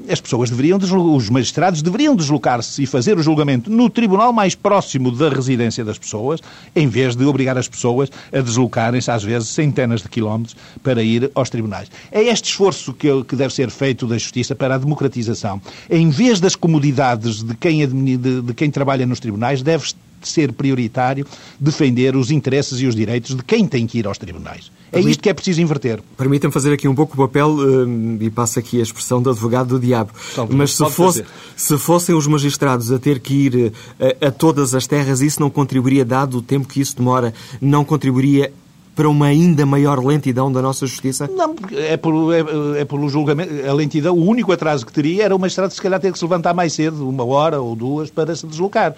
As 0.09 0.19
pessoas 0.19 0.49
deveriam, 0.49 0.77
os 0.77 1.29
magistrados 1.29 1.81
deveriam 1.81 2.13
deslocar-se 2.13 2.83
e 2.83 2.85
fazer 2.85 3.17
o 3.17 3.23
julgamento 3.23 3.69
no 3.69 3.89
tribunal 3.89 4.33
mais 4.33 4.53
próximo 4.53 5.09
da 5.09 5.29
residência 5.29 5.85
das 5.85 5.97
pessoas, 5.97 6.41
em 6.75 6.87
vez 6.87 7.15
de 7.15 7.23
obrigar 7.23 7.57
as 7.57 7.67
pessoas 7.67 8.09
a 8.33 8.41
deslocarem-se, 8.41 9.09
às 9.09 9.23
vezes, 9.23 9.47
centenas 9.49 10.01
de 10.01 10.09
quilómetros 10.09 10.55
para 10.83 11.01
ir 11.01 11.31
aos 11.33 11.49
tribunais. 11.49 11.89
É 12.11 12.21
este 12.21 12.49
esforço 12.49 12.93
que, 12.93 13.23
que 13.23 13.35
deve 13.37 13.53
ser 13.53 13.69
feito 13.69 14.05
da 14.05 14.17
justiça 14.17 14.53
para 14.53 14.75
a 14.75 14.77
democratização. 14.77 15.61
Em 15.89 16.09
vez 16.09 16.41
das 16.41 16.55
comodidades 16.55 17.41
de 17.41 17.55
quem, 17.55 17.87
de, 17.87 18.41
de 18.41 18.53
quem 18.53 18.69
trabalha 18.69 19.05
nos 19.05 19.21
tribunais, 19.21 19.61
deve 19.61 19.85
ser 20.27 20.51
prioritário 20.51 21.25
defender 21.59 22.15
os 22.15 22.31
interesses 22.31 22.79
e 22.79 22.85
os 22.85 22.95
direitos 22.95 23.35
de 23.35 23.43
quem 23.43 23.65
tem 23.65 23.85
que 23.87 23.99
ir 23.99 24.07
aos 24.07 24.17
tribunais. 24.17 24.71
É 24.91 24.99
isto 24.99 25.21
que 25.21 25.29
é 25.29 25.33
preciso 25.33 25.61
inverter. 25.61 26.01
Permitam 26.17 26.51
fazer 26.51 26.73
aqui 26.73 26.87
um 26.87 26.95
pouco 26.95 27.13
o 27.13 27.27
papel, 27.27 27.49
hum, 27.51 28.17
e 28.19 28.29
passa 28.29 28.59
aqui 28.59 28.79
a 28.79 28.83
expressão 28.83 29.21
do 29.21 29.29
advogado 29.29 29.67
do 29.67 29.79
diabo. 29.79 30.11
Talvez, 30.35 30.57
Mas 30.57 30.71
se, 30.73 30.89
fosse, 30.89 31.25
se 31.55 31.77
fossem 31.77 32.15
os 32.15 32.25
magistrados 32.25 32.91
a 32.91 32.97
ter 32.97 33.19
que 33.19 33.33
ir 33.33 33.73
a, 33.99 34.05
eh, 34.05 34.17
a 34.27 34.31
todas 34.31 34.73
as 34.73 34.87
terras, 34.87 35.21
isso 35.21 35.39
não 35.39 35.49
contribuiria, 35.49 36.03
dado 36.03 36.39
o 36.39 36.41
tempo 36.41 36.67
que 36.67 36.81
isso 36.81 36.97
demora, 36.97 37.33
não 37.61 37.85
contribuiria 37.85 38.51
para 38.99 39.07
uma 39.07 39.27
ainda 39.27 39.65
maior 39.65 40.03
lentidão 40.03 40.51
da 40.51 40.61
nossa 40.61 40.85
justiça? 40.85 41.29
Não, 41.33 41.55
é 41.71 41.95
por, 41.95 42.33
é, 42.33 42.81
é 42.81 42.83
pelo 42.83 43.07
julgamento. 43.07 43.53
A 43.65 43.71
lentidão, 43.71 44.13
o 44.13 44.25
único 44.25 44.51
atraso 44.51 44.85
que 44.85 44.91
teria 44.91 45.23
era 45.23 45.33
o 45.33 45.39
magistrado 45.39 45.73
se 45.73 45.81
calhar 45.81 46.01
ter 46.01 46.11
que 46.11 46.19
se 46.19 46.25
levantar 46.25 46.53
mais 46.53 46.73
cedo, 46.73 47.07
uma 47.07 47.23
hora 47.23 47.61
ou 47.61 47.77
duas, 47.77 48.09
para 48.09 48.35
se 48.35 48.45
deslocar. 48.45 48.93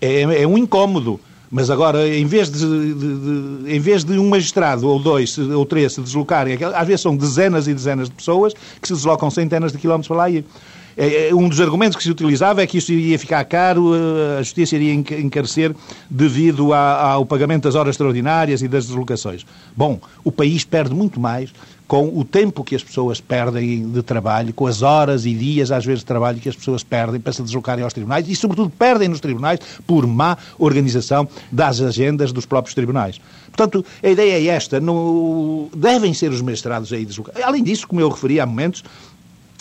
É, 0.00 0.42
é 0.42 0.46
um 0.46 0.56
incómodo. 0.56 1.20
Mas 1.50 1.70
agora, 1.70 2.06
em 2.06 2.26
vez 2.26 2.50
de, 2.50 2.58
de, 2.58 2.94
de, 2.94 3.74
em 3.74 3.80
vez 3.80 4.04
de 4.04 4.18
um 4.18 4.28
magistrado 4.28 4.86
ou 4.86 4.98
dois 4.98 5.38
ou 5.38 5.64
três 5.64 5.94
se 5.94 6.00
deslocarem, 6.02 6.58
às 6.74 6.86
vezes 6.86 7.00
são 7.00 7.16
dezenas 7.16 7.66
e 7.66 7.72
dezenas 7.72 8.08
de 8.10 8.14
pessoas 8.14 8.52
que 8.82 8.86
se 8.86 8.92
deslocam 8.92 9.30
centenas 9.30 9.72
de 9.72 9.78
quilómetros 9.78 10.08
para 10.08 10.16
lá 10.18 10.30
e 10.30 10.44
é, 10.98 11.28
é, 11.28 11.34
um 11.34 11.48
dos 11.48 11.60
argumentos 11.60 11.96
que 11.96 12.02
se 12.02 12.10
utilizava 12.10 12.60
é 12.60 12.66
que 12.66 12.78
isso 12.78 12.92
iria 12.92 13.16
ficar 13.16 13.44
caro, 13.44 13.92
a 14.36 14.42
justiça 14.42 14.74
iria 14.74 14.92
encarecer 14.92 15.72
devido 16.10 16.74
ao 16.74 17.24
pagamento 17.24 17.62
das 17.62 17.76
horas 17.76 17.90
extraordinárias 17.90 18.62
e 18.62 18.68
das 18.68 18.86
deslocações. 18.86 19.46
Bom, 19.76 20.00
o 20.24 20.32
país 20.32 20.64
perde 20.64 20.92
muito 20.92 21.20
mais 21.20 21.52
com 21.88 22.06
o 22.18 22.22
tempo 22.22 22.62
que 22.62 22.76
as 22.76 22.84
pessoas 22.84 23.18
perdem 23.18 23.90
de 23.90 24.02
trabalho, 24.02 24.52
com 24.52 24.66
as 24.66 24.82
horas 24.82 25.24
e 25.24 25.32
dias, 25.32 25.72
às 25.72 25.86
vezes, 25.86 26.00
de 26.00 26.06
trabalho 26.06 26.38
que 26.38 26.48
as 26.48 26.54
pessoas 26.54 26.84
perdem 26.84 27.18
para 27.18 27.32
se 27.32 27.42
deslocarem 27.42 27.82
aos 27.82 27.94
tribunais 27.94 28.28
e, 28.28 28.36
sobretudo, 28.36 28.68
perdem 28.68 29.08
nos 29.08 29.20
tribunais 29.20 29.58
por 29.86 30.06
má 30.06 30.36
organização 30.58 31.26
das 31.50 31.80
agendas 31.80 32.30
dos 32.30 32.44
próprios 32.44 32.74
tribunais. 32.74 33.18
Portanto, 33.46 33.84
a 34.02 34.08
ideia 34.08 34.34
é 34.34 34.54
esta: 34.54 34.78
não... 34.78 35.70
devem 35.74 36.12
ser 36.12 36.30
os 36.30 36.42
magistrados 36.42 36.92
aí 36.92 37.06
deslocados. 37.06 37.42
Além 37.42 37.64
disso, 37.64 37.88
como 37.88 38.02
eu 38.02 38.10
referi 38.10 38.38
há 38.38 38.44
momentos, 38.44 38.84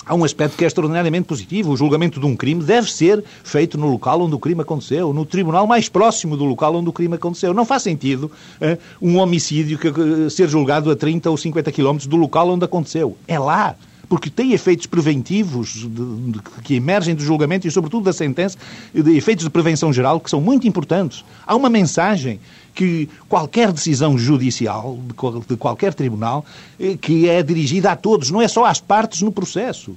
há 0.08 0.16
um 0.16 0.24
aspecto 0.24 0.58
que 0.58 0.64
é 0.64 0.68
extraordinariamente 0.68 1.28
positivo. 1.28 1.72
O 1.72 1.78
julgamento 1.78 2.20
de 2.20 2.26
um 2.26 2.36
crime 2.36 2.64
deve 2.64 2.92
ser 2.92 3.24
feito 3.44 3.78
no 3.78 3.88
local 3.88 4.22
onde 4.22 4.34
o 4.34 4.40
crime 4.40 4.62
aconteceu, 4.62 5.14
no 5.14 5.26
tribunal 5.26 5.68
mais 5.68 5.90
próximo 5.90 6.38
do 6.38 6.46
local 6.46 6.76
onde 6.76 6.90
o 6.90 6.94
crime 6.94 7.16
aconteceu. 7.16 7.54
Não 7.54 7.66
faz 7.66 7.84
sentido 7.84 8.32
uh, 8.62 8.78
um 9.02 9.18
homicídio 9.18 9.78
que, 9.78 9.88
uh, 9.90 10.30
ser 10.30 10.48
julgado 10.48 10.90
a 10.90 10.96
30 10.96 11.30
ou 11.30 11.38
50 11.38 11.72
quilómetros 11.72 12.08
do 12.08 12.16
local 12.16 12.50
onde 12.50 12.64
aconteceu. 12.64 13.18
É 13.28 13.38
lá 13.38 13.76
porque 14.10 14.30
tem 14.30 14.54
efeitos 14.54 14.86
preventivos 14.86 15.74
de, 15.74 16.32
de, 16.32 16.40
que 16.64 16.76
emergem 16.76 17.14
do 17.14 17.22
julgamento 17.22 17.68
e, 17.68 17.72
sobretudo, 17.72 18.06
da 18.06 18.14
sentença, 18.14 18.58
de 18.94 19.18
efeitos 19.18 19.44
de 19.44 19.50
prevenção 19.50 19.92
geral 19.92 20.20
que 20.20 20.30
são 20.30 20.40
muito 20.40 20.68
importantes. 20.68 21.26
Há 21.46 21.56
uma 21.56 21.70
mensagem 21.70 22.40
que 22.78 23.10
qualquer 23.28 23.72
decisão 23.72 24.16
judicial 24.20 25.00
de, 25.48 25.58
qualquer 25.58 25.96
tribunal 25.96 26.46
eh, 26.80 26.96
que 26.96 27.28
é 27.28 27.42
dirigida 27.42 27.92
a 27.92 27.96
todos, 27.96 28.30
não 28.30 28.40
é 28.40 28.48
só 28.48 28.66
às 28.66 28.80
partes 28.80 29.24
no 29.24 29.32
processo 29.32 29.96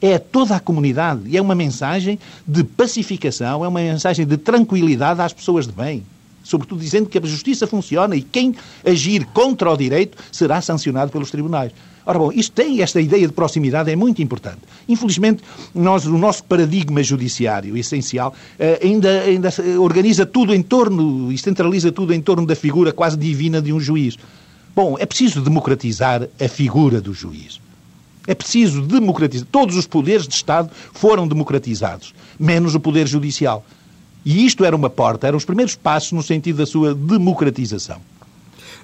é 0.00 0.18
toda 0.18 0.56
a 0.56 0.60
comunidade 0.60 1.20
e 1.26 1.36
é 1.36 1.40
uma 1.40 1.54
mensagem 1.54 2.18
de 2.44 2.64
pacificação, 2.64 3.64
é 3.64 3.68
uma 3.68 3.78
mensagem 3.78 4.26
de 4.26 4.36
tranquilidade 4.36 5.20
às 5.20 5.32
pessoas 5.32 5.64
de 5.64 5.72
bem. 5.72 6.02
Sobretudo 6.42 6.80
dizendo 6.80 7.08
que 7.08 7.18
a 7.18 7.22
justiça 7.24 7.66
funciona 7.66 8.16
e 8.16 8.22
quem 8.22 8.54
agir 8.84 9.24
contra 9.26 9.70
o 9.70 9.76
direito 9.76 10.18
será 10.30 10.60
sancionado 10.60 11.10
pelos 11.10 11.30
tribunais. 11.30 11.72
Ora 12.04 12.18
bom, 12.18 12.32
isto 12.32 12.52
tem 12.52 12.82
esta 12.82 13.00
ideia 13.00 13.26
de 13.26 13.32
proximidade, 13.32 13.90
é 13.90 13.94
muito 13.94 14.20
importante. 14.20 14.58
Infelizmente, 14.88 15.42
nós, 15.72 16.04
o 16.04 16.18
nosso 16.18 16.42
paradigma 16.44 17.02
judiciário 17.02 17.76
essencial 17.76 18.34
eh, 18.58 18.80
ainda, 18.82 19.20
ainda 19.20 19.50
organiza 19.78 20.26
tudo 20.26 20.52
em 20.52 20.62
torno 20.62 21.30
e 21.30 21.38
centraliza 21.38 21.92
tudo 21.92 22.12
em 22.12 22.20
torno 22.20 22.44
da 22.44 22.56
figura 22.56 22.92
quase 22.92 23.16
divina 23.16 23.62
de 23.62 23.72
um 23.72 23.78
juiz. 23.78 24.18
Bom, 24.74 24.96
é 24.98 25.06
preciso 25.06 25.40
democratizar 25.40 26.26
a 26.40 26.48
figura 26.48 27.00
do 27.00 27.14
juiz. 27.14 27.60
É 28.26 28.34
preciso 28.34 28.82
democratizar. 28.82 29.46
Todos 29.50 29.76
os 29.76 29.86
poderes 29.86 30.26
de 30.26 30.34
Estado 30.34 30.70
foram 30.92 31.28
democratizados, 31.28 32.14
menos 32.38 32.74
o 32.74 32.80
poder 32.80 33.06
judicial. 33.06 33.64
E 34.24 34.46
isto 34.46 34.64
era 34.64 34.74
uma 34.74 34.90
porta, 34.90 35.26
eram 35.26 35.36
os 35.36 35.44
primeiros 35.44 35.74
passos 35.74 36.12
no 36.12 36.22
sentido 36.22 36.58
da 36.58 36.66
sua 36.66 36.94
democratização 36.94 38.00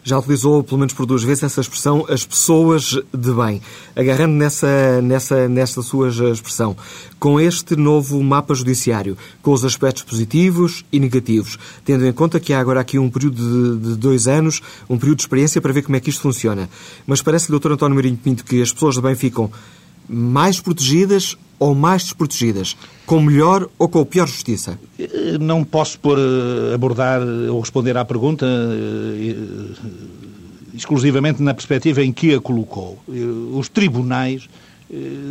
já 0.03 0.19
utilizou, 0.19 0.63
pelo 0.63 0.79
menos 0.79 0.95
por 0.95 1.07
duas 1.07 1.23
vezes, 1.23 1.43
essa 1.43 1.61
expressão, 1.61 2.07
as 2.09 2.25
pessoas 2.25 2.99
de 3.13 3.33
bem. 3.33 3.61
Agarrando 3.95 4.35
nessa, 4.35 5.03
nessa, 5.03 5.49
nessa 5.49 5.83
sua 5.83 6.09
expressão, 6.09 6.77
com 7.19 7.41
este 7.41 7.77
novo 7.77 8.23
mapa 8.23 8.55
judiciário, 8.55 9.17
com 9.43 9.53
os 9.53 9.65
aspectos 9.65 10.03
positivos 10.03 10.85
e 10.93 10.99
negativos, 10.99 11.59
tendo 11.85 12.07
em 12.07 12.13
conta 12.13 12.41
que 12.41 12.53
há 12.53 12.61
agora 12.61 12.81
aqui 12.81 12.99
um 12.99 13.11
período 13.11 13.37
de, 13.37 13.91
de 13.91 13.97
dois 13.97 14.27
anos, 14.27 14.63
um 14.89 14.99
período 14.99 15.19
de 15.19 15.23
experiência 15.23 15.61
para 15.61 15.73
ver 15.73 15.83
como 15.83 15.97
é 15.97 16.01
que 16.01 16.11
isto 16.11 16.23
funciona. 16.23 16.69
Mas 17.07 17.21
parece-lhe, 17.21 17.59
Dr. 17.59 17.73
António 17.73 17.97
Marinho 17.97 18.17
Pinto, 18.17 18.45
que 18.45 18.63
as 18.63 18.73
pessoas 18.73 18.95
de 18.95 19.03
bem 19.03 19.15
ficam 19.15 19.51
mais 20.09 20.61
protegidas 20.61 21.37
ou 21.59 21.75
mais 21.75 22.05
desprotegidas? 22.05 22.77
Com 23.05 23.21
melhor 23.21 23.69
ou 23.79 23.89
com 23.89 24.05
pior 24.05 24.27
justiça? 24.27 24.79
Eh, 24.99 25.39
não 25.41 25.65
posso 25.65 25.99
pôr, 25.99 26.19
eh, 26.19 26.75
abordar 26.75 27.21
ou 27.23 27.61
responder 27.61 27.97
à 27.97 28.05
pergunta 28.05 28.47
eh, 28.47 29.35
exclusivamente 30.75 31.43
na 31.43 31.55
perspectiva 31.55 32.03
em 32.03 32.13
que 32.13 32.35
a 32.35 32.41
colocou. 32.41 32.99
Os 33.53 33.69
tribunais 33.69 34.49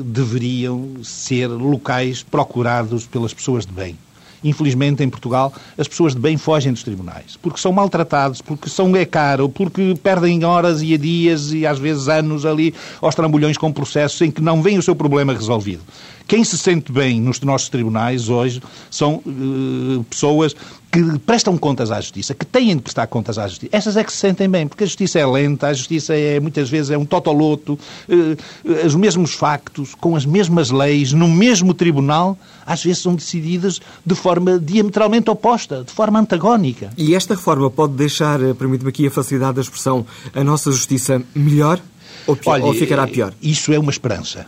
deveriam 0.06 1.04
ser 1.04 1.48
locais 1.48 2.22
procurados 2.22 3.08
pelas 3.08 3.34
pessoas 3.34 3.66
de 3.66 3.72
bem. 3.72 3.98
Infelizmente, 4.44 5.04
em 5.04 5.10
Portugal, 5.10 5.54
as 5.78 5.88
pessoas 5.88 6.14
de 6.14 6.20
bem 6.20 6.38
fogem 6.38 6.72
dos 6.72 6.84
tribunais, 6.84 7.38
porque 7.42 7.60
são 7.60 7.72
maltratados, 7.72 8.42
porque 8.42 8.70
são 8.70 8.96
é 8.96 9.06
caro, 9.06 9.50
porque 9.50 9.96
perdem 10.02 10.44
horas 10.44 10.82
e 10.82 10.98
dias 10.98 11.52
e 11.52 11.66
às 11.66 11.80
vezes 11.80 12.08
anos 12.08 12.46
ali 12.46 12.74
aos 13.02 13.16
trambolhões 13.16 13.58
com 13.58 13.72
processos 13.72 14.22
em 14.22 14.32
que 14.32 14.42
não 14.42 14.62
vem 14.62 14.78
o 14.78 14.82
seu 14.82 14.96
problema 14.96 15.34
resolvido. 15.34 15.82
Quem 16.28 16.44
se 16.44 16.58
sente 16.58 16.92
bem 16.92 17.22
nos 17.22 17.40
nossos 17.40 17.70
tribunais 17.70 18.28
hoje 18.28 18.62
são 18.92 19.22
uh, 19.26 20.04
pessoas 20.10 20.54
que 20.92 21.20
prestam 21.20 21.58
contas 21.58 21.92
à 21.92 22.00
justiça, 22.00 22.34
que 22.34 22.46
têm 22.46 22.76
de 22.76 22.82
prestar 22.82 23.08
contas 23.08 23.38
à 23.38 23.48
justiça. 23.48 23.76
Essas 23.76 23.98
é 23.98 24.04
que 24.04 24.12
se 24.12 24.20
sentem 24.20 24.50
bem, 24.50 24.68
porque 24.68 24.84
a 24.84 24.88
justiça 24.88 25.20
é 25.20 25.26
lenta, 25.26 25.68
a 25.68 25.74
justiça 25.74 26.16
é 26.16 26.40
muitas 26.40 26.70
vezes 26.70 26.92
é 26.92 26.98
um 26.98 27.06
totoloto, 27.06 27.78
uh, 28.08 28.86
os 28.86 28.96
mesmos 28.96 29.34
factos, 29.34 29.94
com 29.96 30.16
as 30.16 30.26
mesmas 30.26 30.72
leis, 30.72 31.12
no 31.12 31.28
mesmo 31.28 31.74
tribunal, 31.74 32.38
às 32.66 32.84
vezes 32.84 33.02
são 33.02 33.16
decididas 33.16 33.82
de 34.06 34.16
forma 34.16 34.60
diametralmente 34.60 35.30
oposta, 35.30 35.84
de 35.84 35.92
forma 35.92 36.20
antagónica. 36.20 36.92
E 36.98 37.16
esta 37.16 37.36
reforma 37.36 37.70
pode 37.70 37.94
deixar, 37.94 38.42
eh, 38.42 38.54
permite-me 38.54 38.90
aqui 38.90 39.08
a 39.08 39.12
facilidade 39.12 39.56
da 39.56 39.62
expressão, 39.62 40.06
a 40.34 40.44
nossa 40.44 40.72
justiça 40.72 41.22
melhor 41.34 41.80
ou, 42.26 42.36
pior, 42.36 42.54
Olha, 42.54 42.66
ou 42.66 42.74
ficará 42.74 43.08
pior? 43.08 43.34
Isso 43.42 43.72
é 43.72 43.80
uma 43.80 43.92
esperança. 43.92 44.48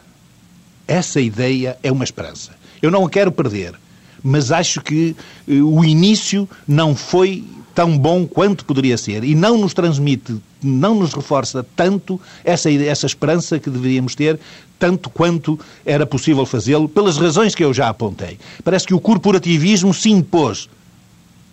Essa 0.87 1.21
ideia 1.21 1.77
é 1.81 1.91
uma 1.91 2.03
esperança. 2.03 2.51
Eu 2.81 2.91
não 2.91 3.05
a 3.05 3.09
quero 3.09 3.31
perder, 3.31 3.75
mas 4.23 4.51
acho 4.51 4.81
que 4.81 5.15
uh, 5.47 5.77
o 5.77 5.83
início 5.83 6.47
não 6.67 6.95
foi 6.95 7.43
tão 7.73 7.97
bom 7.97 8.27
quanto 8.27 8.65
poderia 8.65 8.97
ser 8.97 9.23
e 9.23 9.33
não 9.33 9.57
nos 9.57 9.73
transmite, 9.73 10.35
não 10.61 10.95
nos 10.95 11.13
reforça 11.13 11.65
tanto 11.75 12.19
essa, 12.43 12.71
essa 12.71 13.05
esperança 13.05 13.59
que 13.59 13.69
deveríamos 13.69 14.15
ter, 14.15 14.39
tanto 14.77 15.09
quanto 15.09 15.59
era 15.85 16.05
possível 16.05 16.45
fazê-lo, 16.45 16.89
pelas 16.89 17.17
razões 17.17 17.55
que 17.55 17.63
eu 17.63 17.73
já 17.73 17.89
apontei. 17.89 18.37
Parece 18.63 18.85
que 18.87 18.93
o 18.93 18.99
corporativismo 18.99 19.93
se 19.93 20.09
impôs 20.09 20.69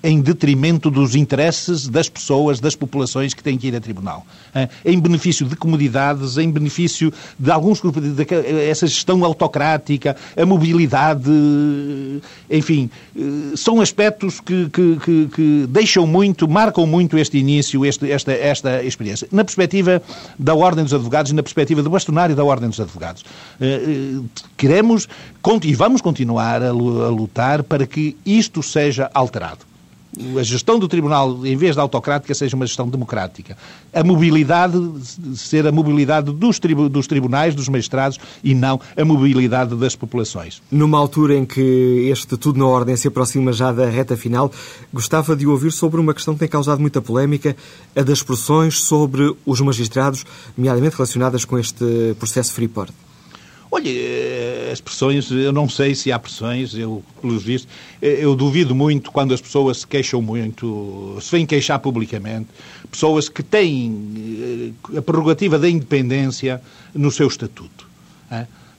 em 0.06 0.20
detrimento 0.20 0.88
dos 0.88 1.16
interesses 1.16 1.88
das 1.88 2.08
pessoas, 2.08 2.60
das 2.60 2.76
populações 2.76 3.34
que 3.34 3.42
têm 3.42 3.58
que 3.58 3.66
ir 3.66 3.74
a 3.74 3.80
tribunal. 3.80 4.24
Em 4.84 5.00
benefício 5.00 5.44
de 5.44 5.56
comunidades, 5.56 6.38
em 6.38 6.48
benefício 6.48 7.12
de 7.36 7.50
alguns 7.50 7.80
grupos, 7.80 8.04
essa 8.70 8.86
gestão 8.86 9.24
autocrática, 9.24 10.16
a 10.36 10.46
mobilidade, 10.46 11.28
enfim, 12.48 12.88
eh, 13.16 13.56
são 13.56 13.80
aspectos 13.80 14.38
que, 14.40 14.70
que, 14.70 14.96
que, 14.96 15.28
que 15.34 15.66
deixam 15.68 16.06
muito, 16.06 16.46
marcam 16.46 16.86
muito 16.86 17.18
este 17.18 17.38
início, 17.38 17.84
este, 17.84 18.08
esta, 18.08 18.30
esta 18.32 18.84
experiência. 18.84 19.26
Na 19.32 19.42
perspectiva 19.42 20.00
da 20.38 20.54
Ordem 20.54 20.84
dos 20.84 20.94
Advogados 20.94 21.32
e 21.32 21.34
na 21.34 21.42
perspectiva 21.42 21.82
do 21.82 21.90
bastonário 21.90 22.36
da 22.36 22.44
Ordem 22.44 22.68
dos 22.68 22.78
Advogados. 22.78 23.24
Eh, 23.60 24.20
eh, 24.20 24.42
queremos 24.56 25.08
e 25.62 25.74
vamos 25.74 26.00
continuar 26.00 26.62
a 26.62 26.70
lutar 26.70 27.64
para 27.64 27.86
que 27.86 28.16
isto 28.24 28.62
seja 28.62 29.10
alterado 29.12 29.75
a 30.38 30.42
gestão 30.42 30.78
do 30.78 30.88
Tribunal, 30.88 31.44
em 31.46 31.56
vez 31.56 31.74
de 31.74 31.80
autocrática, 31.80 32.34
seja 32.34 32.56
uma 32.56 32.66
gestão 32.66 32.88
democrática. 32.88 33.56
A 33.92 34.02
mobilidade 34.02 34.76
ser 35.34 35.66
a 35.66 35.72
mobilidade 35.72 36.32
dos, 36.32 36.58
tribu 36.58 36.88
dos 36.88 37.06
tribunais, 37.06 37.54
dos 37.54 37.68
magistrados, 37.68 38.18
e 38.42 38.54
não 38.54 38.80
a 38.96 39.04
mobilidade 39.04 39.74
das 39.76 39.94
populações. 39.94 40.62
Numa 40.70 40.98
altura 40.98 41.36
em 41.36 41.44
que 41.44 42.08
este 42.10 42.36
tudo 42.36 42.58
na 42.58 42.66
ordem 42.66 42.96
se 42.96 43.08
aproxima 43.08 43.52
já 43.52 43.72
da 43.72 43.86
reta 43.86 44.16
final, 44.16 44.50
gostava 44.92 45.36
de 45.36 45.46
ouvir 45.46 45.72
sobre 45.72 46.00
uma 46.00 46.14
questão 46.14 46.34
que 46.34 46.40
tem 46.40 46.48
causado 46.48 46.80
muita 46.80 47.00
polémica, 47.00 47.56
a 47.94 48.02
das 48.02 48.22
pressões 48.22 48.80
sobre 48.80 49.34
os 49.44 49.60
magistrados, 49.60 50.24
nomeadamente 50.56 50.96
relacionadas 50.96 51.44
com 51.44 51.58
este 51.58 52.14
processo 52.18 52.52
Freeport. 52.52 53.05
Olha, 53.76 53.90
eh, 53.90 54.70
as 54.72 54.80
pressões, 54.80 55.30
eu 55.30 55.52
não 55.52 55.68
sei 55.68 55.94
se 55.94 56.10
há 56.10 56.18
pressões, 56.18 56.74
eu, 56.74 57.04
pelos 57.20 57.42
vistos, 57.42 57.70
eh, 58.00 58.20
eu 58.20 58.34
duvido 58.34 58.74
muito 58.74 59.12
quando 59.12 59.34
as 59.34 59.40
pessoas 59.42 59.80
se 59.80 59.86
queixam 59.86 60.22
muito, 60.22 61.18
se 61.20 61.30
vêm 61.30 61.44
queixar 61.44 61.78
publicamente, 61.78 62.48
pessoas 62.90 63.28
que 63.28 63.42
têm 63.42 64.72
eh, 64.94 64.98
a 64.98 65.02
prerrogativa 65.02 65.58
da 65.58 65.68
independência 65.68 66.58
no 66.94 67.10
seu 67.10 67.28
estatuto. 67.28 67.86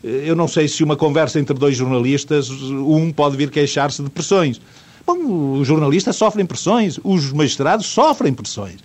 Eu 0.04 0.36
não 0.36 0.48
sei 0.48 0.68
se 0.68 0.84
uma 0.84 0.96
conversa 0.96 1.40
entre 1.40 1.56
dois 1.56 1.78
jornalistas, 1.78 2.50
um 2.50 3.12
pode 3.12 3.38
vir 3.38 3.52
queixar-se 3.52 4.02
de 4.02 4.10
pressões. 4.10 4.60
Bom, 5.06 5.60
os 5.60 5.68
jornalistas 5.68 6.16
sofrem 6.16 6.46
pressões, 6.46 7.00
os 7.04 7.32
magistrados 7.32 7.86
sofrem 7.86 8.34
pressões 8.34 8.80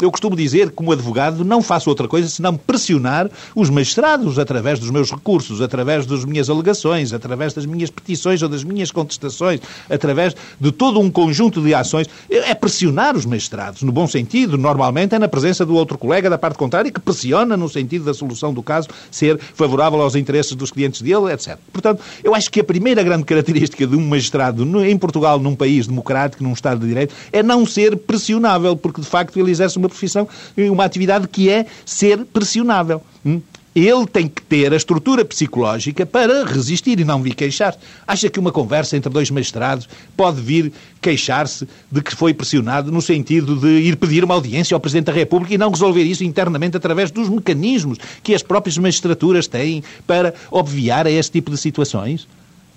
eu 0.00 0.10
costumo 0.10 0.36
dizer, 0.36 0.70
como 0.70 0.92
advogado, 0.92 1.44
não 1.44 1.62
faço 1.62 1.88
outra 1.88 2.06
coisa 2.06 2.28
senão 2.28 2.56
pressionar 2.56 3.30
os 3.54 3.70
magistrados 3.70 4.38
através 4.38 4.78
dos 4.78 4.90
meus 4.90 5.10
recursos, 5.10 5.62
através 5.62 6.04
das 6.04 6.24
minhas 6.24 6.50
alegações, 6.50 7.12
através 7.12 7.54
das 7.54 7.64
minhas 7.64 7.90
petições 7.90 8.42
ou 8.42 8.48
das 8.48 8.62
minhas 8.62 8.90
contestações, 8.90 9.60
através 9.88 10.36
de 10.60 10.70
todo 10.70 11.00
um 11.00 11.10
conjunto 11.10 11.62
de 11.62 11.74
ações. 11.74 12.06
É 12.28 12.54
pressionar 12.54 13.16
os 13.16 13.24
magistrados, 13.24 13.82
no 13.82 13.92
bom 13.92 14.06
sentido, 14.06 14.58
normalmente 14.58 15.14
é 15.14 15.18
na 15.18 15.28
presença 15.28 15.64
do 15.64 15.74
outro 15.74 15.96
colega 15.96 16.28
da 16.28 16.36
parte 16.36 16.58
contrária 16.58 16.90
que 16.90 17.00
pressiona 17.00 17.56
no 17.56 17.68
sentido 17.68 18.04
da 18.04 18.12
solução 18.12 18.52
do 18.52 18.62
caso 18.62 18.88
ser 19.10 19.38
favorável 19.38 20.00
aos 20.00 20.14
interesses 20.14 20.54
dos 20.54 20.70
clientes 20.70 21.00
dele, 21.00 21.32
etc. 21.32 21.58
Portanto, 21.72 22.02
eu 22.22 22.34
acho 22.34 22.50
que 22.50 22.60
a 22.60 22.64
primeira 22.64 23.02
grande 23.02 23.24
característica 23.24 23.86
de 23.86 23.96
um 23.96 24.06
magistrado 24.06 24.64
em 24.84 24.98
Portugal, 24.98 25.38
num 25.38 25.54
país 25.54 25.86
democrático, 25.86 26.42
num 26.42 26.52
Estado 26.52 26.80
de 26.80 26.86
Direito, 26.86 27.14
é 27.32 27.42
não 27.42 27.64
ser 27.64 27.96
pressionável, 27.96 28.76
porque 28.76 29.00
de 29.00 29.06
facto 29.06 29.38
ele 29.38 29.50
exerce 29.50 29.78
uma 29.78 29.85
uma 29.86 29.88
profissão, 29.88 30.28
uma 30.56 30.84
atividade 30.84 31.26
que 31.28 31.48
é 31.48 31.66
ser 31.84 32.24
pressionável. 32.26 33.02
Hum? 33.24 33.40
Ele 33.76 34.06
tem 34.06 34.26
que 34.26 34.40
ter 34.40 34.72
a 34.72 34.76
estrutura 34.76 35.22
psicológica 35.22 36.06
para 36.06 36.46
resistir 36.46 36.98
e 36.98 37.04
não 37.04 37.22
vir 37.22 37.34
queixar. 37.34 37.76
Acha 38.06 38.30
que 38.30 38.40
uma 38.40 38.50
conversa 38.50 38.96
entre 38.96 39.12
dois 39.12 39.30
magistrados 39.30 39.86
pode 40.16 40.40
vir 40.40 40.72
queixar-se 40.98 41.68
de 41.92 42.00
que 42.00 42.16
foi 42.16 42.32
pressionado 42.32 42.90
no 42.90 43.02
sentido 43.02 43.54
de 43.54 43.68
ir 43.68 43.96
pedir 43.96 44.24
uma 44.24 44.32
audiência 44.32 44.74
ao 44.74 44.80
Presidente 44.80 45.04
da 45.06 45.12
República 45.12 45.52
e 45.52 45.58
não 45.58 45.70
resolver 45.70 46.02
isso 46.04 46.24
internamente 46.24 46.74
através 46.74 47.10
dos 47.10 47.28
mecanismos 47.28 47.98
que 48.22 48.34
as 48.34 48.42
próprias 48.42 48.78
magistraturas 48.78 49.46
têm 49.46 49.84
para 50.06 50.32
obviar 50.50 51.06
a 51.06 51.10
este 51.10 51.32
tipo 51.32 51.50
de 51.50 51.58
situações? 51.58 52.26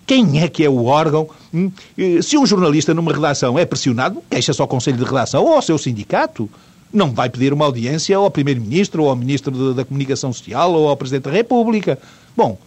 Quem 0.06 0.42
é 0.42 0.50
que 0.50 0.66
é 0.66 0.70
o 0.70 0.84
órgão? 0.84 1.30
Hum? 1.54 1.72
Se 2.22 2.38
um 2.38 2.46
jornalista 2.46 2.94
numa 2.94 3.14
redação 3.14 3.58
é 3.58 3.64
pressionado, 3.64 4.22
queixa-se 4.30 4.60
ao 4.60 4.68
Conselho 4.68 4.98
de 4.98 5.06
Redação 5.06 5.46
ou 5.46 5.54
ao 5.54 5.62
seu 5.62 5.78
sindicato 5.78 6.50
não 6.94 7.12
vai 7.12 7.30
pedir 7.30 7.54
uma 7.54 7.66
audiência 7.66 8.18
ao 8.18 8.30
Primeiro-Ministro, 8.32 9.04
ou 9.04 9.10
ao 9.10 9.16
Ministro 9.16 9.74
da 9.74 9.86
Comunicação 9.86 10.34
Social, 10.34 10.74
ou 10.74 10.88
ao 10.88 10.98
Presidente 10.98 11.24
da 11.24 11.32
República. 11.32 11.98
Bom, 12.36 12.58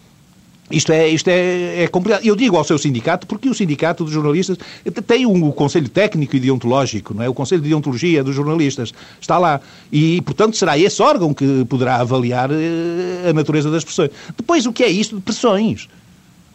isto 0.71 0.91
é, 0.91 1.07
isto 1.09 1.27
é, 1.27 1.83
é 1.83 1.87
complicado. 1.87 2.25
Eu 2.25 2.35
digo 2.35 2.55
ao 2.55 2.63
seu 2.63 2.77
sindicato 2.77 3.27
porque 3.27 3.49
o 3.49 3.53
sindicato 3.53 4.03
dos 4.03 4.13
jornalistas 4.13 4.57
tem 5.05 5.25
um, 5.25 5.47
o 5.47 5.51
Conselho 5.51 5.89
Técnico 5.89 6.35
e 6.35 6.39
Deontológico, 6.39 7.13
não 7.13 7.21
é? 7.21 7.29
O 7.29 7.33
Conselho 7.33 7.61
de 7.61 7.69
Deontologia 7.69 8.23
dos 8.23 8.35
jornalistas 8.35 8.93
está 9.19 9.37
lá. 9.37 9.59
E, 9.91 10.21
portanto, 10.21 10.55
será 10.55 10.77
esse 10.77 11.01
órgão 11.01 11.33
que 11.33 11.65
poderá 11.65 11.97
avaliar 11.97 12.49
eh, 12.51 13.29
a 13.29 13.33
natureza 13.33 13.69
das 13.69 13.83
pressões. 13.83 14.09
Depois, 14.37 14.65
o 14.65 14.71
que 14.71 14.83
é 14.83 14.87
isto 14.89 15.17
de 15.17 15.21
pressões? 15.21 15.89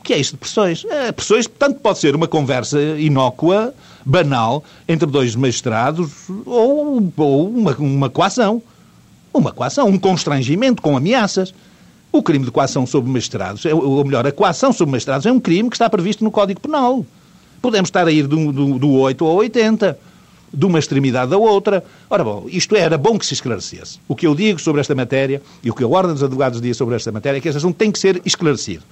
O 0.01 0.03
que 0.03 0.15
é 0.15 0.19
isto 0.19 0.33
de 0.33 0.39
pressões? 0.39 0.85
É, 0.89 1.13
pressões, 1.13 1.47
portanto, 1.47 1.79
pode 1.81 1.99
ser 1.99 2.17
uma 2.17 2.27
conversa 2.27 2.81
inócua 2.99 3.75
banal 4.09 4.65
entre 4.89 5.07
dois 5.07 5.37
magistrados 5.37 6.11
ou, 6.47 7.13
ou 7.15 7.49
uma, 7.51 7.77
uma 7.77 8.11
coação. 8.11 8.63
Uma 9.33 9.53
coação, 9.53 9.87
um 9.87 9.99
constrangimento 9.99 10.81
com 10.81 10.97
ameaças. 10.97 11.55
O 12.11 12.23
crime 12.23 12.47
de 12.47 12.51
coação 12.51 12.87
sobre 12.87 13.11
magistrados, 13.13 13.67
é, 13.67 13.75
ou 13.75 14.03
melhor, 14.03 14.27
a 14.27 14.33
coação 14.33 14.73
sobre 14.73 14.93
magistrados 14.93 15.27
é 15.27 15.31
um 15.31 15.39
crime 15.39 15.69
que 15.69 15.77
está 15.77 15.91
previsto 15.91 16.25
no 16.25 16.31
Código 16.31 16.59
Penal. 16.59 17.05
Podemos 17.61 17.89
estar 17.89 18.07
a 18.07 18.11
ir 18.11 18.27
do, 18.27 18.51
do, 18.51 18.79
do 18.79 18.93
8 18.93 19.25
ao 19.27 19.35
80 19.37 19.99
de 20.55 20.65
uma 20.65 20.79
extremidade 20.79 21.35
à 21.35 21.37
outra. 21.37 21.85
Ora 22.09 22.25
bom, 22.25 22.47
isto 22.49 22.75
era 22.75 22.97
bom 22.97 23.19
que 23.19 23.27
se 23.27 23.35
esclarecesse. 23.35 24.01
O 24.09 24.17
que 24.17 24.27
eu 24.27 24.35
digo 24.35 24.59
sobre 24.59 24.81
esta 24.81 24.95
matéria 24.95 25.43
e 25.63 25.71
o 25.71 25.75
que 25.75 25.85
a 25.85 25.89
Ordem 25.89 26.15
dos 26.15 26.23
Advogados 26.23 26.63
diz 26.63 26.79
sobre 26.79 26.97
esta 26.97 27.13
matéria 27.13 27.37
é 27.37 27.41
que 27.43 27.49
este 27.49 27.59
assunto 27.59 27.77
tem 27.77 27.93
que 27.93 27.99
ser 27.99 28.23
esclarecido. 28.25 28.85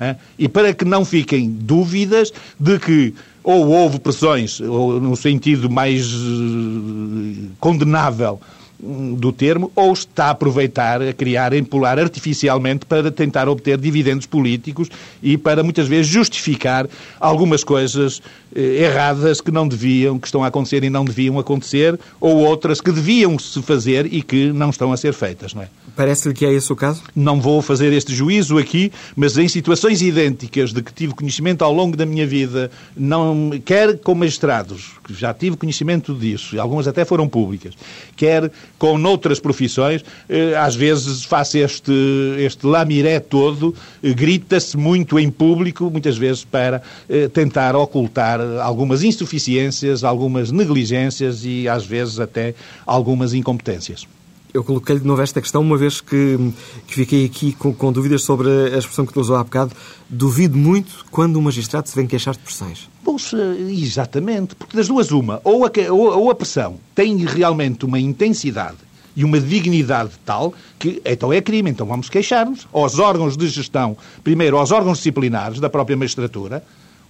Hein? 0.00 0.16
E 0.36 0.48
para 0.48 0.74
que 0.74 0.84
não 0.84 1.04
fiquem 1.04 1.48
dúvidas 1.48 2.32
de 2.58 2.80
que 2.80 3.14
ou 3.44 3.68
houve 3.68 4.00
pressões, 4.00 4.58
ou 4.60 4.98
no 4.98 5.14
sentido 5.14 5.68
mais 5.70 6.12
uh, 6.12 7.50
condenável, 7.60 8.40
do 8.80 9.32
termo, 9.32 9.70
ou 9.74 9.92
está 9.92 10.26
a 10.26 10.30
aproveitar, 10.30 11.00
a 11.00 11.12
criar, 11.12 11.52
a 11.52 11.58
empolar 11.58 11.98
artificialmente 11.98 12.84
para 12.84 13.10
tentar 13.10 13.48
obter 13.48 13.78
dividendos 13.78 14.26
políticos 14.26 14.88
e 15.22 15.38
para 15.38 15.62
muitas 15.62 15.88
vezes 15.88 16.06
justificar 16.06 16.86
algumas 17.18 17.64
coisas 17.64 18.20
eh, 18.54 18.82
erradas 18.82 19.40
que 19.40 19.50
não 19.50 19.66
deviam, 19.66 20.18
que 20.18 20.26
estão 20.26 20.44
a 20.44 20.48
acontecer 20.48 20.84
e 20.84 20.90
não 20.90 21.04
deviam 21.04 21.38
acontecer, 21.38 21.98
ou 22.20 22.36
outras 22.38 22.80
que 22.80 22.92
deviam 22.92 23.38
se 23.38 23.62
fazer 23.62 24.12
e 24.12 24.22
que 24.22 24.52
não 24.52 24.70
estão 24.70 24.92
a 24.92 24.96
ser 24.96 25.12
feitas, 25.12 25.54
não 25.54 25.62
é? 25.62 25.68
Parece-lhe 25.96 26.34
que 26.34 26.44
é 26.44 26.52
esse 26.52 26.72
o 26.72 26.76
caso? 26.76 27.02
Não 27.14 27.40
vou 27.40 27.62
fazer 27.62 27.92
este 27.92 28.12
juízo 28.12 28.58
aqui, 28.58 28.90
mas 29.14 29.38
em 29.38 29.46
situações 29.46 30.02
idênticas 30.02 30.72
de 30.72 30.82
que 30.82 30.92
tive 30.92 31.14
conhecimento 31.14 31.62
ao 31.62 31.72
longo 31.72 31.96
da 31.96 32.04
minha 32.04 32.26
vida, 32.26 32.70
não, 32.96 33.50
quer 33.64 33.98
com 33.98 34.14
magistrados, 34.14 34.92
que 35.04 35.14
já 35.14 35.32
tive 35.32 35.56
conhecimento 35.56 36.12
disso, 36.12 36.56
e 36.56 36.58
algumas 36.58 36.88
até 36.88 37.04
foram 37.04 37.28
públicas, 37.28 37.74
quer 38.16 38.50
com 38.78 38.98
noutras 38.98 39.40
profissões, 39.40 40.04
eh, 40.28 40.54
às 40.56 40.74
vezes 40.74 41.24
faço 41.24 41.58
este, 41.58 41.92
este 42.38 42.66
lamiré 42.66 43.20
todo, 43.20 43.74
eh, 44.02 44.12
grita-se 44.12 44.76
muito 44.76 45.18
em 45.18 45.30
público, 45.30 45.90
muitas 45.90 46.16
vezes 46.16 46.44
para 46.44 46.82
eh, 47.08 47.28
tentar 47.28 47.76
ocultar 47.76 48.40
algumas 48.60 49.02
insuficiências, 49.02 50.04
algumas 50.04 50.50
negligências 50.50 51.44
e 51.44 51.68
às 51.68 51.84
vezes 51.84 52.20
até 52.20 52.54
algumas 52.86 53.34
incompetências. 53.34 54.06
Eu 54.54 54.62
coloquei-lhe 54.62 55.00
de 55.00 55.06
novo 55.06 55.20
esta 55.20 55.42
questão, 55.42 55.60
uma 55.60 55.76
vez 55.76 56.00
que, 56.00 56.38
que 56.86 56.94
fiquei 56.94 57.24
aqui 57.24 57.52
com, 57.54 57.74
com, 57.74 57.92
dúvidas 57.92 58.22
sobre 58.22 58.48
a 58.48 58.78
expressão 58.78 59.04
que 59.04 59.18
usou 59.18 59.34
há 59.34 59.42
bocado. 59.42 59.74
Duvido 60.08 60.56
muito 60.56 61.04
quando 61.10 61.40
um 61.40 61.42
magistrado 61.42 61.88
se 61.88 61.96
vem 61.96 62.06
queixar 62.06 62.34
de 62.34 62.38
pressões. 62.38 62.88
Pois, 63.02 63.32
exatamente, 63.68 64.54
porque 64.54 64.76
das 64.76 64.86
duas 64.86 65.10
uma, 65.10 65.40
ou 65.42 65.66
a, 65.66 65.70
ou 65.92 66.30
a 66.30 66.34
pressão 66.36 66.78
tem 66.94 67.16
realmente 67.16 67.84
uma 67.84 67.98
intensidade 67.98 68.76
e 69.16 69.24
uma 69.24 69.40
dignidade 69.40 70.12
tal 70.24 70.54
que 70.78 71.02
então 71.04 71.32
é 71.32 71.40
crime, 71.40 71.70
então 71.70 71.84
vamos 71.84 72.08
queixar-nos 72.08 72.68
aos 72.72 73.00
órgãos 73.00 73.36
de 73.36 73.48
gestão, 73.48 73.96
primeiro 74.22 74.56
aos 74.56 74.70
órgãos 74.70 74.98
disciplinares 74.98 75.58
da 75.58 75.68
própria 75.68 75.96
magistratura, 75.96 76.62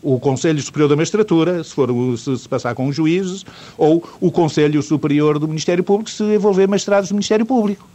o 0.04 0.20
Conselho 0.20 0.62
Superior 0.62 0.88
da 0.88 0.96
Magistratura, 0.96 1.64
se, 1.64 1.72
for, 1.72 1.88
se, 2.18 2.38
se, 2.38 2.48
passar 2.48 2.74
com 2.74 2.86
os 2.86 2.94
juízes, 2.94 3.44
ou 3.78 4.04
o 4.20 4.30
Conselho 4.30 4.82
Superior 4.82 5.38
do 5.38 5.48
Ministério 5.48 5.82
Público, 5.82 6.10
se 6.10 6.22
envolver 6.22 6.68
magistrados 6.68 7.08
do 7.08 7.14
Ministério 7.14 7.46
Público. 7.46 7.88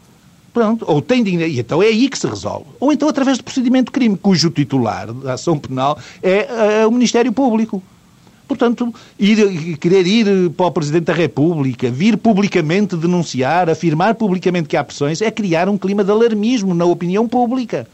Pronto, 0.52 0.84
ou 0.88 1.00
tem 1.00 1.24
dinheiro, 1.24 1.54
e 1.54 1.60
então 1.60 1.82
é 1.84 1.86
aí 1.86 2.10
que 2.10 2.18
se 2.18 2.28
resolve. 2.28 2.66
Ou 2.80 2.92
então 2.92 3.08
através 3.08 3.38
do 3.38 3.44
procedimento 3.44 3.86
de 3.86 3.92
crime, 3.92 4.18
cujo 4.18 4.50
titular 4.50 5.14
da 5.14 5.34
ação 5.34 5.60
penal 5.60 6.00
é, 6.24 6.80
é 6.82 6.88
o 6.88 6.92
Ministério 6.92 7.32
Público. 7.32 7.84
Portanto, 8.48 8.92
ir, 9.20 9.78
querer 9.78 10.08
ir 10.08 10.50
para 10.50 10.66
o 10.66 10.72
Presidente 10.72 11.04
da 11.04 11.14
República, 11.14 11.92
vir 11.92 12.18
publicamente 12.18 12.98
denunciar, 12.98 13.70
afirmar 13.70 14.16
publicamente 14.16 14.68
que 14.68 14.76
há 14.76 14.84
pressões, 14.84 15.22
é 15.22 15.30
criar 15.30 15.70
um 15.70 15.78
clima 15.78 16.04
de 16.04 16.10
alarmismo 16.10 16.74
na 16.74 16.86
opinião 16.86 17.28
pública. 17.28 17.88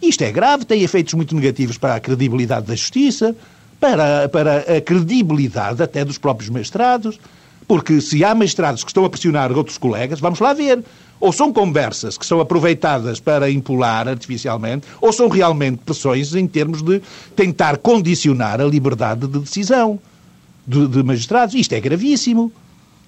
Isto 0.00 0.22
é 0.22 0.30
grave, 0.30 0.64
tem 0.64 0.82
efeitos 0.82 1.14
muito 1.14 1.34
negativos 1.34 1.76
para 1.76 1.96
a 1.96 2.00
credibilidade 2.00 2.66
da 2.66 2.74
justiça, 2.74 3.34
para, 3.80 4.28
para 4.28 4.58
a 4.76 4.80
credibilidade 4.80 5.82
até 5.82 6.04
dos 6.04 6.18
próprios 6.18 6.50
magistrados, 6.50 7.18
porque 7.66 8.00
se 8.00 8.24
há 8.24 8.34
magistrados 8.34 8.82
que 8.82 8.90
estão 8.90 9.04
a 9.04 9.10
pressionar 9.10 9.52
outros 9.52 9.76
colegas, 9.76 10.20
vamos 10.20 10.40
lá 10.40 10.52
ver. 10.52 10.82
Ou 11.20 11.32
são 11.32 11.52
conversas 11.52 12.16
que 12.16 12.24
são 12.24 12.40
aproveitadas 12.40 13.18
para 13.18 13.50
impular 13.50 14.08
artificialmente, 14.08 14.86
ou 15.00 15.12
são 15.12 15.28
realmente 15.28 15.78
pressões 15.84 16.32
em 16.34 16.46
termos 16.46 16.80
de 16.80 17.02
tentar 17.34 17.76
condicionar 17.78 18.60
a 18.60 18.64
liberdade 18.64 19.26
de 19.26 19.38
decisão 19.40 19.98
de, 20.66 20.86
de 20.86 21.02
magistrados. 21.02 21.54
Isto 21.54 21.74
é 21.74 21.80
gravíssimo. 21.80 22.52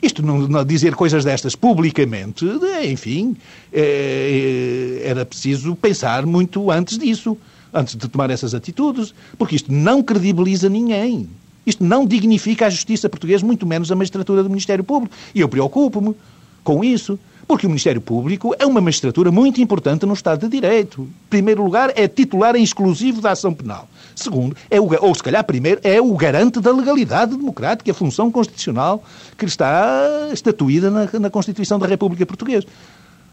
Isto 0.02 0.22
não, 0.22 0.38
não, 0.48 0.64
dizer 0.64 0.94
coisas 0.94 1.24
destas 1.24 1.54
publicamente, 1.54 2.44
enfim, 2.84 3.36
é, 3.72 5.02
era 5.04 5.26
preciso 5.26 5.76
pensar 5.76 6.24
muito 6.24 6.70
antes 6.70 6.96
disso, 6.96 7.36
antes 7.72 7.96
de 7.96 8.08
tomar 8.08 8.30
essas 8.30 8.54
atitudes, 8.54 9.14
porque 9.36 9.56
isto 9.56 9.72
não 9.72 10.02
credibiliza 10.02 10.68
ninguém. 10.68 11.28
Isto 11.66 11.84
não 11.84 12.06
dignifica 12.06 12.66
a 12.66 12.70
justiça 12.70 13.08
portuguesa, 13.08 13.44
muito 13.44 13.66
menos 13.66 13.92
a 13.92 13.94
magistratura 13.94 14.42
do 14.42 14.48
Ministério 14.48 14.82
Público. 14.82 15.14
E 15.34 15.40
eu 15.40 15.48
preocupo-me 15.48 16.16
com 16.64 16.82
isso. 16.82 17.18
Porque 17.50 17.66
o 17.66 17.68
Ministério 17.68 18.00
Público 18.00 18.54
é 18.60 18.64
uma 18.64 18.80
magistratura 18.80 19.32
muito 19.32 19.60
importante 19.60 20.06
no 20.06 20.14
Estado 20.14 20.42
de 20.42 20.48
Direito. 20.48 21.02
Em 21.02 21.28
primeiro 21.28 21.64
lugar, 21.64 21.92
é 21.96 22.06
titular 22.06 22.54
exclusivo 22.54 23.20
da 23.20 23.32
ação 23.32 23.52
penal. 23.52 23.88
Segundo, 24.14 24.56
é 24.70 24.80
o, 24.80 24.88
ou 25.04 25.12
se 25.16 25.20
calhar 25.20 25.42
primeiro, 25.42 25.80
é 25.82 26.00
o 26.00 26.14
garante 26.14 26.60
da 26.60 26.70
legalidade 26.70 27.36
democrática, 27.36 27.90
a 27.90 27.94
função 27.94 28.30
constitucional 28.30 29.02
que 29.36 29.46
está 29.46 30.28
estatuída 30.32 30.92
na, 30.92 31.08
na 31.18 31.28
Constituição 31.28 31.76
da 31.76 31.88
República 31.88 32.24
Portuguesa. 32.24 32.68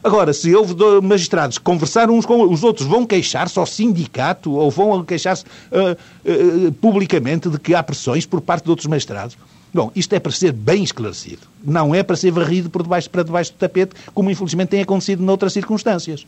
Agora, 0.03 0.33
se 0.33 0.55
houve 0.55 0.73
magistrados 1.03 1.59
que 1.59 1.63
conversaram 1.63 2.15
uns 2.15 2.25
com 2.25 2.41
os 2.41 2.63
outros, 2.63 2.87
vão 2.87 3.05
queixar-se 3.05 3.59
ao 3.59 3.67
sindicato 3.67 4.51
ou 4.51 4.71
vão 4.71 5.05
queixar-se 5.05 5.43
uh, 5.43 6.67
uh, 6.67 6.71
publicamente 6.81 7.49
de 7.49 7.59
que 7.59 7.75
há 7.75 7.83
pressões 7.83 8.25
por 8.25 8.41
parte 8.41 8.63
de 8.63 8.71
outros 8.71 8.87
magistrados. 8.87 9.37
Bom, 9.77 9.91
isto 9.95 10.11
é 10.13 10.19
para 10.19 10.31
ser 10.31 10.53
bem 10.53 10.83
esclarecido. 10.83 11.43
Não 11.63 11.93
é 11.93 12.01
para 12.01 12.15
ser 12.15 12.31
varrido 12.31 12.67
por 12.67 12.81
debaixo, 12.81 13.07
para 13.11 13.21
debaixo 13.21 13.51
do 13.51 13.57
tapete, 13.57 13.95
como 14.11 14.31
infelizmente 14.31 14.69
tem 14.69 14.81
acontecido 14.81 15.21
noutras 15.21 15.53
circunstâncias. 15.53 16.25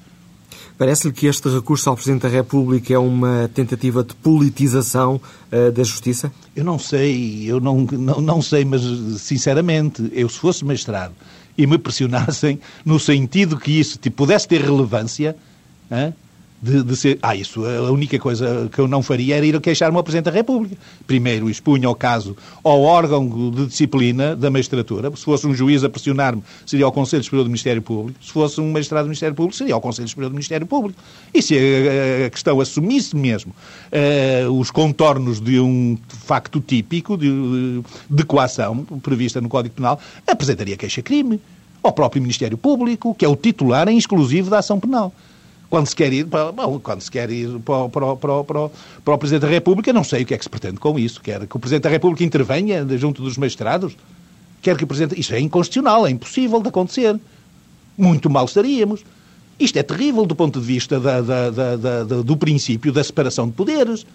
Parece-lhe 0.78 1.12
que 1.12 1.26
este 1.26 1.50
recurso 1.50 1.90
ao 1.90 1.96
Presidente 1.96 2.22
da 2.22 2.30
República 2.30 2.94
é 2.94 3.00
uma 3.00 3.50
tentativa 3.52 4.04
de 4.04 4.14
politização 4.14 5.20
uh, 5.52 5.72
da 5.72 5.84
Justiça? 5.84 6.32
Eu 6.56 6.64
não 6.64 6.78
sei, 6.78 7.46
eu 7.48 7.60
não, 7.60 7.80
não, 7.80 8.22
não 8.22 8.40
sei, 8.40 8.64
mas 8.64 8.84
sinceramente, 9.18 10.08
eu 10.14 10.30
se 10.30 10.38
fosse 10.38 10.64
magistrado 10.64 11.16
e 11.58 11.66
me 11.66 11.80
pressionassem 11.80 12.60
no 12.86 13.00
sentido 13.00 13.58
que 13.58 13.72
isso 13.72 13.98
tipo, 13.98 14.18
pudesse 14.18 14.48
ter 14.48 14.62
relevância, 14.62 15.36
hein, 15.90 16.14
de, 16.62 16.84
de, 16.84 16.96
ser. 16.96 17.20
Ah, 17.22 17.36
isso, 17.36 17.66
a 17.66 17.92
única 17.92 18.18
coisa 18.20 18.70
que 18.72 18.80
eu 18.80 18.88
não 18.88 19.02
faria 19.02 19.38
era 19.38 19.46
ir 19.46 19.60
queixar-me 19.62 19.98
ao 19.98 20.04
Presidente 20.04 20.26
da 20.26 20.32
República. 20.32 20.76
Primeiro, 21.08 21.50
expunha 21.50 21.90
o 21.90 21.96
caso 21.96 22.36
ao 22.64 22.82
órgão 22.82 23.52
de 23.52 23.68
disciplina 23.68 24.36
da 24.36 24.50
magistratura. 24.50 25.10
Se 25.16 25.24
fosse 25.24 25.48
um 25.48 25.54
juiz 25.54 25.84
a 25.84 25.90
pressionar-me, 25.90 26.44
seria 26.66 26.86
ao 26.86 26.92
Conselho 26.92 27.24
Superior 27.24 27.44
do 27.44 27.50
Ministério 27.50 27.82
Público. 27.82 28.24
Se 28.24 28.32
fosse 28.32 28.60
um 28.60 28.72
magistrado 28.72 29.06
do 29.06 29.10
Ministério 29.10 29.36
Público, 29.36 29.56
seria 29.56 29.74
ao 29.74 29.82
Conselho 29.82 30.08
Superior 30.08 30.30
do 30.30 30.34
Ministério 30.34 30.68
Público. 30.68 31.02
E 31.34 31.42
se 31.42 31.56
a, 31.56 32.28
a 32.28 32.30
questão 32.30 32.60
assumisse 32.60 33.16
mesmo 33.16 33.54
uh, 33.54 34.52
os 34.52 34.70
contornos 34.70 35.40
de 35.40 35.60
um 35.60 35.98
facto 36.08 36.60
típico 36.60 37.18
de, 37.18 37.82
de 38.10 38.24
coação 38.26 38.84
prevista 39.02 39.40
no 39.40 39.48
Código 39.48 39.76
Penal, 39.76 40.00
apresentaria 40.28 40.76
queixa-crime 40.76 41.40
ao 41.82 41.94
próprio 41.94 42.22
Ministério 42.22 42.58
Público, 42.58 43.16
que 43.16 43.24
é 43.24 43.28
o 43.28 43.36
titular 43.36 43.88
em 43.88 43.98
exclusivo 43.98 44.50
da 44.50 44.60
ação 44.60 44.80
penal 44.80 45.14
quando 45.70 45.88
se 45.88 45.96
quer 45.96 46.12
ir 46.12 46.26
para, 46.26 46.52
bom, 46.52 46.80
quando 46.80 47.02
se 47.02 47.12
quer 47.12 47.30
ir 47.30 47.60
para, 47.60 47.88
para, 47.90 48.16
para, 48.16 48.44
para, 48.44 48.70
para 49.06 49.14
o 49.14 49.18
Presidente 49.18 49.42
da 49.42 49.48
República, 49.48 49.94
não 49.94 50.04
sei 50.04 50.24
o 50.24 50.26
que 50.26 50.34
é 50.34 50.38
que 50.38 50.44
se 50.44 50.50
pretende 50.50 50.78
com 50.78 50.98
isso. 50.98 51.22
Quer 51.22 51.46
que 51.46 51.56
o 51.56 51.60
Presidente 51.60 51.84
da 51.84 51.90
República 51.90 52.24
intervenha 52.24 52.86
junto 52.98 53.22
dos 53.22 53.38
magistrados? 53.38 53.96
Quer 54.62 54.76
que 54.76 54.84
o 54.84 54.88
Presidente... 54.88 55.20
Isso 55.20 55.34
é 55.34 55.40
inconstitucional, 55.40 56.08
é 56.08 56.10
impossível 56.10 56.60
de 56.60 56.70
acontecer. 56.70 57.20
Muito 57.96 58.30
mal 58.30 58.46
estaríamos. 58.46 59.04
Isto 59.60 59.78
é 59.78 59.84
terrível 59.84 60.26
do 60.26 60.36
ponto 60.36 60.60
de 60.60 60.66
vista 60.66 61.00
da, 61.00 61.22
da, 61.22 61.50
da, 61.76 62.04
do 62.04 62.38
princípio 62.38 62.92
da 62.92 63.04
separação 63.04 63.46
de 63.48 63.54
poderes. 63.54 64.06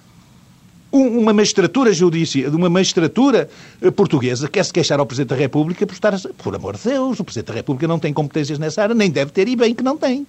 Uma 0.91 1.33
magistratura 1.33 1.93
judicial, 1.93 2.51
uma 2.53 2.71
magistratura 2.71 3.49
eh, 3.83 3.91
portuguesa 3.91 4.49
quer 4.49 4.65
se 4.65 4.73
queixar 4.73 4.99
ao 5.01 5.07
Presidente 5.07 5.31
da 5.31 5.37
República 5.37 5.87
por 5.87 5.93
estar... 5.93 6.19
Por 6.39 6.55
amor 6.55 6.77
de 6.77 6.89
Deus, 6.89 7.21
o 7.21 7.25
Presidente 7.25 7.49
da 7.49 7.55
República 7.55 7.87
não 7.87 7.99
tem 7.99 8.13
competências 8.13 8.59
nessa 8.59 8.83
área, 8.83 8.95
nem 8.95 9.11
deve 9.11 9.33
ter, 9.33 9.47
e 9.49 9.55
bem 9.55 9.75
que 9.75 9.83
não 9.83 9.97
tem. 9.97 10.27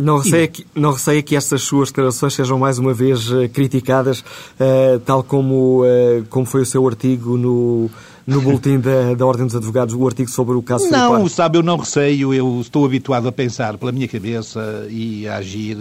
Não 0.00 0.18
receia, 0.18 0.48
que, 0.48 0.66
não 0.74 0.92
receia 0.92 1.22
que 1.22 1.36
estas 1.36 1.62
suas 1.62 1.90
declarações 1.90 2.34
sejam 2.34 2.58
mais 2.58 2.78
uma 2.78 2.92
vez 2.92 3.30
uh, 3.30 3.48
criticadas, 3.48 4.20
uh, 4.20 4.98
tal 5.04 5.22
como, 5.22 5.84
uh, 5.84 6.24
como 6.28 6.46
foi 6.46 6.62
o 6.62 6.66
seu 6.66 6.86
artigo 6.86 7.36
no, 7.36 7.90
no 8.26 8.40
boletim 8.40 8.78
da, 8.78 9.14
da 9.14 9.26
Ordem 9.26 9.46
dos 9.46 9.56
Advogados 9.56 9.94
o 9.94 10.06
artigo 10.06 10.30
sobre 10.30 10.54
o 10.54 10.62
caso 10.62 10.88
Não, 10.90 11.28
sabe, 11.28 11.58
eu 11.58 11.62
não 11.62 11.76
receio, 11.76 12.32
eu 12.34 12.60
estou 12.60 12.84
habituado 12.84 13.28
a 13.28 13.32
pensar 13.32 13.76
pela 13.78 13.92
minha 13.92 14.06
cabeça 14.06 14.86
e 14.90 15.26
a 15.26 15.36
agir, 15.36 15.76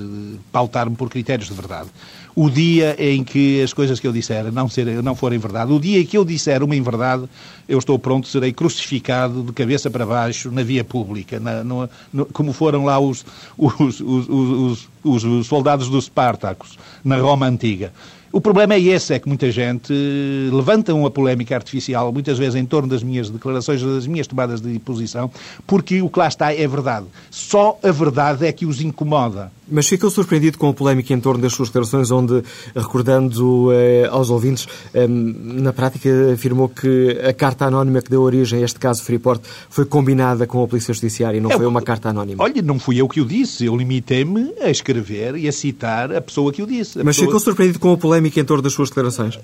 pautar-me 0.52 0.96
por 0.96 1.10
critérios 1.10 1.48
de 1.48 1.54
verdade. 1.54 1.90
O 2.36 2.50
dia 2.50 2.96
em 2.98 3.24
que 3.24 3.62
as 3.62 3.74
coisas 3.74 4.00
que 4.00 4.08
eu 4.08 4.14
disser 4.14 4.52
não, 4.52 4.70
ser, 4.70 5.04
não 5.04 5.16
forem 5.16 5.38
verdade, 5.38 5.74
o 5.74 5.80
dia 5.80 6.00
em 6.00 6.06
que 6.06 6.18
eu 6.18 6.24
disser 6.24 6.64
uma 6.64 6.76
inverdade, 6.76 7.24
eu 7.68 7.78
estou 7.78 8.00
pronto, 8.00 8.28
serei 8.28 8.54
crucificado 8.54 9.44
de 9.44 9.52
cabeça 9.52 9.90
para 9.90 10.06
baixo 10.06 10.50
na 10.50 10.64
via 10.64 10.84
pública, 10.84 11.40
na, 11.40 11.64
no, 11.64 11.90
no, 12.14 12.26
como 12.28 12.54
foram 12.54 12.86
lá 12.86 13.00
os, 13.00 13.26
os, 13.58 14.00
os, 14.00 14.88
os 15.04 15.48
soldados 15.48 15.90
dos 15.90 16.06
Spartacus, 16.06 16.78
na 17.04 17.18
Roma 17.18 17.48
Antiga. 17.48 17.92
O 18.32 18.40
problema 18.40 18.76
é 18.76 18.80
esse, 18.80 19.12
é 19.14 19.20
que 19.20 19.28
muita 19.28 19.50
gente 19.50 19.92
levanta 20.54 20.94
uma 20.94 21.10
polémica 21.10 21.56
artificial, 21.56 22.14
muitas 22.14 22.38
vezes 22.38 22.54
em 22.54 22.66
torno 22.66 22.88
das 22.88 23.02
minhas 23.02 23.28
declarações, 23.28 23.82
das 23.82 24.06
minhas 24.06 24.28
tomadas 24.28 24.62
de 24.62 24.78
posição, 24.78 25.32
porque 25.66 26.00
o 26.00 26.10
que 26.10 26.20
lá 26.20 26.28
está 26.28 26.54
é 26.54 26.68
verdade. 26.68 27.08
Só 27.32 27.80
a 27.82 27.92
verdade 27.92 28.46
é 28.46 28.52
que 28.52 28.68
os 28.68 28.82
incomoda. 28.82 29.52
Mas 29.72 29.88
ficou 29.88 30.10
surpreendido 30.10 30.58
com 30.58 30.70
a 30.70 30.74
polémica 30.74 31.14
em 31.14 31.20
torno 31.20 31.42
das 31.42 31.54
suas 31.54 31.70
declarações, 31.70 32.12
onde, 32.12 32.44
recordando 32.76 33.72
eh, 33.72 34.08
aos 34.10 34.30
ouvintes, 34.30 34.68
eh, 34.94 35.08
na 35.08 35.74
prática 35.74 36.10
afirmou 36.34 36.70
que 36.70 37.20
a 37.24 37.34
carta 37.34 37.66
anónima 37.66 38.02
que 38.02 38.10
deu 38.10 38.22
origem 38.22 38.62
a 38.62 38.66
este 38.66 38.80
caso 38.80 39.04
Freeport 39.04 39.42
foi 39.70 39.86
combinada 39.86 40.48
com 40.48 40.64
a 40.64 40.68
Polícia 40.68 40.94
Judiciária 40.94 41.38
e 41.38 41.42
não 41.42 41.52
é, 41.52 41.58
foi 41.58 41.66
uma 41.66 41.82
carta 41.82 42.10
anónima. 42.10 42.44
Olha, 42.44 42.62
não 42.62 42.80
fui 42.80 43.00
eu 43.00 43.08
que 43.08 43.22
o 43.22 43.26
disse, 43.26 43.66
eu 43.66 43.76
limitei-me 43.76 44.54
a 44.62 44.70
escrever 44.70 45.36
e 45.36 45.48
a 45.48 45.52
citar 45.52 46.14
a 46.14 46.22
pessoa 46.22 46.52
que 46.52 46.62
o 46.62 46.68
disse. 46.68 46.98
Mas 46.98 47.16
pessoa... 47.16 47.28
ficou 47.28 47.40
surpreendido 47.40 47.80
com 47.80 47.94
a 47.94 47.98
polémica 47.98 48.40
em 48.40 48.46
torno 48.46 48.62
das 48.62 48.74
suas 48.74 48.90
declarações? 48.90 49.40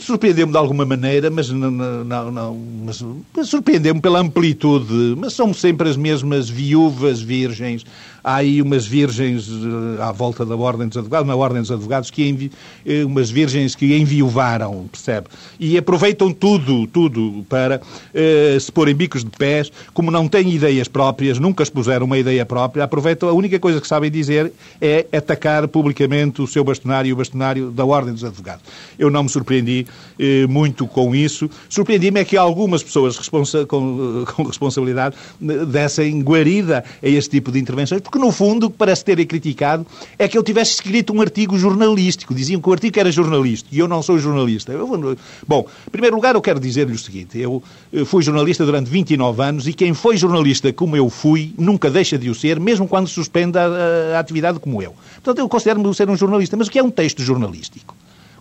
Surpreendeu-me 0.00 0.52
de 0.52 0.58
alguma 0.58 0.84
maneira, 0.84 1.30
mas 1.30 1.48
não, 1.48 1.70
não, 1.70 2.30
não 2.30 2.66
mas, 2.84 3.04
mas 3.34 3.48
surpreendeu-me 3.48 4.00
pela 4.00 4.20
amplitude. 4.20 5.14
Mas 5.16 5.32
são 5.32 5.52
sempre 5.54 5.88
as 5.88 5.96
mesmas 5.96 6.48
viúvas 6.48 7.20
virgens 7.20 7.84
há 8.26 8.36
aí 8.36 8.60
umas 8.60 8.84
virgens 8.84 9.48
eh, 9.48 10.02
à 10.02 10.10
volta 10.10 10.44
da 10.44 10.56
Ordem 10.56 10.88
dos 10.88 10.96
Advogados, 10.96 11.28
na 11.28 11.36
Ordem 11.36 11.62
dos 11.62 11.70
Advogados, 11.70 12.10
que 12.10 12.28
envi... 12.28 12.50
Eh, 12.84 13.04
umas 13.04 13.30
virgens 13.30 13.76
que 13.76 13.96
enviuvaram, 13.96 14.88
percebe? 14.90 15.28
E 15.60 15.78
aproveitam 15.78 16.32
tudo, 16.32 16.88
tudo 16.88 17.46
para 17.48 17.80
uh, 17.80 18.60
se 18.60 18.72
porem 18.72 18.94
bicos 18.94 19.22
de 19.22 19.30
pés, 19.30 19.70
como 19.94 20.10
não 20.10 20.26
têm 20.26 20.52
ideias 20.52 20.88
próprias, 20.88 21.38
nunca 21.38 21.62
expuseram 21.62 22.04
uma 22.04 22.18
ideia 22.18 22.44
própria, 22.44 22.82
aproveitam, 22.82 23.28
a 23.28 23.32
única 23.32 23.58
coisa 23.60 23.80
que 23.80 23.86
sabem 23.86 24.10
dizer 24.10 24.52
é 24.80 25.06
atacar 25.12 25.68
publicamente 25.68 26.42
o 26.42 26.46
seu 26.46 26.64
bastonário 26.64 27.08
e 27.08 27.12
o 27.12 27.16
bastonário 27.16 27.70
da 27.70 27.84
Ordem 27.84 28.12
dos 28.12 28.24
Advogados. 28.24 28.64
Eu 28.98 29.08
não 29.08 29.22
me 29.22 29.28
surpreendi 29.28 29.86
uh, 30.18 30.48
muito 30.48 30.86
com 30.86 31.14
isso. 31.14 31.48
Surpreendi-me 31.68 32.20
é 32.20 32.24
que 32.24 32.36
algumas 32.36 32.82
pessoas 32.82 33.16
responsa 33.16 33.64
com, 33.66 34.24
com 34.34 34.42
responsabilidade 34.42 35.14
dessem 35.68 36.20
guarida 36.22 36.84
a 37.02 37.08
este 37.08 37.30
tipo 37.30 37.52
de 37.52 37.58
intervenções, 37.58 38.00
porque 38.00 38.15
que 38.16 38.18
no 38.18 38.32
fundo, 38.32 38.70
parece 38.70 39.04
terem 39.04 39.26
criticado, 39.26 39.86
é 40.18 40.26
que 40.26 40.36
eu 40.36 40.42
tivesse 40.42 40.72
escrito 40.72 41.12
um 41.12 41.20
artigo 41.20 41.58
jornalístico. 41.58 42.34
Diziam 42.34 42.60
que 42.60 42.68
o 42.68 42.72
artigo 42.72 42.98
era 42.98 43.12
jornalístico 43.12 43.74
e 43.74 43.78
eu 43.78 43.86
não 43.86 44.02
sou 44.02 44.18
jornalista. 44.18 44.72
Eu, 44.72 45.16
bom, 45.46 45.66
em 45.86 45.90
primeiro 45.90 46.16
lugar, 46.16 46.34
eu 46.34 46.40
quero 46.40 46.58
dizer-lhe 46.58 46.94
o 46.94 46.98
seguinte: 46.98 47.38
eu 47.38 47.62
fui 48.06 48.22
jornalista 48.22 48.64
durante 48.64 48.90
29 48.90 49.42
anos 49.42 49.68
e 49.68 49.72
quem 49.72 49.92
foi 49.92 50.16
jornalista 50.16 50.72
como 50.72 50.96
eu 50.96 51.10
fui 51.10 51.54
nunca 51.58 51.90
deixa 51.90 52.16
de 52.16 52.30
o 52.30 52.34
ser, 52.34 52.58
mesmo 52.58 52.88
quando 52.88 53.06
suspende 53.06 53.58
a, 53.58 54.16
a 54.16 54.18
atividade 54.18 54.58
como 54.58 54.82
eu. 54.82 54.94
Portanto, 55.16 55.38
eu 55.38 55.48
considero-me 55.48 55.94
ser 55.94 56.08
um 56.08 56.16
jornalista. 56.16 56.56
Mas 56.56 56.68
o 56.68 56.70
que 56.70 56.78
é 56.78 56.82
um 56.82 56.90
texto 56.90 57.22
jornalístico? 57.22 57.94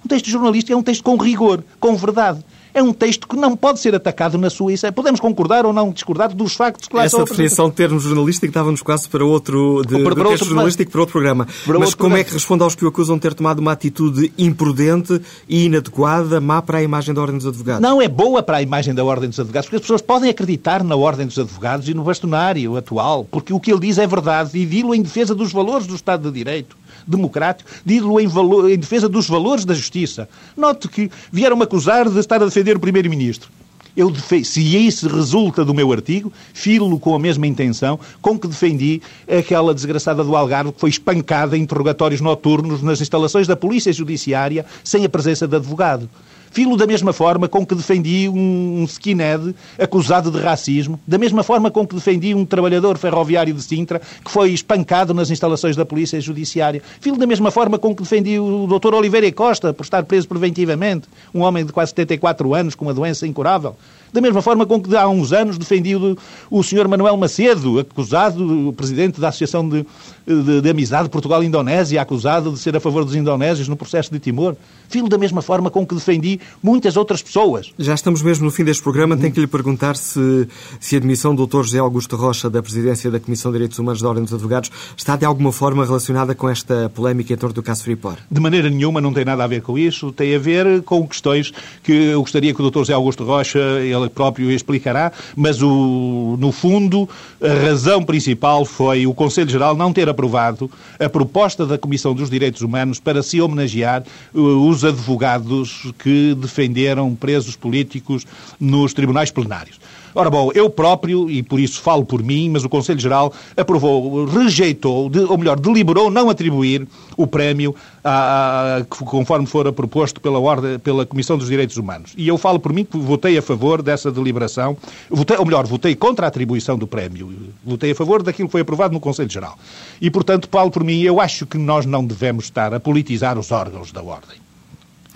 Um 0.04 0.08
texto 0.08 0.30
jornalístico 0.30 0.72
é 0.72 0.76
um 0.76 0.84
texto 0.84 1.04
com 1.04 1.18
rigor, 1.18 1.64
com 1.80 1.96
verdade 1.96 2.40
é 2.76 2.84
um 2.84 2.92
texto 2.92 3.26
que 3.26 3.38
não 3.38 3.56
pode 3.56 3.80
ser 3.80 3.96
atacado 3.96 4.38
na 4.38 4.50
sua 4.50 4.74
essência. 4.74 4.92
Podemos 4.92 5.22
concordar 5.22 5.66
ou 5.66 5.72
não 5.72 5.92
discordar 5.92 6.36
dos 6.36 6.56
factos 6.56 6.90
que 6.90 6.96
lá 6.96 7.06
Essa 7.06 7.24
definição 7.24 7.70
de 7.70 7.76
termo 7.76 7.98
jornalístico 7.98 8.48
estava-nos 8.48 8.82
quase 8.82 9.08
para 9.08 9.24
outro, 9.24 9.82
de, 9.88 10.04
para, 10.04 10.14
para 10.14 10.28
outro 10.28 10.46
jornalístico 10.46 10.92
para 10.92 11.00
outro 11.00 11.14
programa. 11.14 11.46
Para 11.46 11.80
Mas 11.80 11.90
outro 11.90 11.98
como 11.98 12.10
programa. 12.10 12.20
é 12.20 12.24
que 12.26 12.34
responde 12.34 12.64
aos 12.64 12.76
que 12.76 12.84
o 12.84 12.90
acusam 12.90 13.16
de 13.16 13.22
ter 13.22 13.34
tomado 13.34 13.60
uma 13.60 13.72
atitude 13.72 14.32
imprudente 14.38 15.22
e 15.48 15.66
inadequada, 15.66 16.42
má 16.42 16.62
para 16.62 16.80
a 16.80 16.84
imagem 16.84 17.14
da 17.14 17.22
Ordem 17.22 17.38
dos 17.38 17.48
Advogados? 17.48 17.82
Não, 17.82 18.02
é 18.02 18.10
boa 18.10 18.44
para 18.44 18.58
a 18.58 18.62
imagem 18.62 18.94
da 18.94 19.06
Ordem 19.06 19.30
dos 19.30 19.40
Advogados, 19.40 19.68
porque 19.68 19.78
as 19.78 19.82
pessoas 19.82 20.02
podem 20.02 20.30
acreditar 20.30 20.84
na 20.84 20.98
Ordem 20.98 21.26
dos 21.26 21.40
Advogados 21.40 21.88
e 21.88 21.94
no 21.94 22.04
bastonário 22.04 22.76
atual, 22.76 23.26
porque 23.32 23.54
o 23.54 23.60
que 23.60 23.72
ele 23.72 23.80
diz 23.80 23.98
é 23.98 24.06
verdade 24.06 24.58
e 24.60 24.66
dilo 24.66 24.94
em 24.94 25.02
defesa 25.02 25.34
dos 25.34 25.54
valores 25.54 25.88
do 25.88 25.96
Estado 25.96 26.30
de 26.30 26.38
Direito 26.38 26.76
democrático, 27.08 27.70
dilo 27.86 28.20
em, 28.20 28.28
em 28.72 28.78
defesa 28.78 29.08
dos 29.08 29.28
valores 29.28 29.66
da 29.66 29.74
justiça. 29.74 30.28
Note 30.56 30.88
que 30.88 31.10
vieram-me 31.32 31.64
acusar 31.64 32.10
de 32.10 32.20
estar 32.20 32.42
a 32.42 32.46
defender 32.46 32.76
o 32.76 32.80
Primeiro-Ministro. 32.80 33.50
Eu 33.96 34.14
se 34.44 34.62
isso 34.76 35.08
resulta 35.08 35.64
do 35.64 35.74
meu 35.74 35.90
artigo, 35.92 36.32
filo 36.54 37.00
com 37.00 37.16
a 37.16 37.20
mesma 37.20 37.48
intenção 37.48 37.98
com 38.22 38.38
que 38.38 38.48
defendi 38.48 39.02
aquela 39.26 39.74
desgraçada 39.74 40.22
do 40.22 40.36
Algarve 40.36 40.74
que 40.74 40.80
foi 40.82 40.90
espancada 40.90 41.58
em 41.58 41.62
interrogatórios 41.62 42.20
noturnos 42.20 42.82
nas 42.82 43.00
instalações 43.00 43.48
da 43.48 43.56
Polícia 43.56 43.94
Judiciária 43.94 44.66
sem 44.84 45.06
a 45.06 45.10
presença 45.10 45.48
de 45.48 45.56
advogado. 45.56 46.10
Filo 46.56 46.78
da 46.78 46.88
mesma 46.88 47.12
forma 47.12 47.50
com 47.50 47.66
que 47.66 47.76
defendi 47.76 48.30
um 48.30 48.86
skinhead 48.86 49.54
acusado 49.78 50.32
de 50.32 50.40
racismo, 50.40 50.98
da 51.06 51.18
mesma 51.18 51.44
forma 51.44 51.70
com 51.70 51.86
que 51.86 51.94
defendi 51.94 52.34
um 52.34 52.46
trabalhador 52.46 52.98
ferroviário 52.98 53.54
de 53.54 53.62
Sintra 53.62 54.00
que 54.24 54.32
foi 54.32 54.52
espancado 54.52 55.14
nas 55.14 55.30
instalações 55.30 55.76
da 55.76 55.86
Polícia 55.86 56.18
Judiciária. 56.22 56.82
Filo 57.02 57.18
da 57.18 57.28
mesma 57.28 57.52
forma 57.52 57.78
com 57.78 57.94
que 57.94 58.04
defendi 58.04 58.40
o 58.40 58.68
Dr. 58.68 58.94
Oliveira 58.94 59.30
Costa 59.34 59.74
por 59.74 59.84
estar 59.84 60.06
preso 60.06 60.30
preventivamente, 60.30 61.10
um 61.34 61.42
homem 61.42 61.66
de 61.66 61.74
quase 61.74 61.90
74 61.90 62.54
anos 62.56 62.74
com 62.74 62.86
uma 62.86 62.94
doença 62.94 63.28
incurável. 63.28 63.76
Da 64.14 64.22
mesma 64.22 64.42
forma 64.42 64.66
com 64.66 64.82
que 64.82 64.96
há 64.96 65.10
uns 65.10 65.34
anos 65.34 65.58
defendi 65.58 65.94
o, 65.94 66.18
o 66.50 66.64
Sr. 66.64 66.88
Manuel 66.88 67.18
Macedo, 67.18 67.80
acusado, 67.80 68.70
o 68.70 68.72
presidente 68.72 69.20
da 69.20 69.28
Associação 69.28 69.68
de, 69.68 69.86
de, 70.26 70.62
de 70.62 70.70
Amizade 70.70 71.10
Portugal-Indonésia, 71.10 72.02
acusado 72.02 72.52
de 72.52 72.60
ser 72.60 72.76
a 72.76 72.80
favor 72.80 73.06
dos 73.06 73.16
indonésios 73.16 73.68
no 73.68 73.76
processo 73.76 74.12
de 74.12 74.20
Timor. 74.20 74.56
Filo 74.90 75.08
da 75.08 75.18
mesma 75.18 75.42
forma 75.42 75.70
com 75.70 75.86
que 75.86 75.96
defendi 75.96 76.40
muitas 76.62 76.98
outras 76.98 77.22
pessoas. 77.22 77.74
Já 77.78 77.94
estamos 77.94 78.22
mesmo 78.22 78.46
no 78.46 78.52
fim 78.52 78.64
deste 78.64 78.82
programa. 78.82 79.16
Tenho 79.18 79.34
que 79.34 79.40
lhe 79.40 79.48
perguntar 79.48 79.96
se, 79.96 80.48
se 80.80 80.96
a 80.96 80.98
admissão 80.98 81.36
do 81.36 81.46
Dr. 81.46 81.64
José 81.64 81.80
Augusto 81.80 82.16
Rocha 82.16 82.50
da 82.50 82.62
presidência 82.62 83.12
da 83.12 83.20
Comissão 83.20 83.52
de 83.52 83.58
Direitos 83.58 83.80
Humanos 83.80 84.02
da 84.02 84.10
Ordem 84.10 84.24
dos 84.24 84.34
Advogados 84.34 84.72
está 84.98 85.16
de 85.16 85.26
alguma 85.26 85.52
forma 85.52 85.86
relacionada 85.86 86.34
com 86.34 86.50
esta 86.50 86.90
polémica 86.94 87.34
em 87.34 87.38
torno 87.38 87.54
do 87.54 87.64
caso 87.64 87.84
Freeport. 87.84 88.20
De 88.30 88.40
maneira 88.40 88.70
nenhuma, 88.70 89.00
não 89.02 89.14
tem 89.14 89.26
nada 89.26 89.44
a 89.44 89.48
ver 89.48 89.62
com 89.62 89.78
isso. 89.78 90.12
Tem 90.12 90.36
a 90.36 90.40
ver 90.40 90.82
com 90.84 91.08
questões 91.08 91.52
que 91.84 91.92
eu 91.92 92.22
gostaria 92.22 92.54
que 92.54 92.62
o 92.62 92.70
Dr. 92.70 92.80
José 92.80 92.94
Augusto 92.94 93.24
Rocha 93.24 93.60
ele 93.60 94.10
próprio 94.10 94.52
explicará, 94.52 95.12
mas 95.36 95.62
o, 95.62 96.36
no 96.40 96.52
fundo 96.52 97.08
a 97.42 97.68
razão 97.68 98.04
principal 98.04 98.66
foi 98.66 99.06
o 99.06 99.14
Conselho 99.14 99.50
Geral 99.50 99.76
não 99.76 99.94
ter 99.94 100.10
aprovado 100.16 100.72
a 100.98 101.10
proposta 101.10 101.66
da 101.66 101.78
Comissão 101.78 102.16
dos 102.16 102.30
Direitos 102.30 102.62
Humanos 102.62 103.00
para 103.00 103.22
se 103.22 103.42
homenagear 103.42 104.04
uh, 104.34 104.40
os 104.68 104.86
advogados 104.86 105.92
que 106.00 106.34
defenderam 106.36 107.14
presos 107.14 107.56
políticos 107.58 108.26
nos 108.60 108.94
tribunais 108.94 109.30
plenários. 109.30 109.80
Ora 110.18 110.30
bom, 110.30 110.50
eu 110.56 110.70
próprio, 110.70 111.30
e 111.30 111.44
por 111.44 111.60
isso 111.60 111.82
falo 111.82 112.06
por 112.06 112.24
mim, 112.24 112.50
mas 112.50 112.64
o 112.64 112.70
Conselho 112.70 113.00
Geral 113.00 113.34
aprovou, 113.58 114.24
rejeitou, 114.24 115.10
de, 115.10 115.20
ou 115.20 115.38
melhor, 115.38 115.60
deliberou 115.60 116.10
não 116.10 116.30
atribuir 116.30 116.88
o 117.18 117.28
prémio 117.28 117.76
a, 118.02 118.78
a, 118.78 118.86
conforme 118.86 119.46
fora 119.46 119.74
proposto 119.74 120.22
pela, 120.22 120.40
ordem, 120.40 120.80
pela 120.80 121.06
Comissão 121.06 121.38
dos 121.38 121.50
Direitos 121.50 121.76
Humanos. 121.76 122.14
E 122.16 122.26
eu 122.26 122.38
falo 122.38 122.62
por 122.62 122.72
mim 122.72 122.86
que 122.86 122.98
votei 122.98 123.38
a 123.38 123.42
favor 123.42 123.82
dessa 123.82 124.10
deliberação, 124.10 124.78
votei, 125.10 125.36
ou 125.36 125.44
melhor, 125.44 125.68
votei 125.68 125.94
contra 125.96 126.26
a 126.26 126.30
atribuição 126.30 126.78
do 126.78 126.88
prémio. 126.88 127.34
Votei 127.62 127.92
a 127.92 127.96
favor 127.96 128.24
daquilo 128.24 128.48
que 128.48 128.54
foi 128.54 128.62
aprovado 128.62 128.94
no 128.94 129.02
Conselho 129.02 129.30
Geral. 129.30 129.58
E, 130.00 130.10
portanto, 130.10 130.48
falo 130.50 130.72
por 130.72 130.84
mim, 130.84 131.02
eu 131.02 131.20
acho 131.20 131.46
que 131.46 131.58
nós 131.58 131.86
não 131.86 132.06
devemos 132.06 132.46
estar 132.46 132.74
a 132.74 132.80
politizar 132.80 133.38
os 133.38 133.52
órgãos 133.52 133.92
da 133.92 134.02
Ordem. 134.02 134.45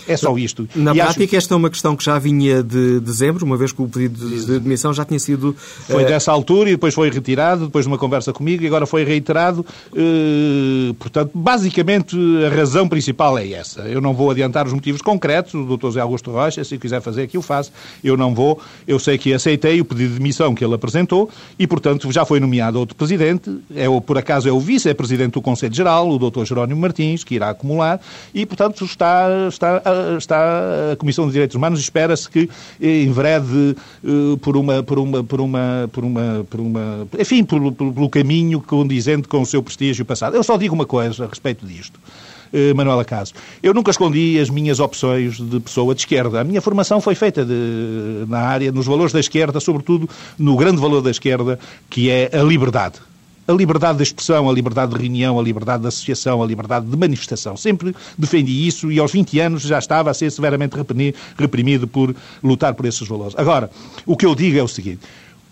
É 0.09 0.17
só 0.17 0.37
isto. 0.37 0.67
Na 0.75 0.91
e 0.91 0.95
prática, 0.95 1.23
acho... 1.23 1.35
esta 1.35 1.53
é 1.53 1.57
uma 1.57 1.69
questão 1.69 1.95
que 1.95 2.03
já 2.03 2.17
vinha 2.17 2.63
de 2.63 2.99
dezembro, 2.99 3.45
uma 3.45 3.57
vez 3.57 3.71
que 3.71 3.81
o 3.81 3.87
pedido 3.87 4.17
de 4.27 4.59
demissão 4.59 4.93
já 4.93 5.05
tinha 5.05 5.19
sido. 5.19 5.55
Foi 5.87 6.03
uh... 6.03 6.07
dessa 6.07 6.31
altura 6.31 6.69
e 6.69 6.73
depois 6.73 6.93
foi 6.93 7.09
retirado, 7.09 7.65
depois 7.65 7.85
de 7.85 7.89
uma 7.89 7.97
conversa 7.97 8.33
comigo, 8.33 8.63
e 8.63 8.67
agora 8.67 8.85
foi 8.85 9.03
reiterado. 9.03 9.65
Uh, 9.91 10.93
portanto, 10.95 11.31
basicamente, 11.33 12.17
a 12.45 12.49
razão 12.55 12.87
principal 12.87 13.37
é 13.37 13.51
essa. 13.51 13.81
Eu 13.81 14.01
não 14.01 14.13
vou 14.13 14.31
adiantar 14.31 14.65
os 14.65 14.73
motivos 14.73 15.01
concretos, 15.01 15.53
o 15.53 15.77
Dr. 15.77 15.87
José 15.87 16.01
Augusto 16.01 16.31
Rocha, 16.31 16.63
se 16.63 16.77
quiser 16.77 17.01
fazer 17.01 17.23
aqui, 17.23 17.37
o 17.37 17.41
faz. 17.41 17.71
Eu 18.03 18.17
não 18.17 18.33
vou. 18.33 18.59
Eu 18.87 18.99
sei 18.99 19.17
que 19.17 19.33
aceitei 19.33 19.79
o 19.79 19.85
pedido 19.85 20.13
de 20.13 20.17
demissão 20.17 20.53
que 20.55 20.63
ele 20.63 20.73
apresentou 20.73 21.29
e, 21.57 21.67
portanto, 21.67 22.11
já 22.11 22.25
foi 22.25 22.39
nomeado 22.39 22.79
outro 22.79 22.95
presidente. 22.95 23.59
É, 23.75 23.85
por 24.01 24.17
acaso 24.17 24.47
é 24.47 24.51
o 24.51 24.59
vice-presidente 24.59 25.33
do 25.33 25.41
Conselho 25.41 25.73
Geral, 25.73 26.09
o 26.09 26.17
Dr. 26.17 26.45
Jerónimo 26.45 26.79
Martins, 26.81 27.23
que 27.23 27.35
irá 27.35 27.49
acumular, 27.49 27.99
e, 28.33 28.45
portanto, 28.45 28.83
está, 28.85 29.27
está 29.47 29.81
está 30.17 30.91
a 30.93 30.95
Comissão 30.95 31.25
de 31.25 31.33
Direitos 31.33 31.55
Humanos 31.55 31.79
espera-se 31.79 32.29
que 32.29 32.49
eh, 32.81 33.03
enverede 33.03 33.75
eh, 34.03 34.37
por 34.41 34.57
uma, 34.57 34.83
por 34.83 34.99
uma, 34.99 35.23
por 35.23 35.41
uma, 35.41 35.89
por 35.91 36.03
uma, 36.03 36.45
por 36.49 36.59
uma, 36.59 37.07
enfim, 37.17 37.43
pelo, 37.43 37.71
pelo 37.71 38.09
caminho 38.09 38.61
condizente 38.61 39.27
com 39.27 39.41
o 39.41 39.45
seu 39.45 39.61
prestígio 39.61 40.05
passado. 40.05 40.35
Eu 40.35 40.43
só 40.43 40.57
digo 40.57 40.75
uma 40.75 40.85
coisa 40.85 41.25
a 41.25 41.27
respeito 41.27 41.65
disto. 41.65 41.99
eh, 42.53 42.73
Manuela 42.73 43.05
Caso. 43.05 43.33
Eu 43.61 43.73
nunca 43.73 43.91
escondi 43.91 44.39
as 44.39 44.49
minhas 44.49 44.79
opções 44.79 45.37
de 45.37 45.59
pessoa 45.59 45.93
de 45.93 46.01
esquerda. 46.01 46.41
A 46.41 46.43
minha 46.43 46.61
formação 46.61 46.99
foi 47.01 47.15
feita 47.15 47.45
de, 47.45 48.25
na 48.27 48.39
área, 48.39 48.71
nos 48.71 48.85
valores 48.85 49.13
da 49.13 49.19
esquerda, 49.19 49.59
sobretudo 49.59 50.09
no 50.37 50.55
grande 50.55 50.81
valor 50.81 51.01
da 51.01 51.11
esquerda, 51.11 51.59
que 51.89 52.09
é 52.09 52.29
a 52.33 52.43
liberdade 52.43 52.99
a 53.49 53.53
liberdade 53.53 53.97
de 53.97 54.03
expressão, 54.03 54.47
a 54.47 54.53
liberdade 54.53 54.93
de 54.93 55.01
reunião, 55.01 55.39
a 55.39 55.41
liberdade 55.41 55.81
de 55.81 55.87
associação, 55.87 56.41
a 56.43 56.45
liberdade 56.45 56.85
de 56.85 56.95
manifestação. 56.95 57.57
Sempre 57.57 57.95
defendi 58.15 58.67
isso 58.67 58.91
e 58.91 58.99
aos 58.99 59.11
20 59.11 59.39
anos 59.39 59.63
já 59.63 59.79
estava 59.79 60.11
a 60.11 60.13
ser 60.13 60.31
severamente 60.31 60.75
reprimido 61.35 61.87
por 61.87 62.15
lutar 62.43 62.75
por 62.75 62.85
esses 62.85 63.07
valores. 63.07 63.33
Agora, 63.37 63.71
o 64.05 64.15
que 64.15 64.25
eu 64.25 64.35
digo 64.35 64.59
é 64.59 64.63
o 64.63 64.67
seguinte. 64.67 65.01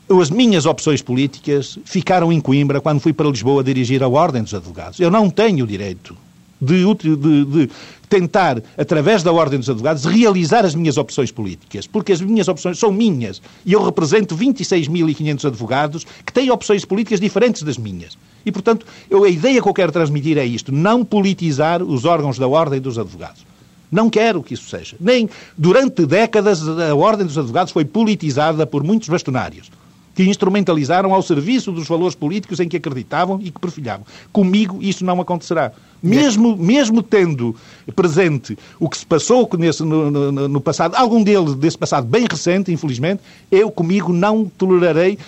As 0.09 0.29
minhas 0.29 0.65
opções 0.65 1.01
políticas 1.01 1.77
ficaram 1.83 2.31
em 2.31 2.39
Coimbra 2.39 2.79
quando 2.79 3.01
fui 3.01 3.11
para 3.11 3.27
Lisboa 3.27 3.63
dirigir 3.63 4.03
a 4.03 4.07
Ordem 4.07 4.43
dos 4.43 4.53
Advogados. 4.53 4.99
Eu 4.99 5.11
não 5.11 5.29
tenho 5.29 5.65
direito 5.65 6.15
de, 6.61 6.83
de, 6.95 7.45
de, 7.45 7.69
tentar, 8.09 8.61
através 8.77 9.23
da 9.23 9.31
Ordem 9.31 9.59
dos 9.59 9.69
Advogados, 9.69 10.05
realizar 10.05 10.65
as 10.65 10.73
minhas 10.73 10.97
opções 10.97 11.31
políticas, 11.31 11.85
porque 11.85 12.11
as 12.11 12.21
minhas 12.21 12.47
opções 12.47 12.79
são 12.79 12.91
minhas 12.91 13.41
e 13.65 13.73
eu 13.73 13.83
represento 13.83 14.35
26.500 14.35 15.45
advogados 15.45 16.05
que 16.25 16.33
têm 16.33 16.49
opções 16.49 16.85
políticas 16.85 17.19
diferentes 17.19 17.63
das 17.63 17.77
minhas. 17.77 18.17
E, 18.45 18.51
portanto, 18.51 18.85
eu, 19.09 19.23
a 19.23 19.29
ideia 19.29 19.61
que 19.61 19.67
eu 19.67 19.73
quero 19.73 19.91
transmitir 19.91 20.37
é 20.37 20.45
isto: 20.45 20.71
não 20.71 21.03
politizar 21.03 21.83
os 21.83 22.05
órgãos 22.05 22.39
da 22.39 22.47
Ordem 22.47 22.79
dos 22.79 22.97
Advogados. 22.97 23.45
Não 23.91 24.09
quero 24.09 24.43
que 24.43 24.53
isso 24.53 24.69
seja. 24.69 24.97
Nem 24.99 25.29
durante 25.57 26.05
décadas 26.05 26.61
a 26.67 26.93
Ordem 26.93 27.25
dos 27.25 27.37
Advogados 27.37 27.71
foi 27.71 27.85
politizada 27.85 28.65
por 28.65 28.83
muitos 28.83 29.07
bastonários 29.07 29.69
que 30.17 30.23
instrumentalizaram 30.23 31.13
ao 31.13 31.21
serviço 31.21 31.71
dos 31.71 31.87
valores 31.87 32.15
políticos 32.15 32.59
em 32.59 32.67
que 32.67 32.77
acreditavam 32.77 33.39
e 33.39 33.51
que 33.51 33.59
perfilhavam. 33.59 34.03
Comigo 34.33 34.79
isso 34.81 35.05
não 35.05 35.21
acontecerá. 35.21 35.71
Mesmo, 36.01 36.57
mesmo 36.57 37.03
tendo 37.03 37.55
presente 37.95 38.57
o 38.79 38.89
que 38.89 38.97
se 38.97 39.05
passou 39.05 39.47
nesse, 39.59 39.83
no, 39.83 40.09
no, 40.09 40.47
no 40.47 40.59
passado, 40.59 40.95
algum 40.95 41.21
deles 41.21 41.53
desse 41.53 41.77
passado 41.77 42.07
bem 42.07 42.25
recente, 42.27 42.71
infelizmente, 42.71 43.21
eu 43.51 43.69
comigo 43.69 44.11
não 44.11 44.45
tolerarei 44.45 45.19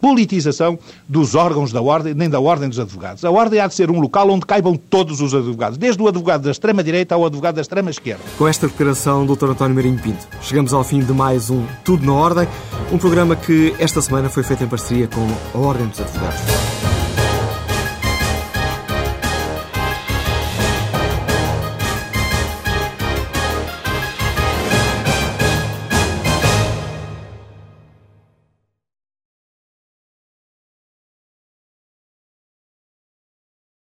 politização 0.00 0.78
dos 1.08 1.34
órgãos 1.34 1.72
da 1.72 1.82
Ordem, 1.82 2.14
nem 2.14 2.28
da 2.28 2.40
Ordem 2.40 2.68
dos 2.68 2.78
Advogados. 2.78 3.24
A 3.24 3.30
Ordem 3.30 3.60
há 3.60 3.66
de 3.66 3.74
ser 3.74 3.90
um 3.90 4.00
local 4.00 4.28
onde 4.30 4.46
caibam 4.46 4.76
todos 4.76 5.20
os 5.20 5.34
advogados, 5.34 5.78
desde 5.78 6.02
o 6.02 6.08
advogado 6.08 6.42
da 6.42 6.50
extrema-direita 6.50 7.14
ao 7.14 7.24
advogado 7.26 7.56
da 7.56 7.60
extrema-esquerda. 7.60 8.22
Com 8.38 8.48
esta 8.48 8.66
declaração, 8.66 9.26
Dr. 9.26 9.50
António 9.50 9.74
Marinho 9.74 9.98
Pinto, 9.98 10.26
chegamos 10.40 10.72
ao 10.72 10.84
fim 10.84 11.00
de 11.00 11.12
mais 11.12 11.50
um 11.50 11.64
Tudo 11.84 12.06
na 12.06 12.14
Ordem, 12.14 12.48
um 12.92 12.98
programa 12.98 13.36
que 13.36 13.74
esta 13.78 14.00
semana 14.00 14.28
foi 14.28 14.42
feito 14.42 14.64
em 14.64 14.68
parceria 14.68 15.08
com 15.08 15.58
a 15.58 15.60
Ordem 15.60 15.86
dos 15.86 16.00
Advogados. 16.00 16.93